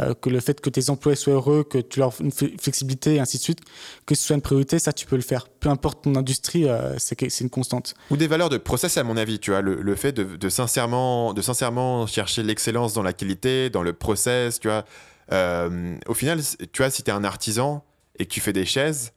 Euh, 0.00 0.14
que 0.14 0.30
le 0.30 0.40
fait 0.40 0.58
que 0.60 0.70
tes 0.70 0.88
employés 0.88 1.16
soient 1.16 1.34
heureux, 1.34 1.64
que 1.64 1.76
tu 1.76 1.98
leur 1.98 2.08
offres 2.08 2.22
une 2.22 2.30
fle- 2.30 2.58
flexibilité 2.58 3.16
et 3.16 3.20
ainsi 3.20 3.36
de 3.36 3.42
suite, 3.42 3.60
que 4.06 4.14
ce 4.14 4.24
soit 4.24 4.36
une 4.36 4.42
priorité, 4.42 4.78
ça, 4.78 4.92
tu 4.92 5.04
peux 5.04 5.16
le 5.16 5.22
faire. 5.22 5.48
Peu 5.48 5.68
importe 5.68 6.04
ton 6.04 6.14
industrie, 6.14 6.66
euh, 6.66 6.94
c'est 6.98 7.40
une 7.40 7.50
constante. 7.50 7.94
Ou 8.10 8.16
des 8.16 8.26
valeurs 8.26 8.48
de 8.48 8.56
process, 8.56 8.96
à 8.96 9.04
mon 9.04 9.18
avis, 9.18 9.38
tu 9.38 9.50
vois, 9.50 9.60
le, 9.60 9.94
fait 9.94 10.12
de, 10.12 10.48
sincèrement, 10.48 11.34
de 11.34 11.42
sincèrement 11.42 12.06
chercher 12.06 12.42
l'excellence 12.42 12.94
dans 12.94 13.02
la 13.02 13.12
qualité, 13.12 13.68
dans 13.68 13.82
le 13.82 13.92
process, 13.92 14.60
tu 14.60 14.68
vois. 14.68 14.84
Euh, 15.30 15.94
au 16.06 16.14
final, 16.14 16.40
tu 16.72 16.82
vois, 16.82 16.90
si 16.90 17.02
tu 17.02 17.10
es 17.10 17.14
un 17.14 17.24
artisan 17.24 17.84
et 18.18 18.24
que 18.24 18.30
tu 18.30 18.40
fais 18.40 18.52
des 18.52 18.64
chaises 18.64 19.12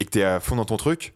et 0.00 0.04
que 0.04 0.10
tu 0.10 0.20
es 0.20 0.24
à 0.24 0.40
fond 0.40 0.56
dans 0.56 0.64
ton 0.64 0.76
truc, 0.78 1.14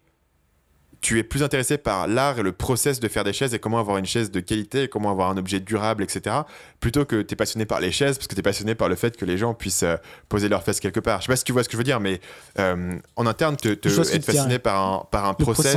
tu 1.00 1.18
es 1.18 1.22
plus 1.22 1.42
intéressé 1.42 1.78
par 1.78 2.08
l'art 2.08 2.38
et 2.38 2.42
le 2.42 2.52
process 2.52 2.98
de 3.00 3.08
faire 3.08 3.22
des 3.22 3.32
chaises 3.32 3.54
et 3.54 3.58
comment 3.58 3.78
avoir 3.78 3.98
une 3.98 4.06
chaise 4.06 4.30
de 4.30 4.40
qualité, 4.40 4.88
comment 4.88 5.10
avoir 5.10 5.30
un 5.30 5.36
objet 5.36 5.60
durable, 5.60 6.02
etc. 6.02 6.36
Plutôt 6.80 7.04
que 7.04 7.22
tu 7.22 7.34
es 7.34 7.36
passionné 7.36 7.66
par 7.66 7.80
les 7.80 7.92
chaises 7.92 8.16
parce 8.16 8.26
que 8.26 8.34
tu 8.34 8.40
es 8.40 8.42
passionné 8.42 8.74
par 8.74 8.88
le 8.88 8.96
fait 8.96 9.16
que 9.16 9.24
les 9.24 9.38
gens 9.38 9.54
puissent 9.54 9.82
euh, 9.84 9.96
poser 10.28 10.48
leurs 10.48 10.62
fesses 10.64 10.80
quelque 10.80 10.98
part. 11.00 11.20
Je 11.20 11.26
sais 11.26 11.32
pas 11.32 11.36
si 11.36 11.44
tu 11.44 11.52
vois 11.52 11.62
ce 11.62 11.68
que 11.68 11.72
je 11.74 11.78
veux 11.78 11.84
dire, 11.84 12.00
mais 12.00 12.20
euh, 12.58 12.94
en 13.16 13.26
interne, 13.26 13.56
te, 13.56 13.68
te- 13.68 13.88
être 14.16 14.22
dire, 14.22 14.34
fasciné 14.42 14.58
par 14.58 14.80
un, 14.82 15.04
par 15.10 15.26
un 15.26 15.34
process 15.52 15.74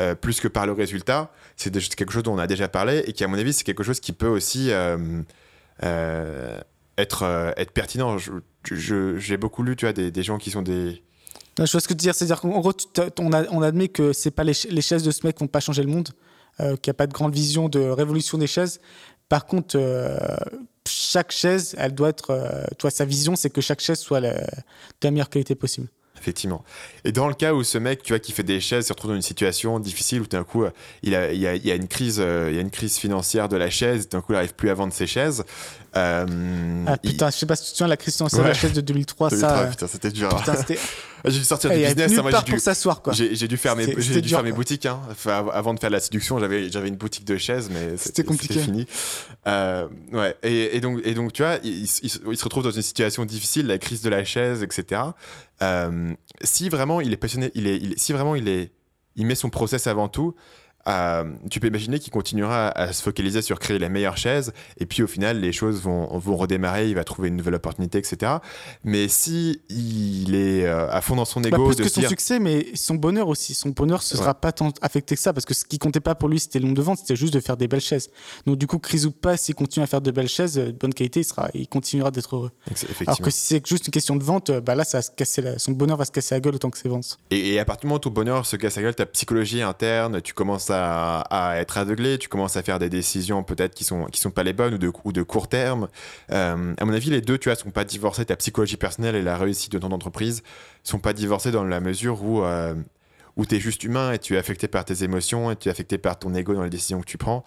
euh, 0.00 0.14
plus 0.14 0.40
que 0.40 0.48
par 0.48 0.66
le 0.66 0.72
résultat. 0.72 1.30
C'est 1.56 1.70
quelque 1.72 2.12
chose 2.12 2.22
dont 2.24 2.34
on 2.34 2.38
a 2.38 2.46
déjà 2.46 2.68
parlé 2.68 3.02
et 3.06 3.12
qui, 3.12 3.24
à 3.24 3.28
mon 3.28 3.38
avis, 3.38 3.52
c'est 3.52 3.64
quelque 3.64 3.82
chose 3.84 4.00
qui 4.00 4.12
peut 4.12 4.26
aussi 4.28 4.68
euh, 4.70 6.58
être, 6.96 7.52
être 7.56 7.70
pertinent. 7.72 8.16
J'ai 8.64 9.36
beaucoup 9.36 9.62
lu 9.62 9.76
tu 9.76 9.84
vois, 9.86 9.92
des, 9.92 10.10
des 10.10 10.22
gens 10.22 10.38
qui 10.38 10.50
sont 10.50 10.62
des. 10.62 11.02
Je 11.66 11.72
vois 11.72 11.80
ce 11.80 11.88
que 11.88 11.94
tu 11.94 11.94
veux 11.94 11.96
dire. 11.96 12.14
C'est-à-dire 12.14 12.40
qu'en 12.40 12.60
gros, 12.60 12.72
on, 13.18 13.32
a- 13.32 13.48
on 13.50 13.62
admet 13.62 13.88
que 13.88 14.12
c'est 14.12 14.30
pas 14.30 14.44
les, 14.44 14.52
les 14.70 14.80
chaises 14.82 15.02
de 15.02 15.10
ce 15.10 15.26
mec 15.26 15.38
vont 15.40 15.46
pas 15.48 15.60
changer 15.60 15.82
le 15.82 15.88
monde, 15.88 16.08
euh, 16.60 16.76
qu'il 16.76 16.90
n'y 16.90 16.92
a 16.92 16.94
pas 16.94 17.06
de 17.06 17.12
grande 17.12 17.34
vision 17.34 17.68
de 17.68 17.80
révolution 17.80 18.38
des 18.38 18.46
chaises. 18.46 18.80
Par 19.28 19.44
contre, 19.46 19.76
euh, 19.78 20.16
chaque 20.88 21.32
chaise, 21.32 21.74
elle 21.78 21.94
doit 21.94 22.08
être. 22.10 22.30
euh, 22.30 22.64
toi, 22.78 22.90
sa 22.90 23.04
vision, 23.04 23.36
c'est 23.36 23.50
que 23.50 23.60
chaque 23.60 23.80
chaise 23.80 23.98
soit 23.98 24.20
la- 24.20 24.34
de 24.40 24.46
la 25.02 25.10
meilleure 25.10 25.28
qualité 25.30 25.54
possible. 25.54 25.88
Effectivement. 26.20 26.64
Et 27.04 27.12
dans 27.12 27.28
le 27.28 27.34
cas 27.34 27.54
où 27.54 27.62
ce 27.62 27.78
mec, 27.78 28.02
tu 28.02 28.12
vois, 28.12 28.18
qui 28.18 28.32
fait 28.32 28.42
des 28.42 28.60
chaises, 28.60 28.86
se 28.86 28.92
retrouve 28.92 29.10
dans 29.12 29.16
une 29.16 29.22
situation 29.22 29.78
difficile 29.80 30.20
où 30.22 30.26
d'un 30.26 30.44
coup, 30.44 30.64
euh, 30.64 30.70
il, 31.02 31.14
a, 31.14 31.32
il, 31.32 31.40
y 31.40 31.46
a, 31.46 31.54
il 31.54 31.64
y 31.66 31.70
a 31.70 31.74
une 31.74 31.88
crise, 31.88 32.18
euh, 32.20 32.48
il 32.50 32.56
y 32.56 32.58
a 32.58 32.62
une 32.62 32.70
crise 32.70 32.96
financière 32.98 33.48
de 33.48 33.56
la 33.56 33.70
chaise, 33.70 34.08
d'un 34.08 34.20
coup, 34.20 34.32
il 34.32 34.34
n'arrive 34.34 34.54
plus 34.54 34.70
à 34.70 34.74
vendre 34.74 34.92
ses 34.92 35.06
chaises. 35.06 35.44
Euh, 35.96 36.84
Ah 36.86 36.96
il- 37.02 37.10
putain, 37.12 37.30
je 37.30 37.36
sais 37.36 37.46
pas 37.46 37.56
si 37.56 37.64
tu 37.64 37.70
te 37.72 37.76
souviens, 37.78 37.86
la 37.88 37.96
crise 37.96 38.16
financière 38.16 38.42
de 38.42 38.48
la 38.48 38.54
chaise 38.54 38.72
de 38.74 38.80
2003, 38.82 39.30
Putain, 39.30 39.40
ça. 39.48 39.58
euh, 39.60 39.66
putain, 39.70 39.86
c'était 39.86 40.10
dur. 40.10 40.36
Putain, 40.36 40.54
c'était. 40.56 40.78
J'ai 41.24 41.38
dû 41.40 41.44
sortir 41.44 41.72
Eh, 41.72 41.76
du 41.76 41.80
Il 41.82 41.86
business. 41.88 42.10
nulle 42.10 42.18
hein, 42.20 42.22
moi, 42.22 42.30
j'ai 42.46 42.52
dû, 42.52 42.58
s'asseoir, 42.60 43.02
quoi. 43.02 43.12
J'ai 43.12 43.48
dû 43.48 43.56
faire 43.56 43.74
mes, 43.74 43.86
j'ai 44.00 44.20
dû 44.20 44.28
dur, 44.28 44.36
faire 44.38 44.44
mes 44.44 44.52
boutiques. 44.52 44.86
hein. 44.86 45.00
Enfin, 45.10 45.46
avant 45.52 45.74
de 45.74 45.80
faire 45.80 45.90
la 45.90 45.98
séduction, 45.98 46.38
j'avais 46.38 46.70
j'avais 46.70 46.86
une 46.86 46.94
boutique 46.96 47.24
de 47.24 47.36
chaises, 47.36 47.70
mais 47.72 47.96
C'était 47.96 48.22
compliqué. 48.22 48.60
fini. 48.60 48.86
Ouais. 49.46 50.36
Et, 50.42 50.76
et 50.76 50.80
donc, 50.80 51.00
et 51.04 51.14
donc, 51.14 51.32
tu 51.32 51.42
vois, 51.42 51.56
il, 51.64 51.84
il 51.84 51.88
il 52.02 52.36
se 52.38 52.44
retrouve 52.44 52.62
dans 52.62 52.70
une 52.70 52.82
situation 52.82 53.24
difficile, 53.24 53.66
la 53.66 53.78
crise 53.78 54.02
de 54.02 54.08
la 54.10 54.24
chaise, 54.24 54.62
etc. 54.62 55.00
Euh, 55.62 56.14
si 56.42 56.68
vraiment 56.68 57.00
il 57.00 57.12
est 57.12 57.16
passionné, 57.16 57.50
il 57.54 57.66
est, 57.66 57.76
il 57.76 57.98
si 57.98 58.12
vraiment 58.12 58.34
il 58.34 58.48
est, 58.48 58.72
il 59.16 59.26
met 59.26 59.34
son 59.34 59.50
process 59.50 59.86
avant 59.86 60.08
tout. 60.08 60.34
Euh, 60.88 61.24
tu 61.50 61.60
peux 61.60 61.66
imaginer 61.68 61.98
qu'il 61.98 62.12
continuera 62.12 62.68
à, 62.68 62.82
à 62.84 62.92
se 62.92 63.02
focaliser 63.02 63.42
sur 63.42 63.58
créer 63.58 63.78
les 63.78 63.88
meilleures 63.88 64.16
chaises 64.16 64.52
et 64.78 64.86
puis 64.86 65.02
au 65.02 65.06
final 65.06 65.40
les 65.40 65.52
choses 65.52 65.80
vont, 65.82 66.16
vont 66.18 66.36
redémarrer, 66.36 66.88
il 66.88 66.94
va 66.94 67.04
trouver 67.04 67.28
une 67.28 67.36
nouvelle 67.36 67.54
opportunité, 67.56 67.98
etc. 67.98 68.32
Mais 68.84 69.08
si 69.08 69.60
il 69.68 70.34
est 70.34 70.64
euh, 70.66 70.90
à 70.90 71.00
fond 71.00 71.16
dans 71.16 71.24
son 71.24 71.40
Bah, 71.40 71.48
ego 71.48 71.66
plus 71.66 71.76
de 71.76 71.82
que 71.84 71.88
son 71.88 72.00
dire 72.00 72.08
succès, 72.08 72.38
mais 72.38 72.66
son 72.74 72.94
bonheur 72.94 73.28
aussi. 73.28 73.54
Son 73.54 73.70
bonheur, 73.70 73.98
Ouais. 74.00 74.04
sera 74.16 74.34
pas 74.34 74.52
tant 74.52 74.72
affecté 74.82 75.14
que 75.14 75.20
ça, 75.20 75.32
parce 75.32 75.44
que 75.44 75.54
ce 75.54 75.64
qui 75.64 75.78
comptait 75.78 76.00
pas 76.00 76.14
pour 76.14 76.28
lui, 76.28 76.38
c'était 76.40 76.58
le 76.58 76.64
nombre 76.66 76.76
de 76.76 76.82
ventes, 76.82 76.98
c'était 76.98 77.16
juste 77.16 77.34
de 77.34 77.40
faire 77.40 77.56
des 77.56 77.68
belles 77.68 77.80
chaises. 77.80 78.08
Donc 78.46 78.56
du 78.56 78.66
coup, 78.66 78.78
crise 78.78 79.06
ou 79.06 79.10
pas, 79.10 79.36
s'il 79.36 79.54
continue 79.54 79.82
à 79.84 79.86
faire 79.86 80.00
de 80.00 80.10
belles 80.10 80.28
chaises 80.28 80.58
euh, 80.58 80.66
de 80.66 80.72
bonne 80.72 80.94
qualité, 80.94 81.20
il, 81.20 81.24
sera, 81.24 81.48
il 81.54 81.68
continuera 81.68 82.10
d'être 82.10 82.34
heureux. 82.36 82.50
Alors 83.06 83.18
que 83.20 83.30
si 83.30 83.40
c'est 83.40 83.66
juste 83.66 83.86
une 83.86 83.92
question 83.92 84.16
de 84.16 84.24
vente, 84.24 84.50
euh, 84.50 84.60
bah 84.60 84.74
là, 84.74 84.84
ça 84.84 84.98
va 84.98 85.02
se 85.02 85.10
casser 85.10 85.42
la- 85.42 85.58
son 85.58 85.72
bonheur 85.72 85.96
va 85.96 86.04
se 86.04 86.12
casser 86.12 86.34
la 86.34 86.40
gueule 86.40 86.54
autant 86.54 86.70
que 86.70 86.78
ses 86.78 86.88
ventes. 86.88 87.18
Et, 87.30 87.54
et 87.54 87.58
à 87.60 87.64
partir 87.64 87.82
du 87.82 87.86
moment 87.88 87.96
où 87.96 88.00
ton 88.00 88.10
bonheur 88.10 88.46
se 88.46 88.56
casse 88.56 88.76
la 88.76 88.82
gueule, 88.82 88.94
ta 88.94 89.06
psychologie 89.06 89.62
interne, 89.62 90.20
tu 90.22 90.32
commences 90.34 90.70
à, 90.70 90.77
à 90.78 91.58
être 91.58 91.78
aveuglé, 91.78 92.18
tu 92.18 92.28
commences 92.28 92.56
à 92.56 92.62
faire 92.62 92.78
des 92.78 92.88
décisions 92.88 93.42
peut-être 93.42 93.74
qui 93.74 93.84
sont, 93.84 94.04
qui 94.06 94.20
sont 94.20 94.30
pas 94.30 94.42
les 94.42 94.52
bonnes 94.52 94.74
ou 94.74 94.78
de, 94.78 94.92
ou 95.04 95.12
de 95.12 95.22
court 95.22 95.48
terme. 95.48 95.88
Euh, 96.30 96.74
à 96.76 96.84
mon 96.84 96.92
avis, 96.92 97.10
les 97.10 97.20
deux, 97.20 97.38
tu 97.38 97.48
vois, 97.48 97.56
sont 97.56 97.70
pas 97.70 97.84
divorcés. 97.84 98.24
Ta 98.24 98.36
psychologie 98.36 98.76
personnelle 98.76 99.14
et 99.14 99.22
la 99.22 99.36
réussite 99.36 99.72
de 99.72 99.78
ton 99.78 99.90
entreprise 99.90 100.42
sont 100.82 100.98
pas 100.98 101.12
divorcés 101.12 101.50
dans 101.50 101.64
la 101.64 101.80
mesure 101.80 102.22
où, 102.22 102.42
euh, 102.42 102.74
où 103.36 103.46
tu 103.46 103.56
es 103.56 103.60
juste 103.60 103.84
humain 103.84 104.12
et 104.12 104.18
tu 104.18 104.34
es 104.34 104.38
affecté 104.38 104.68
par 104.68 104.84
tes 104.84 105.04
émotions 105.04 105.50
et 105.50 105.56
tu 105.56 105.68
es 105.68 105.70
affecté 105.70 105.98
par 105.98 106.18
ton 106.18 106.34
ego 106.34 106.54
dans 106.54 106.62
les 106.62 106.70
décisions 106.70 107.00
que 107.00 107.06
tu 107.06 107.18
prends. 107.18 107.44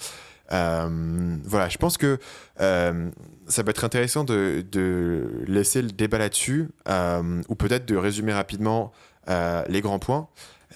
Euh, 0.52 1.38
voilà, 1.46 1.70
je 1.70 1.78
pense 1.78 1.98
que 1.98 2.20
euh, 2.60 3.10
ça 3.48 3.64
peut 3.64 3.70
être 3.70 3.86
intéressant 3.86 4.24
de, 4.26 4.66
de 4.70 5.44
laisser 5.48 5.82
le 5.82 5.90
débat 5.90 6.18
là-dessus, 6.18 6.68
ou 7.48 7.56
peut-être 7.56 7.86
de 7.86 7.96
résumer 7.96 8.34
rapidement 8.34 8.92
les 9.28 9.82
grands 9.82 10.00
points, 10.00 10.28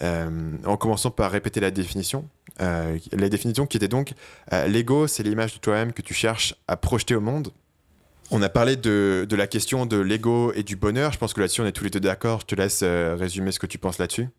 en 0.02 0.78
commençant 0.78 1.12
par 1.12 1.32
répéter 1.32 1.60
la 1.60 1.72
définition. 1.72 2.28
Euh, 2.62 2.98
la 3.12 3.30
définition 3.30 3.66
qui 3.66 3.78
était 3.78 3.88
donc 3.88 4.14
euh, 4.54 4.68
l'ego, 4.68 5.08
c'est 5.08 5.24
l'image 5.24 5.56
de 5.56 5.60
toi-même 5.60 5.92
que 5.92 6.02
tu 6.02 6.14
cherches 6.14 6.56
à 6.68 6.78
projeter 6.78 7.16
au 7.16 7.22
monde. 7.22 7.52
On 8.32 8.42
a 8.42 8.50
parlé 8.50 8.76
de, 8.76 9.28
la 9.30 9.48
question 9.48 9.86
de 9.86 9.98
l'ego 9.98 10.52
et 10.54 10.64
du 10.64 10.76
bonheur. 10.76 11.12
Je 11.12 11.20
pense 11.20 11.34
que 11.34 11.42
là-dessus, 11.42 11.62
on 11.62 11.66
est 11.66 11.72
tous 11.72 11.84
les 11.84 11.90
deux 11.90 12.00
d'accord. 12.00 12.40
Je 12.42 12.46
te 12.46 12.56
laisse 12.56 12.82
euh, 12.82 13.16
résumer 13.20 13.52
ce 13.52 13.60
que 13.60 13.68
tu 13.68 13.78
penses 13.78 14.00
là-dessus. 14.00 14.30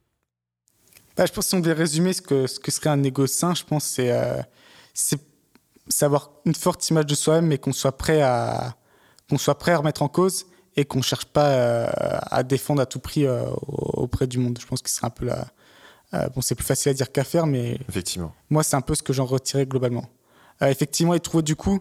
Bah, 1.17 1.25
je 1.27 1.33
pense 1.33 1.45
que 1.45 1.51
si 1.51 1.55
on 1.55 1.61
devait 1.61 1.75
résumer 1.75 2.13
ce 2.13 2.23
que, 2.23 2.47
ce 2.47 2.71
serait 2.71 2.91
un 2.91 3.03
égo 3.03 3.27
sain, 3.27 3.55
je 3.55 3.65
pense 3.65 3.85
c'est 3.85 4.11
euh, 4.11 4.43
savoir 5.89 6.33
une 6.45 6.55
forte 6.55 6.89
image 6.91 7.07
de 7.07 7.15
soi-même, 7.15 7.47
mais 7.47 7.59
qu'on 7.59 7.73
soit 7.73 7.97
prêt 7.97 8.23
à 8.23 8.77
qu'on 9.29 9.39
soit 9.39 9.59
prêt 9.59 9.73
à 9.73 9.79
remettre 9.79 10.03
en 10.03 10.09
cause 10.09 10.47
et 10.77 10.85
qu'on 10.85 11.03
cherche 11.03 11.25
pas 11.27 11.49
euh, 11.49 11.87
à 12.31 12.43
défendre 12.43 12.83
à 12.83 12.87
tout 12.87 12.99
prix 13.01 13.27
euh, 13.27 13.45
auprès 13.67 14.27
du 14.27 14.39
monde. 14.39 14.59
Je 14.61 14.67
pense 14.67 14.83
que 14.83 14.91
c'est 14.91 15.05
un 15.05 15.11
peu 15.11 15.25
la 15.27 15.47
euh, 16.15 16.29
bon, 16.35 16.41
c'est 16.41 16.55
plus 16.55 16.65
facile 16.65 16.91
à 16.91 16.95
dire 16.95 17.11
qu'à 17.11 17.25
faire, 17.25 17.47
mais 17.47 17.79
Effectivement. 17.89 18.33
moi, 18.49 18.63
c'est 18.63 18.77
un 18.77 18.81
peu 18.81 18.95
ce 18.95 19.03
que 19.03 19.13
j'en 19.13 19.25
retirais 19.25 19.67
globalement. 19.67 20.09
Euh, 20.63 20.69
effectivement, 20.69 21.13
et 21.15 21.21
trouver 21.21 21.43
du 21.43 21.57
coup, 21.57 21.81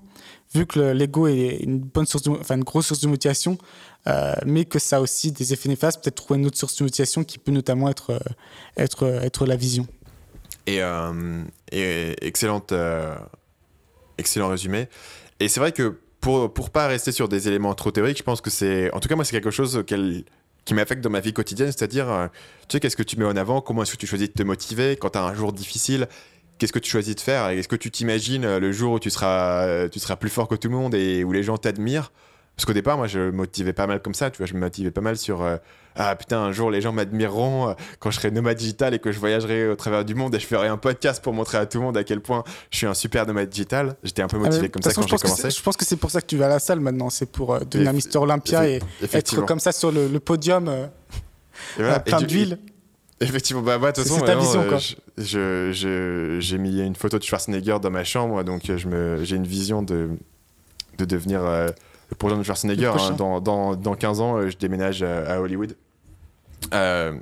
vu 0.54 0.66
que 0.66 0.80
le- 0.80 0.94
l'ego 0.94 1.28
est 1.28 1.58
une 1.62 1.80
bonne 1.80 2.06
source, 2.08 2.24
de, 2.24 2.32
enfin 2.32 2.56
une 2.56 2.64
grosse 2.64 2.88
source 2.88 3.02
de 3.02 3.08
motivation, 3.08 3.58
euh, 4.08 4.34
mais 4.46 4.66
que 4.66 4.80
ça 4.80 4.98
a 4.98 5.00
aussi 5.00 5.32
des 5.32 5.54
effets 5.54 5.70
néfastes, 5.70 6.04
peut-être 6.04 6.16
trouver 6.16 6.40
une 6.40 6.46
autre 6.48 6.58
source 6.58 6.76
de 6.78 6.84
motivation 6.84 7.24
qui 7.24 7.38
peut 7.38 7.52
notamment 7.52 7.88
être 7.88 8.10
euh, 8.14 8.20
être 8.78 9.04
être 9.06 9.46
la 9.46 9.56
vision. 9.56 9.88
Et, 10.68 10.80
et 11.72 12.16
excellente, 12.26 12.74
excellent 14.18 14.48
résumé. 14.50 14.88
Et 15.40 15.48
c'est 15.48 15.60
vrai 15.60 15.72
que 15.72 16.00
pour, 16.26 16.52
pour 16.52 16.72
pas 16.72 16.88
rester 16.88 17.12
sur 17.12 17.30
des 17.30 17.48
éléments 17.48 17.76
trop 17.76 17.92
théoriques, 17.92 18.18
je 18.18 18.24
pense 18.24 18.42
que 18.42 18.50
c'est. 18.50 18.92
En 18.94 19.00
tout 19.00 19.08
cas, 19.08 19.14
moi, 19.16 19.24
c'est 19.24 19.34
quelque 19.34 19.52
chose 19.52 19.84
qui 19.86 20.74
m'affecte 20.74 21.04
dans 21.04 21.12
ma 21.12 21.20
vie 21.20 21.34
quotidienne, 21.34 21.72
c'est-à-dire, 21.72 22.12
euh, 22.12 22.26
tu 22.68 22.74
sais, 22.74 22.80
qu'est-ce 22.80 22.96
que 22.96 23.04
tu 23.04 23.18
mets 23.18 23.26
en 23.26 23.36
avant, 23.36 23.62
comment 23.62 23.84
est-ce 23.84 23.92
que 23.92 23.98
tu 23.98 24.08
choisis 24.08 24.30
de 24.30 24.34
te 24.34 24.42
motiver 24.42 24.96
quand 24.96 25.12
tu 25.12 25.20
as 25.20 25.24
un 25.24 25.36
jour 25.36 25.54
difficile, 25.54 26.08
qu'est-ce 26.58 26.74
que 26.74 26.80
tu 26.80 26.90
choisis 26.90 27.16
de 27.16 27.22
faire, 27.22 27.50
est-ce 27.50 27.68
que 27.68 27.76
tu 27.76 27.92
t'imagines 27.92 28.44
euh, 28.44 28.60
le 28.60 28.72
jour 28.72 28.94
où 28.94 29.00
tu 29.00 29.12
seras, 29.12 29.68
euh, 29.68 29.88
tu 29.88 30.00
seras 30.00 30.16
plus 30.16 30.32
fort 30.32 30.48
que 30.48 30.56
tout 30.56 30.68
le 30.68 30.74
monde 30.74 30.96
et 30.96 31.24
où 31.24 31.32
les 31.32 31.44
gens 31.44 31.58
t'admirent 31.58 32.12
parce 32.56 32.66
qu'au 32.66 32.74
départ, 32.74 32.98
moi, 32.98 33.08
je 33.08 33.20
me 33.20 33.32
motivais 33.32 33.74
pas 33.74 33.88
mal 33.88 34.02
comme 34.02 34.14
ça, 34.14 34.30
tu 34.32 34.38
vois, 34.38 34.46
je 34.46 34.54
me 34.54 34.60
motivais 34.60 34.92
pas 34.92 35.02
mal 35.02 35.18
sur 35.18 35.42
euh, 35.42 35.58
ah 35.98 36.16
putain, 36.16 36.40
un 36.40 36.52
jour 36.52 36.72
les 36.72 36.82
gens 36.82 36.92
m'admireront 36.92 37.70
euh, 37.70 37.74
quand 38.00 38.12
je 38.12 38.18
serai 38.18 38.32
nomade 38.32 38.58
digital 38.58 38.94
et 38.94 39.00
que 39.00 39.12
je 39.12 39.20
voyagerai 39.20 39.70
au 39.70 39.76
travers 39.76 40.04
du 40.06 40.14
monde 40.16 40.34
et 40.36 40.40
je 40.40 40.46
ferai 40.48 40.68
un 40.68 40.78
podcast 40.78 41.24
pour 41.24 41.34
montrer 41.34 41.58
à 41.58 41.66
tout 41.66 41.78
le 41.80 41.84
monde 41.86 41.96
à 41.98 42.04
quel 42.04 42.20
point 42.22 42.44
je 42.72 42.78
suis 42.78 42.88
un 42.88 42.94
super 42.94 43.26
nomade 43.26 43.50
digital. 43.50 43.96
J'étais 44.04 44.22
un 44.22 44.28
peu 44.28 44.38
Ah, 44.42 44.46
motivé 44.48 44.70
comme 44.70 44.82
ça 44.82 44.90
façon, 44.90 45.02
quand 45.02 45.08
j'ai 45.08 45.18
commencé. 45.18 45.50
Je 45.52 45.62
pense 45.62 45.78
que 45.78 45.86
c'est 45.86 45.96
pour 45.98 46.12
ça 46.12 46.20
que 46.22 46.26
tu 46.28 46.38
vas 46.38 46.46
à 46.48 46.50
la 46.50 46.60
salle 46.60 46.80
maintenant, 46.82 47.10
c'est 47.10 47.26
pour 47.32 47.54
euh, 47.54 47.60
devenir 47.70 47.94
Mister 47.94 48.18
Olympia 48.18 48.68
et 48.68 48.82
être 49.14 49.42
comme 49.46 49.60
ça 49.60 49.72
sur 49.72 49.92
le, 49.92 50.08
le 50.08 50.20
podium, 50.20 50.68
euh, 50.68 50.86
Et 51.78 51.84
voilà. 51.84 52.00
plein 52.02 52.22
d'huile. 52.22 52.58
Effectivement, 53.22 53.62
bah, 53.62 53.78
bah, 53.78 53.92
de 53.92 53.96
toute 53.96 54.06
C'est- 54.06 54.14
façon, 54.14 54.26
ta 54.26 54.36
vision, 54.36 54.66
quoi. 54.68 54.78
je- 55.18 56.38
j'ai 56.40 56.58
mis 56.58 56.82
une 56.82 56.96
photo 56.96 57.18
de 57.18 57.24
Schwarzenegger 57.24 57.78
dans 57.82 57.90
ma 57.92 58.04
chambre, 58.04 58.44
donc 58.44 58.64
je 58.66 58.88
me, 58.90 59.24
j'ai 59.24 59.38
une 59.38 59.48
vision 59.48 59.82
de, 59.82 60.10
de 60.98 61.06
devenir 61.06 61.42
euh, 62.12 62.16
prochain 62.18 62.38
de 62.38 62.44
Schwarzenegger. 62.44 62.92
Hein. 63.00 63.12
dans, 63.18 63.42
dans, 63.42 63.76
dans 63.76 63.96
15 63.96 64.22
ans, 64.22 64.38
euh, 64.38 64.50
je 64.50 64.58
déménage 64.58 65.04
à, 65.04 65.34
à 65.34 65.40
Hollywood. 65.40 65.76
Euh, 66.74 67.14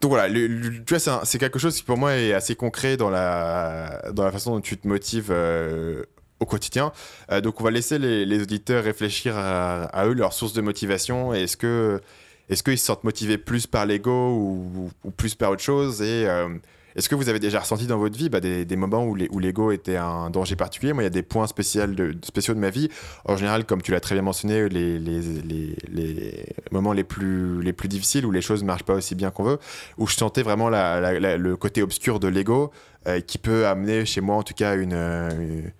donc 0.00 0.10
voilà, 0.12 0.28
le- 0.28 0.46
le- 0.46 0.84
tu 0.84 0.94
vois, 0.96 1.20
c'est, 1.24 1.38
quelque 1.38 1.58
chose 1.58 1.76
qui 1.76 1.82
pour 1.82 1.98
moi 1.98 2.14
est 2.16 2.32
assez 2.32 2.54
concret 2.54 2.96
dans 2.96 3.10
la, 3.10 4.02
dans 4.12 4.24
la 4.24 4.32
façon 4.32 4.52
dont 4.54 4.60
tu 4.60 4.76
te 4.78 4.88
motives 4.88 5.28
euh, 5.30 6.02
au 6.40 6.46
quotidien. 6.46 6.92
Euh, 7.30 7.40
donc 7.42 7.60
on 7.60 7.64
va 7.64 7.70
laisser 7.70 7.98
les, 7.98 8.24
les 8.24 8.42
auditeurs 8.42 8.82
réfléchir 8.84 9.36
à, 9.36 9.82
à 9.84 10.06
eux, 10.06 10.14
leur 10.14 10.32
source 10.32 10.54
de 10.54 10.62
motivation. 10.62 11.34
Est-ce 11.34 11.56
que 11.56 12.00
est-ce 12.48 12.62
qu'ils 12.62 12.78
se 12.78 12.86
sentent 12.86 13.04
motivés 13.04 13.38
plus 13.38 13.66
par 13.66 13.86
l'ego 13.86 14.30
ou, 14.34 14.90
ou 15.04 15.10
plus 15.10 15.34
par 15.34 15.50
autre 15.50 15.62
chose? 15.62 16.00
Et, 16.02 16.26
euh, 16.26 16.48
Est-ce 16.96 17.08
que 17.08 17.14
vous 17.14 17.28
avez 17.28 17.38
déjà 17.38 17.60
ressenti 17.60 17.86
dans 17.86 17.98
votre 17.98 18.16
vie 18.16 18.28
bah, 18.28 18.40
des, 18.40 18.76
moments 18.76 19.04
où, 19.04 19.14
l'ego 19.14 19.72
était 19.72 19.96
un 19.96 20.30
danger 20.30 20.56
particulier? 20.56 20.92
Moi, 20.92 21.02
il 21.02 21.06
y 21.06 21.08
a 21.08 21.10
des 21.10 21.22
points 21.22 21.46
spéciaux 21.46 21.86
de, 21.86 22.14
spéciaux 22.22 22.54
de 22.54 22.58
ma 22.58 22.70
vie. 22.70 22.88
En 23.24 23.36
général, 23.36 23.64
comme 23.64 23.82
tu 23.82 23.92
l'as 23.92 24.00
très 24.00 24.14
bien 24.14 24.22
mentionné, 24.22 24.68
les, 24.68 26.44
moments 26.70 26.92
les 26.92 27.04
plus, 27.04 27.62
les 27.62 27.72
plus 27.72 27.88
difficiles 27.88 28.26
où 28.26 28.30
les 28.30 28.42
choses 28.42 28.62
ne 28.62 28.66
marchent 28.66 28.84
pas 28.84 28.94
aussi 28.94 29.14
bien 29.14 29.30
qu'on 29.30 29.44
veut, 29.44 29.58
où 29.98 30.06
je 30.06 30.16
sentais 30.16 30.42
vraiment 30.42 30.68
le 30.70 31.54
côté 31.54 31.82
obscur 31.82 32.20
de 32.20 32.28
l'ego 32.28 32.70
euh, 33.06 33.20
qui 33.20 33.38
peut 33.38 33.66
amener 33.66 34.04
chez 34.04 34.20
moi, 34.20 34.36
en 34.36 34.42
tout 34.42 34.54
cas, 34.54 34.76
une, 34.76 35.72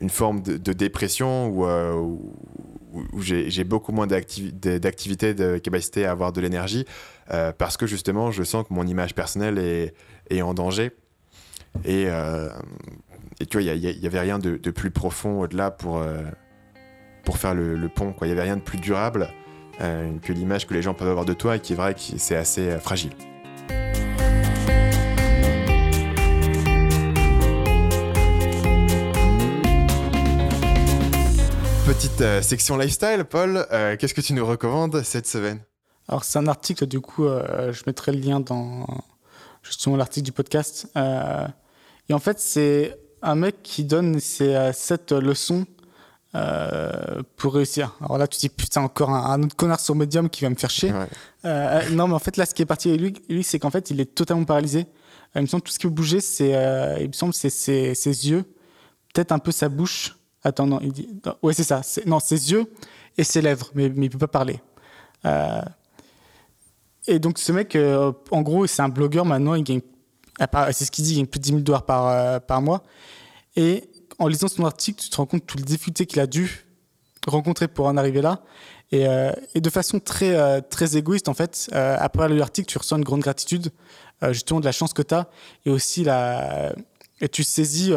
une 0.00 0.10
forme 0.10 0.42
de, 0.42 0.72
dépression 0.72 1.48
ou 1.48 1.64
où 3.12 3.20
j'ai 3.20 3.64
beaucoup 3.64 3.92
moins 3.92 4.06
d'activité, 4.06 5.34
de 5.34 5.58
capacité 5.58 6.06
à 6.06 6.12
avoir 6.12 6.32
de 6.32 6.40
l'énergie, 6.40 6.84
euh, 7.30 7.52
parce 7.56 7.76
que 7.76 7.86
justement, 7.86 8.30
je 8.30 8.42
sens 8.42 8.66
que 8.66 8.72
mon 8.72 8.86
image 8.86 9.14
personnelle 9.14 9.58
est, 9.58 9.94
est 10.30 10.42
en 10.42 10.54
danger. 10.54 10.92
Et, 11.84 12.06
euh, 12.08 12.48
et 13.40 13.46
tu 13.46 13.58
vois, 13.58 13.62
il 13.62 13.80
n'y 13.80 14.06
avait 14.06 14.20
rien 14.20 14.38
de, 14.38 14.56
plus 14.70 14.90
profond 14.90 15.40
au-delà 15.40 15.70
pour, 15.70 15.98
euh, 15.98 16.22
pour 17.24 17.38
faire 17.38 17.54
le, 17.54 17.76
le 17.76 17.88
pont. 17.88 18.14
Il 18.22 18.26
n'y 18.26 18.32
avait 18.32 18.42
rien 18.42 18.56
de 18.56 18.62
plus 18.62 18.78
durable 18.78 19.28
euh, 19.80 20.16
que 20.22 20.32
l'image 20.32 20.66
que 20.66 20.74
les 20.74 20.82
gens 20.82 20.94
peuvent 20.94 21.08
avoir 21.08 21.24
de 21.24 21.34
toi 21.34 21.56
et 21.56 21.60
qui 21.60 21.72
est 21.72 21.76
vrai 21.76 21.94
que 21.94 22.00
c'est 22.00 22.36
assez 22.36 22.78
fragile. 22.78 23.12
Petite 31.86 32.42
section 32.42 32.76
lifestyle, 32.78 33.24
Paul, 33.28 33.66
qu'est-ce 33.98 34.14
que 34.14 34.20
tu 34.20 34.32
nous 34.32 34.46
recommandes 34.46 35.02
cette 35.02 35.26
semaine? 35.26 35.60
Alors 36.08 36.24
c'est 36.24 36.38
un 36.38 36.46
article, 36.46 36.86
du 36.86 37.00
coup, 37.00 37.24
je 37.24 37.82
mettrai 37.86 38.12
le 38.12 38.20
lien 38.20 38.40
dans 38.40 38.86
justement 39.64 39.96
l'article 39.96 40.24
du 40.24 40.32
podcast. 40.32 40.88
Euh, 40.96 41.46
et 42.08 42.14
en 42.14 42.18
fait, 42.18 42.38
c'est 42.38 42.96
un 43.22 43.34
mec 43.34 43.62
qui 43.62 43.84
donne 43.84 44.20
ses 44.20 44.72
sept 44.72 45.12
leçons 45.12 45.66
pour 47.36 47.54
réussir. 47.54 47.96
Alors 48.00 48.18
là, 48.18 48.26
tu 48.26 48.36
te 48.36 48.40
dis, 48.40 48.48
putain, 48.48 48.82
encore 48.82 49.10
un, 49.10 49.30
un, 49.30 49.42
autre 49.42 49.56
connard 49.56 49.80
sur 49.80 49.94
Medium 49.94 50.28
qui 50.28 50.42
va 50.42 50.50
me 50.50 50.56
faire 50.56 50.70
chier. 50.70 50.92
Ouais. 50.92 51.90
non, 51.90 52.08
mais 52.08 52.14
en 52.14 52.18
fait, 52.18 52.36
là, 52.36 52.44
ce 52.44 52.54
qui 52.54 52.62
est 52.62 52.66
parti 52.66 52.88
avec 52.90 53.00
lui, 53.00 53.14
lui 53.28 53.44
c'est 53.44 53.58
qu'en 53.58 53.70
fait, 53.70 53.90
il 53.90 54.00
est 54.00 54.14
totalement 54.14 54.44
paralysé. 54.44 54.86
il 55.34 55.42
me 55.42 55.46
semble 55.46 55.62
que 55.62 55.68
tout 55.68 55.72
ce 55.72 55.78
qui 55.78 55.86
bouger, 55.86 56.20
c'est, 56.20 56.50
il 57.00 57.08
me 57.08 57.12
semble, 57.12 57.32
c'est 57.32 57.50
ses, 57.50 57.94
ses 57.94 58.28
yeux, 58.28 58.44
peut-être 59.14 59.32
un 59.32 59.38
peu 59.38 59.52
sa 59.52 59.68
bouche. 59.68 60.18
Attends, 60.42 60.66
non, 60.66 60.80
il 60.82 60.92
dit. 60.92 61.08
Ouais, 61.42 61.54
c'est 61.54 61.64
ça. 61.64 61.80
Non, 62.04 62.20
ses 62.20 62.50
yeux 62.52 62.66
et 63.16 63.24
ses 63.24 63.40
lèvres, 63.40 63.70
mais, 63.74 63.88
mais 63.88 64.06
il 64.06 64.10
peut 64.10 64.18
pas 64.18 64.28
parler. 64.28 64.60
Euh... 67.08 67.12
Et 67.12 67.18
donc, 67.18 67.38
ce 67.38 67.52
mec, 67.52 67.76
euh, 67.76 68.12
en 68.30 68.42
gros, 68.42 68.66
c'est 68.66 68.82
un 68.82 68.88
blogueur 68.88 69.24
maintenant. 69.24 69.54
Il 69.54 69.64
gagne. 69.64 69.80
C'est 70.72 70.84
ce 70.84 70.90
qu'il 70.90 71.04
dit, 71.04 71.12
il 71.12 71.16
gagne 71.18 71.26
plus 71.26 71.38
de 71.38 71.44
10 71.44 71.48
000 71.50 71.60
dollars 71.60 71.86
par, 71.86 72.08
euh, 72.08 72.40
par 72.40 72.60
mois. 72.60 72.82
Et 73.56 73.84
en 74.18 74.26
lisant 74.26 74.48
son 74.48 74.64
article, 74.64 75.02
tu 75.02 75.10
te 75.10 75.16
rends 75.16 75.26
compte 75.26 75.40
de 75.40 75.46
toutes 75.46 75.60
les 75.60 75.66
difficultés 75.66 76.06
qu'il 76.06 76.20
a 76.20 76.26
dû 76.26 76.66
rencontrer 77.26 77.68
pour 77.68 77.86
en 77.86 77.96
arriver 77.96 78.20
là. 78.20 78.42
Et, 78.90 79.06
euh, 79.06 79.32
et 79.54 79.60
de 79.60 79.70
façon 79.70 80.00
très, 80.00 80.60
très 80.62 80.96
égoïste, 80.96 81.28
en 81.28 81.34
fait, 81.34 81.70
après 81.72 82.28
l'article, 82.28 82.68
tu 82.68 82.78
ressens 82.78 82.96
une 82.96 83.04
grande 83.04 83.20
gratitude, 83.20 83.70
justement, 84.30 84.60
de 84.60 84.64
la 84.64 84.72
chance 84.72 84.92
que 84.92 85.02
tu 85.02 85.14
as. 85.14 85.28
Et 85.66 85.70
aussi, 85.70 86.04
la... 86.04 86.74
et 87.20 87.28
tu 87.28 87.44
saisis 87.44 87.92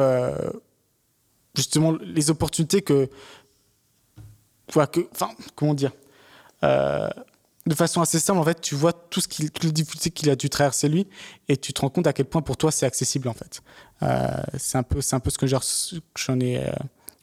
justement 1.57 1.97
les 2.01 2.29
opportunités 2.29 2.81
que, 2.81 3.09
enfin, 4.69 4.87
comment 5.55 5.73
dire, 5.73 5.91
euh, 6.63 7.09
de 7.67 7.75
façon 7.75 8.01
assez 8.01 8.19
simple, 8.19 8.39
en 8.39 8.43
fait, 8.43 8.61
tu 8.61 8.75
vois 8.75 8.93
tout 8.93 9.19
ce 9.19 9.27
qu'il, 9.27 9.49
difficultés 9.49 10.09
qu'il 10.09 10.29
a 10.29 10.35
dû 10.35 10.49
traverser 10.49 10.87
lui, 10.89 11.07
et 11.47 11.57
tu 11.57 11.73
te 11.73 11.81
rends 11.81 11.89
compte 11.89 12.07
à 12.07 12.13
quel 12.13 12.25
point 12.25 12.41
pour 12.41 12.57
toi 12.57 12.71
c'est 12.71 12.85
accessible 12.85 13.27
en 13.27 13.33
fait. 13.33 13.61
Euh, 14.03 14.27
c'est 14.57 14.77
un 14.77 14.83
peu, 14.83 15.01
c'est 15.01 15.15
un 15.15 15.19
peu 15.19 15.29
ce 15.29 15.37
que 15.37 15.47
j'en 15.47 16.39
ai 16.39 16.57
euh, 16.59 16.71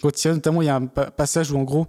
retiré. 0.02 0.34
Notamment, 0.34 0.62
il 0.62 0.66
y 0.66 0.68
a 0.68 0.76
un 0.76 0.86
passage 0.86 1.50
où 1.50 1.58
en 1.58 1.62
gros, 1.62 1.86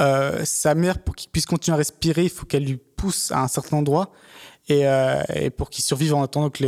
euh, 0.00 0.44
sa 0.44 0.74
mère, 0.74 1.02
pour 1.02 1.16
qu'il 1.16 1.30
puisse 1.30 1.46
continuer 1.46 1.74
à 1.74 1.78
respirer, 1.78 2.24
il 2.24 2.30
faut 2.30 2.44
qu'elle 2.46 2.64
lui 2.64 2.76
pousse 2.76 3.32
à 3.32 3.40
un 3.40 3.48
certain 3.48 3.78
endroit. 3.78 4.12
Et, 4.68 4.82
et, 5.32 5.50
pour 5.50 5.70
qu'il 5.70 5.84
survive 5.84 6.12
en 6.12 6.24
attendant 6.24 6.50
que 6.50 6.64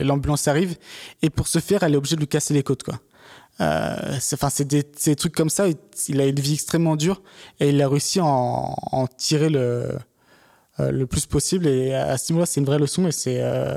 l'ambulance 0.00 0.48
arrive. 0.48 0.78
Et 1.20 1.28
pour 1.28 1.46
ce 1.46 1.58
faire, 1.58 1.82
elle 1.82 1.92
est 1.92 1.96
obligée 1.98 2.16
de 2.16 2.20
lui 2.20 2.26
casser 2.26 2.54
les 2.54 2.62
côtes, 2.62 2.84
quoi. 2.84 3.00
Euh, 3.60 4.16
c'est, 4.20 4.66
des, 4.66 4.82
des, 4.82 5.16
trucs 5.16 5.34
comme 5.34 5.50
ça. 5.50 5.66
Il 6.08 6.20
a 6.20 6.26
une 6.26 6.40
vie 6.40 6.54
extrêmement 6.54 6.96
dure 6.96 7.22
et 7.60 7.68
il 7.68 7.80
a 7.82 7.88
réussi 7.88 8.20
à 8.20 8.24
en, 8.24 9.06
tirer 9.16 9.48
le, 9.48 9.96
euh, 10.80 10.90
le 10.90 11.06
plus 11.06 11.26
possible. 11.26 11.66
Et 11.66 11.94
à 11.94 12.18
ce 12.18 12.32
niveau-là, 12.32 12.46
c'est 12.46 12.60
une 12.60 12.66
vraie 12.66 12.78
leçon 12.78 13.06
et 13.06 13.12
c'est 13.12 13.40
euh, 13.40 13.76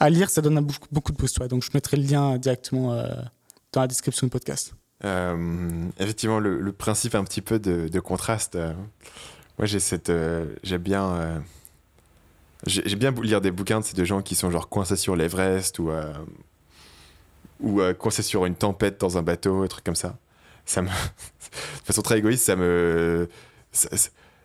à 0.00 0.10
lire, 0.10 0.30
ça 0.30 0.42
donne 0.42 0.60
beaucoup, 0.90 1.12
de 1.12 1.16
boost. 1.16 1.38
Ouais. 1.38 1.48
Donc, 1.48 1.62
je 1.62 1.70
mettrai 1.74 1.96
le 1.96 2.04
lien 2.04 2.38
directement 2.38 3.02
dans 3.72 3.80
la 3.80 3.86
description 3.86 4.26
du 4.26 4.30
podcast. 4.30 4.74
effectivement, 5.98 6.40
le, 6.40 6.72
principe 6.72 7.14
un 7.14 7.24
petit 7.24 7.42
peu 7.42 7.58
de, 7.58 8.00
contraste. 8.00 8.58
moi, 9.58 9.66
j'ai 9.66 9.80
cette, 9.80 10.12
j'aime 10.62 10.82
bien 10.82 11.42
j'ai 12.66 12.96
bien 12.96 13.12
lire 13.22 13.40
des 13.40 13.52
bouquins 13.52 13.78
de 13.78 13.84
ces 13.84 13.94
deux 13.94 14.04
gens 14.04 14.20
qui 14.20 14.34
sont 14.34 14.50
genre 14.50 14.68
coincés 14.68 14.96
sur 14.96 15.14
l'Everest 15.14 15.78
ou, 15.78 15.92
ou 17.60 17.80
euh, 17.80 17.94
coincés 17.94 18.22
sur 18.22 18.46
une 18.46 18.54
tempête 18.54 19.00
dans 19.00 19.18
un 19.18 19.22
bateau, 19.22 19.62
un 19.62 19.66
truc 19.66 19.84
comme 19.84 19.96
ça. 19.96 20.16
Ça 20.64 20.82
me, 20.82 20.88
de 20.88 21.84
façon 21.84 22.02
très 22.02 22.18
égoïste, 22.18 22.44
ça 22.44 22.56
me, 22.56 23.28
ça, 23.72 23.88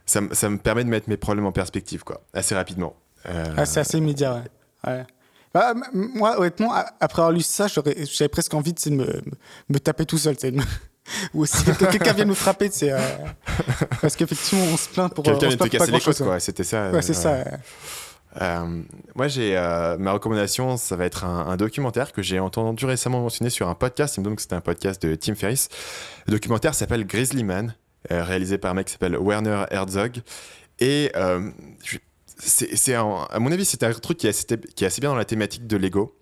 ça, 0.06 0.22
ça, 0.32 0.50
me 0.50 0.58
permet 0.58 0.84
de 0.84 0.90
mettre 0.90 1.10
mes 1.10 1.18
problèmes 1.18 1.46
en 1.46 1.52
perspective, 1.52 2.04
quoi, 2.04 2.22
assez 2.34 2.56
rapidement. 2.56 2.96
Euh... 3.28 3.54
Ah, 3.58 3.66
c'est 3.66 3.80
assez 3.80 3.98
immédiat, 3.98 4.44
ouais. 4.86 4.92
ouais. 4.92 5.06
Bah, 5.54 5.74
moi, 5.94 6.40
honnêtement, 6.40 6.74
après 7.00 7.22
avoir 7.22 7.32
lu 7.32 7.42
ça, 7.42 7.68
j'avais 7.68 8.30
presque 8.30 8.54
envie 8.54 8.74
de 8.74 8.90
me, 8.90 9.22
me 9.70 9.80
taper 9.80 10.06
tout 10.06 10.18
seul. 10.18 10.36
Me... 10.44 10.64
Ou 11.34 11.46
si 11.46 11.64
quelqu'un 11.64 12.14
vient 12.14 12.26
nous 12.26 12.34
frapper, 12.34 12.70
c'est 12.72 12.92
euh... 12.92 12.98
parce 14.02 14.16
qu'effectivement, 14.16 14.66
on 14.66 14.78
se 14.78 14.90
plaint 14.90 15.14
pour. 15.14 15.24
Quelqu'un 15.24 15.50
vient 15.50 15.58
te 15.58 15.68
casser 15.68 15.92
les 15.92 16.00
côtes, 16.00 16.18
quoi. 16.18 16.40
C'était 16.40 16.64
ça. 16.64 16.90
Ouais, 16.92 17.02
c'est 17.02 17.14
ça. 17.14 17.44
Euh, 18.42 18.82
moi, 19.16 19.28
j'ai 19.28 19.58
euh, 19.58 19.98
ma 19.98 20.12
recommandation, 20.12 20.78
ça 20.78 20.96
va 20.96 21.06
être 21.06 21.26
un, 21.26 21.56
documentaire 21.58 22.12
que 22.12 22.22
j'ai 22.22 22.40
entendu 22.40 22.86
récemment 22.86 23.22
mentionné 23.22 23.50
sur 23.50 23.68
un 23.68 23.76
podcast. 23.76 24.18
Il 24.18 24.24
me 24.24 24.36
c'était 24.38 24.56
un 24.56 24.62
podcast 24.62 25.02
de 25.06 25.16
Tim 25.16 25.36
Ferriss. 25.36 25.70
Le 26.28 26.34
documentaire 26.34 26.74
s'appelle 26.74 27.06
Grizzly 27.06 27.44
Man, 27.44 27.76
euh, 28.12 28.24
réalisé 28.24 28.58
par 28.58 28.72
un 28.72 28.74
mec 28.76 28.88
qui 28.88 28.94
s'appelle 28.94 29.18
Werner 29.18 29.66
Herzog. 29.72 30.22
Et 30.80 31.12
c'est, 32.38 32.96
à 32.96 33.40
mon 33.40 33.52
avis, 33.52 33.66
c'est 33.66 33.84
un 33.84 33.94
truc 33.94 34.18
qui 34.18 34.28
est, 34.28 34.30
assez, 34.84 35.02
bien 35.02 35.12
dans 35.12 35.16
la 35.16 35.26
thématique 35.26 35.68
de 35.68 35.78
l'ego. 35.78 36.18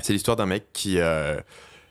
C'est 0.00 0.12
l'histoire 0.12 0.36
d'un 0.36 0.46
mec 0.46 0.66
qui 0.72 0.98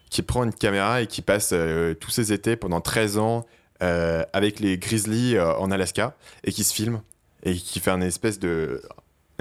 qui 0.10 0.22
prend 0.24 0.44
une 0.44 0.54
caméra 0.54 1.02
et 1.02 1.08
qui 1.08 1.22
passe 1.22 1.54
tous 2.00 2.12
ses 2.12 2.34
étés 2.34 2.56
pendant 2.56 2.82
13 2.82 3.18
ans 3.18 3.46
avec 3.80 4.60
les 4.60 4.78
grizzlies 4.78 5.39
en 5.39 5.72
Alaska 5.72 6.16
et 6.44 6.52
qui 6.52 6.64
se 6.64 6.74
filme 6.74 7.02
et 7.44 7.56
qui 7.56 7.80
fait 7.80 7.92
un 7.92 8.02
espèce 8.02 8.39
de 8.39 8.82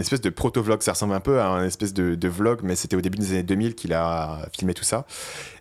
espèce 0.00 0.20
de 0.20 0.30
proto-vlog. 0.30 0.82
Ça 0.82 0.92
ressemble 0.92 1.14
un 1.14 1.20
peu 1.20 1.40
à 1.40 1.48
un 1.48 1.64
espèce 1.64 1.94
de, 1.94 2.28
vlog, 2.28 2.60
mais 2.62 2.76
c'était 2.76 2.96
au 2.96 3.00
début 3.00 3.18
des 3.18 3.32
années 3.32 3.42
2000 3.42 3.74
qu'il 3.74 3.92
a 3.92 4.48
filmé 4.52 4.74
tout 4.74 4.84
ça. 4.84 5.06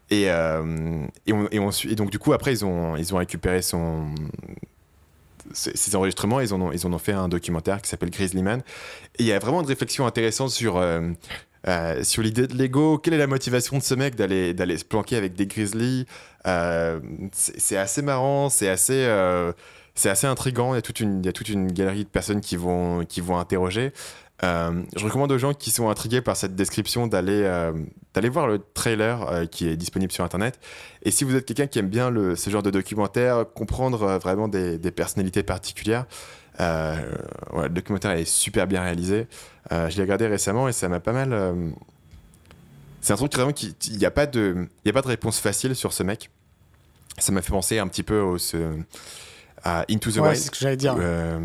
Et, 0.10 0.30
euh, 0.30 1.06
et, 1.28 1.34
on, 1.34 1.48
et, 1.52 1.60
on, 1.60 1.70
et, 1.70 1.96
donc, 1.96 2.10
du 2.10 2.20
coup, 2.20 2.34
après, 2.34 2.52
ils 2.52 2.66
ont, 2.66 2.96
ils 2.96 3.14
ont 3.14 3.18
récupéré 3.18 3.62
son, 3.62 4.08
ces 5.54 5.96
enregistrements, 5.96 6.40
ils 6.40 6.54
ont, 6.54 6.72
ils 6.72 6.86
en 6.88 6.94
ont 6.94 7.00
fait 7.00 7.12
un 7.12 7.28
documentaire 7.28 7.82
qui 7.82 7.90
s'appelle 7.90 8.10
Grizzly 8.10 8.42
Man. 8.42 8.62
Et 9.18 9.24
il 9.24 9.26
y 9.26 9.32
a 9.32 9.40
vraiment 9.40 9.62
une 9.62 9.68
réflexion 9.68 10.08
intéressante 10.08 10.50
sur, 10.50 10.78
euh, 10.78 11.12
euh, 11.68 12.04
sur 12.04 12.24
l'idée 12.24 12.48
de 12.48 12.56
l'ego. 12.56 12.98
Quelle 12.98 13.14
est 13.14 13.20
la 13.20 13.28
motivation 13.28 13.78
de 13.78 13.84
ce 13.84 13.94
mec 13.94 14.16
d'aller, 14.16 14.78
se 14.78 14.86
planquer 14.86 15.16
avec 15.16 15.34
des 15.34 15.46
grizzlies? 15.46 16.06
C'est, 17.32 17.78
assez 17.78 18.02
marrant, 18.02 18.50
c'est 18.50 18.70
assez, 18.70 19.08
c'est 19.94 20.10
assez 20.10 20.28
intriguant. 20.28 20.74
Il 20.74 20.78
y, 20.78 20.80
a 20.80 20.82
toute 20.82 21.00
une, 21.02 21.20
il 21.20 21.26
y 21.26 21.30
a 21.30 21.34
toute 21.34 21.50
une 21.50 21.72
galerie 21.72 22.06
de 22.06 22.10
personnes 22.10 22.42
qui 22.42 22.56
vont, 22.56 23.06
qui 23.06 23.22
vont 23.22 23.38
interroger. 23.38 23.92
Euh, 24.44 24.84
je 24.96 25.04
recommande 25.04 25.32
aux 25.32 25.38
gens 25.38 25.54
qui 25.54 25.70
sont 25.70 25.90
intrigués 25.90 26.22
par 26.22 26.38
cette 26.38 26.56
description 26.56 27.08
d'aller 27.08 27.42
euh, 27.44 27.74
d'aller 28.14 28.30
voir 28.30 28.48
le 28.48 28.60
trailer 28.74 29.22
euh, 29.24 29.46
qui 29.46 29.68
est 29.68 29.76
disponible 29.76 30.12
sur 30.12 30.24
internet. 30.24 30.60
Et 31.04 31.12
si 31.12 31.24
vous 31.24 31.36
êtes 31.36 31.46
quelqu'un 31.46 31.68
qui 31.68 31.80
aime 31.80 31.90
bien 31.90 32.12
ce 32.36 32.50
genre 32.50 32.64
de 32.64 32.72
documentaire, 32.72 33.46
comprendre 33.54 34.18
vraiment 34.18 34.48
des, 34.48 34.80
personnalités 34.92 35.44
particulières, 35.44 36.06
le 36.60 37.68
documentaire 37.70 38.12
est 38.12 38.26
super 38.26 38.68
bien 38.68 38.82
réalisé. 38.82 39.28
je 39.72 39.96
l'ai 39.96 40.02
regardé 40.02 40.28
récemment 40.28 40.68
et 40.68 40.74
ça 40.74 40.90
m'a 40.90 41.00
pas 41.00 41.14
mal. 41.14 41.74
C'est 43.02 43.14
un 43.14 43.18
truc 43.18 43.34
vraiment 43.34 43.54
qui 43.54 43.76
il 43.88 43.98
n'y 43.98 44.06
a 44.06 44.12
pas 44.12 44.26
de 44.26 44.68
il 44.84 44.90
a 44.90 44.94
pas 44.94 45.02
de 45.02 45.08
réponse 45.08 45.40
facile 45.40 45.76
sur 45.76 45.94
ce 45.94 46.04
mec. 46.04 46.30
Ça 47.18 47.32
m'a 47.32 47.42
fait 47.42 47.52
penser 47.52 47.80
un 47.80 47.88
petit 47.88 48.04
peu 48.04 48.20
au 48.20 48.38
à 49.64 49.86
Into 49.90 50.12
the 50.12 50.16
ouais, 50.16 50.22
Wild, 50.22 50.36
c'est 50.38 50.46
ce 50.46 50.52
que 50.52 50.58
j'allais 50.58 50.78
dire. 50.78 50.96
Euh, 51.00 51.40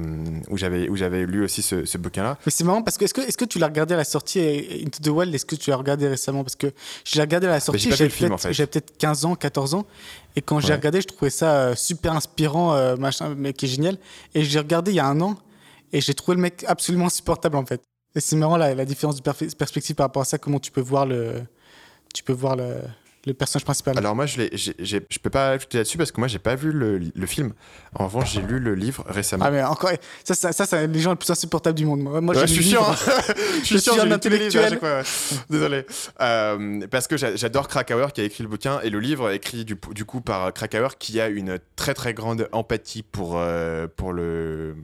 où 0.48 0.56
j'avais 0.56 0.88
où 0.88 0.96
j'avais 0.96 1.26
lu 1.26 1.44
aussi 1.44 1.62
ce, 1.62 1.84
ce 1.84 1.98
bouquin-là. 1.98 2.38
Mais 2.46 2.52
c'est 2.52 2.64
marrant 2.64 2.82
parce 2.82 2.98
que 2.98 3.04
est-ce 3.04 3.14
que 3.14 3.20
est-ce 3.20 3.36
que 3.36 3.44
tu 3.44 3.58
l'as 3.58 3.66
regardé 3.66 3.94
à 3.94 3.96
la 3.96 4.04
sortie 4.04 4.40
Into 4.84 5.00
the 5.02 5.08
Wild? 5.08 5.34
Est-ce 5.34 5.46
que 5.46 5.56
tu 5.56 5.70
l'as 5.70 5.76
regardé 5.76 6.08
récemment? 6.08 6.44
Parce 6.44 6.56
que 6.56 6.72
je 7.04 7.16
l'ai 7.16 7.20
regardé 7.22 7.46
à 7.46 7.50
la 7.50 7.60
sortie. 7.60 7.90
J'avais 7.90 8.08
peut-être 8.08 8.32
en 8.32 8.38
fait. 8.38 8.66
peut 8.66 8.80
15 8.98 9.24
ans, 9.24 9.34
14 9.34 9.74
ans, 9.74 9.86
et 10.36 10.42
quand 10.42 10.56
ouais. 10.56 10.62
j'ai 10.62 10.74
regardé, 10.74 11.00
je 11.00 11.06
trouvais 11.06 11.30
ça 11.30 11.54
euh, 11.54 11.74
super 11.74 12.12
inspirant, 12.12 12.74
euh, 12.74 12.96
machin, 12.96 13.34
mais 13.36 13.52
qui 13.52 13.66
est 13.66 13.68
génial. 13.68 13.98
Et 14.34 14.44
j'ai 14.44 14.58
regardé 14.58 14.92
il 14.92 14.96
y 14.96 15.00
a 15.00 15.06
un 15.06 15.20
an, 15.20 15.36
et 15.92 16.00
j'ai 16.00 16.14
trouvé 16.14 16.36
le 16.36 16.42
mec 16.42 16.64
absolument 16.68 17.06
insupportable 17.06 17.56
en 17.56 17.66
fait. 17.66 17.82
Et 18.16 18.20
c'est 18.20 18.36
marrant 18.36 18.56
la, 18.56 18.74
la 18.74 18.84
différence 18.84 19.20
de 19.20 19.22
perspective 19.22 19.96
par 19.96 20.06
rapport 20.06 20.22
à 20.22 20.24
ça, 20.24 20.38
comment 20.38 20.60
tu 20.60 20.70
peux 20.70 20.80
voir 20.80 21.04
le, 21.04 21.42
tu 22.14 22.22
peux 22.22 22.32
voir 22.32 22.54
le, 22.54 22.76
le 23.26 23.34
personnage 23.34 23.64
principal. 23.64 23.96
Alors 23.98 24.14
moi, 24.14 24.26
je 24.26 24.42
je 24.54 25.18
peux 25.18 25.30
pas 25.30 25.50
ajouter 25.50 25.78
là-dessus 25.78 25.96
parce 25.98 26.12
que 26.12 26.20
moi, 26.20 26.28
j'ai 26.28 26.38
pas 26.38 26.54
vu 26.56 26.72
le, 26.72 26.98
le 26.98 27.26
film. 27.26 27.52
En 27.94 28.04
revanche, 28.06 28.32
j'ai 28.34 28.42
lu 28.42 28.58
le 28.58 28.74
livre 28.74 29.04
récemment. 29.08 29.44
ah 29.46 29.50
mais 29.50 29.62
encore, 29.62 29.90
ça, 30.24 30.34
ça, 30.34 30.52
ça, 30.52 30.66
c'est 30.66 30.86
les 30.86 31.00
gens 31.00 31.10
les 31.10 31.16
plus 31.16 31.30
insupportables 31.30 31.76
du 31.78 31.86
monde. 31.86 32.00
Moi, 32.00 32.20
moi, 32.20 32.34
Ouais, 32.36 32.46
j'ai 32.46 32.54
je 32.56 32.62
suis 32.62 32.76
hein. 32.76 32.82
je 33.64 33.76
suis 33.78 33.90
à 33.98 34.02
intellectuel. 34.02 34.70
chaque 34.70 34.78
fois, 34.80 34.98
ouais. 34.98 35.02
Désolé. 35.48 35.86
Euh, 36.20 36.86
parce 36.90 37.06
que 37.06 37.16
j'a- 37.16 37.36
j'adore 37.36 37.68
Krakauer 37.68 38.12
qui 38.12 38.20
a 38.20 38.24
écrit 38.24 38.42
le 38.42 38.48
bouquin 38.48 38.80
et 38.82 38.90
le 38.90 39.00
livre 39.00 39.30
écrit 39.30 39.64
du, 39.64 39.76
du 39.92 40.04
coup 40.04 40.20
par 40.20 40.52
Krakauer 40.52 40.98
qui 40.98 41.20
a 41.20 41.28
une 41.28 41.58
très 41.76 41.94
très 41.94 42.12
grande 42.14 42.48
empathie 42.52 43.02
pour 43.02 43.34
euh, 43.38 43.86
pour 43.96 44.12
le 44.12 44.74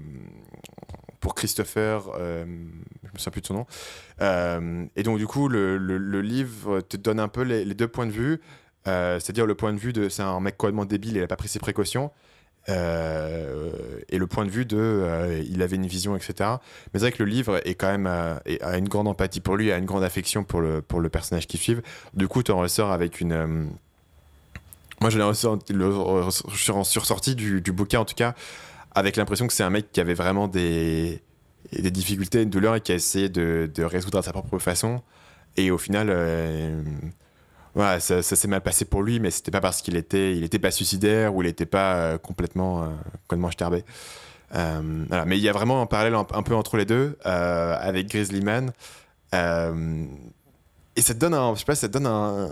pour 1.20 1.34
Christopher. 1.34 2.10
euh, 2.18 2.44
je 2.44 3.08
me 3.12 3.18
souviens 3.18 3.30
plus 3.32 3.40
de 3.42 3.46
son 3.46 3.54
nom. 3.54 3.66
Euh, 4.20 4.84
et 4.96 5.02
donc 5.02 5.18
du 5.18 5.26
coup, 5.26 5.48
le, 5.48 5.76
le- 5.78 5.98
livre 6.22 6.80
te 6.80 6.96
donne 6.96 7.20
un 7.20 7.28
peu 7.28 7.42
les, 7.42 7.64
deux 7.74 7.88
points 7.88 8.06
de 8.06 8.12
vue. 8.12 8.40
Euh, 8.88 9.20
C'est-à-dire 9.20 9.46
le 9.46 9.54
point 9.54 9.72
de 9.72 9.78
vue 9.78 9.92
de 9.92 10.08
c'est 10.08 10.22
un 10.22 10.40
mec 10.40 10.56
complètement 10.56 10.86
débile, 10.86 11.16
il 11.16 11.22
a 11.22 11.26
pas 11.26 11.36
pris 11.36 11.48
ses 11.48 11.58
précautions. 11.58 12.10
Euh, 12.68 13.70
et 14.10 14.18
le 14.18 14.26
point 14.26 14.44
de 14.44 14.50
vue 14.50 14.66
de 14.66 14.76
il 15.48 15.62
avait 15.62 15.76
une 15.76 15.86
vision, 15.86 16.14
etc. 16.16 16.34
Mais 16.92 17.00
c'est 17.00 17.06
vrai 17.06 17.12
que 17.12 17.22
le 17.22 17.28
livre 17.30 17.60
est 17.66 17.74
quand 17.74 17.88
même 17.90 18.06
a 18.06 18.78
une 18.78 18.88
grande 18.88 19.08
empathie 19.08 19.40
pour 19.40 19.56
lui, 19.56 19.72
a 19.72 19.78
une 19.78 19.86
grande 19.86 20.04
affection 20.04 20.44
pour 20.44 20.60
le, 20.60 20.82
pour 20.82 21.00
le 21.00 21.08
personnage 21.08 21.46
qui 21.46 21.56
suit. 21.58 21.76
Du 22.14 22.28
coup, 22.28 22.42
tu 22.42 22.52
en 22.52 22.58
ressors 22.58 22.92
avec 22.92 23.20
une. 23.20 23.70
Moi, 25.00 25.08
je 25.08 25.16
l'ai 25.16 25.24
ressorti- 25.24 25.72
je 25.72 26.56
suis 26.56 27.34
du, 27.34 27.62
du 27.62 27.72
bouquin, 27.72 28.00
en 28.00 28.04
tout 28.04 28.14
cas, 28.14 28.34
avec 28.94 29.16
l'impression 29.16 29.46
que 29.46 29.52
c'est 29.52 29.62
un 29.62 29.70
mec 29.70 29.92
qui 29.92 30.00
avait 30.00 30.14
vraiment 30.14 30.48
des, 30.48 31.22
des 31.72 31.90
difficultés, 31.90 32.42
une 32.42 32.50
douleur 32.50 32.76
et 32.76 32.80
qui 32.80 32.92
a 32.92 32.94
essayé 32.94 33.28
de, 33.28 33.70
de 33.72 33.84
résoudre 33.84 34.18
à 34.18 34.22
sa 34.22 34.32
propre 34.32 34.58
façon. 34.58 35.02
Et 35.56 35.70
au 35.70 35.78
final, 35.78 36.08
euh, 36.10 36.82
ça, 37.74 38.22
s'est 38.22 38.48
mal 38.48 38.60
passé 38.60 38.84
pour 38.84 39.02
lui, 39.02 39.20
mais 39.20 39.30
c'était 39.30 39.50
pas 39.50 39.60
parce 39.60 39.82
qu'il 39.82 39.96
était, 39.96 40.36
il 40.36 40.44
était 40.44 40.58
pas 40.58 40.70
suicidaire 40.70 41.34
ou 41.34 41.42
il 41.42 41.48
était 41.48 41.66
pas 41.66 41.94
euh, 41.94 42.18
complètement, 42.18 42.82
euh, 42.82 42.86
complètement 43.22 43.50
starbé. 43.50 43.84
Euh. 44.54 44.80
Mais 45.26 45.38
il 45.38 45.42
y 45.42 45.48
a 45.48 45.52
vraiment 45.52 45.80
un 45.80 45.86
parallèle 45.86 46.14
un, 46.14 46.24
peu 46.42 46.54
entre 46.54 46.76
les 46.76 46.84
deux, 46.84 47.16
avec 47.22 48.08
Grizzly 48.08 48.40
Man. 48.42 48.72
Et 49.32 51.02
ça 51.02 51.14
te 51.14 51.18
donne 51.18 51.34
un, 51.34 51.54
je 51.54 51.60
sais 51.60 51.64
pas, 51.64 51.76
ça 51.76 51.88
te 51.88 51.92
donne 51.92 52.06
un, 52.06 52.50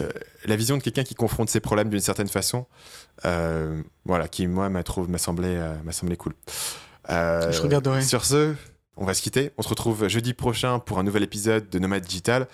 euh, 0.00 0.08
la 0.44 0.56
vision 0.56 0.76
de 0.76 0.82
quelqu'un 0.82 1.04
qui 1.04 1.14
confronte 1.14 1.48
ses 1.48 1.60
problèmes 1.60 1.88
d'une 1.88 2.00
certaine 2.00 2.28
façon. 2.28 2.66
Euh, 3.24 3.82
voilà, 4.04 4.28
qui 4.28 4.46
moi 4.46 4.68
m'a 4.68 4.82
trouvé, 4.82 5.10
m'a 5.10 5.18
semblé, 5.18 5.48
euh, 5.48 5.74
m'a 5.84 5.92
semblé 5.92 6.16
cool. 6.16 6.34
Je 7.08 7.60
regarderai. 7.62 8.02
Sur 8.02 8.24
ce, 8.24 8.54
on 8.96 9.04
va 9.04 9.14
se 9.14 9.22
quitter. 9.22 9.52
On 9.58 9.62
se 9.62 9.68
retrouve 9.68 10.08
jeudi 10.08 10.34
prochain 10.34 10.78
pour 10.78 10.98
un 10.98 11.02
nouvel 11.02 11.22
épisode 11.22 11.68
de 11.70 11.78
Nomade 11.78 12.04
Digital. 12.04 12.46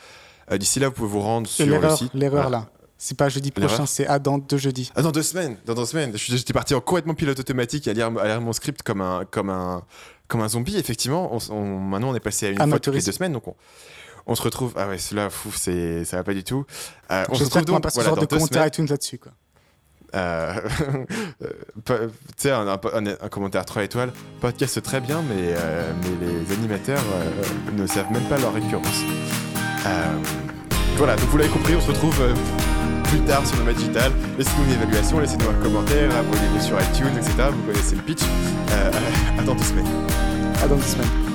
D'ici 0.51 0.81
là, 0.81 0.89
vous 0.89 0.95
pouvez 0.95 1.09
vous 1.09 1.21
rendre 1.21 1.47
sur 1.47 1.65
le 1.65 1.73
l'erreur, 1.73 1.97
site. 1.97 2.13
l'erreur 2.15 2.43
Voilà. 2.43 2.59
là. 2.59 2.71
C'est 2.99 3.17
pas 3.17 3.29
jeudi 3.29 3.51
prochain, 3.51 3.85
c'est 3.85 4.07
à 4.07 4.21
dans 4.21 4.39
deux 4.39 4.59
jeudis. 4.59 4.93
Ah, 4.95 5.03
dans 5.03 5.11
deux 5.11 5.25
semaines, 5.25 5.57
dans 5.67 5.75
deux 5.75 5.87
semaines. 5.87 6.13
J'étais 6.15 6.53
parti 6.53 6.73
en 6.73 6.81
complètement 6.81 7.15
pilote 7.15 7.41
automatique 7.41 7.89
à 7.89 7.93
lire, 7.93 8.17
à 8.17 8.29
lire 8.29 8.41
mon 8.41 8.53
script 8.53 8.85
comme 8.85 9.01
un, 9.01 9.25
comme 9.25 9.51
un, 9.51 9.83
comme 10.29 10.41
un 10.41 10.49
zombie. 10.49 10.77
Effectivement, 10.77 11.37
on, 11.51 11.79
maintenant 11.81 12.11
on 12.11 12.15
est 12.15 12.21
passé 12.21 12.47
à 12.47 12.51
une 12.51 12.71
fois 12.71 12.79
toutes 12.79 12.95
les 12.95 13.03
deux 13.03 13.11
semaines, 13.11 13.33
donc 13.33 13.49
on, 13.49 13.57
on 14.27 14.35
se 14.35 14.43
retrouve. 14.43 14.73
Ah 14.77 14.89
ouais, 14.89 14.99
cela, 14.99 15.31
fou, 15.31 15.51
c'est, 15.55 16.05
ça 16.05 16.17
va 16.19 16.25
pas 16.25 16.35
du 16.35 16.45
tout. 16.45 16.65
Euh, 17.11 17.25
on 17.29 17.35
se 17.35 17.45
retrouve 17.45 17.65
donc 17.65 17.83
pas 17.83 17.91
se 17.91 17.95
voilà, 17.97 18.11
faire 18.11 18.17
dans 18.27 18.37
de 18.37 18.41
semaines. 18.51 18.69
iTunes 18.69 18.87
là-dessus. 18.89 19.19
Quoi. 19.19 19.33
Euh, 20.15 20.55
euh, 21.43 21.49
tu 21.89 22.13
sais, 22.37 22.51
un, 22.51 22.69
un- 22.69 22.79
un- 23.07 23.29
commentaire 23.29 23.65
3 23.65 23.83
étoiles. 23.85 24.13
Podcast 24.41 24.83
très 24.83 25.01
bien, 25.01 25.23
mais, 25.23 25.55
euh, 25.57 25.93
mais 26.03 26.27
les 26.27 26.53
animateurs 26.55 27.03
ne 27.75 27.87
savent 27.87 28.13
même 28.13 28.25
pas 28.25 28.39
leur 28.39 28.53
récurrence. 28.53 29.03
Voilà, 30.99 31.17
donc 31.17 31.29
vous 31.31 31.39
l'avez 31.39 31.51
compris, 31.51 31.75
on 31.75 31.81
se 31.81 31.89
retrouve 31.91 32.23
plus 33.05 33.21
tard 33.21 33.45
sur 33.47 33.57
Nomad 33.59 33.75
Digital. 33.75 34.13
Laissez-nous 34.39 34.65
une 34.65 34.73
évaluation, 34.73 35.19
laissez-nous 35.19 35.49
un 35.49 35.63
commentaire, 35.63 36.15
abonnez-vous 36.17 36.61
sur 36.61 36.77
iTunes, 36.81 37.17
etc. 37.17 37.49
Vous 37.51 37.63
connaissez 37.73 37.97
le 37.97 38.03
pitch. 38.03 38.23
À 39.39 39.43
dans 39.43 39.55
deux 39.55 39.65
semaines. 39.65 39.87
À 40.63 40.69
dans 40.69 40.77
deux 40.77 40.83
semaines. 40.83 41.32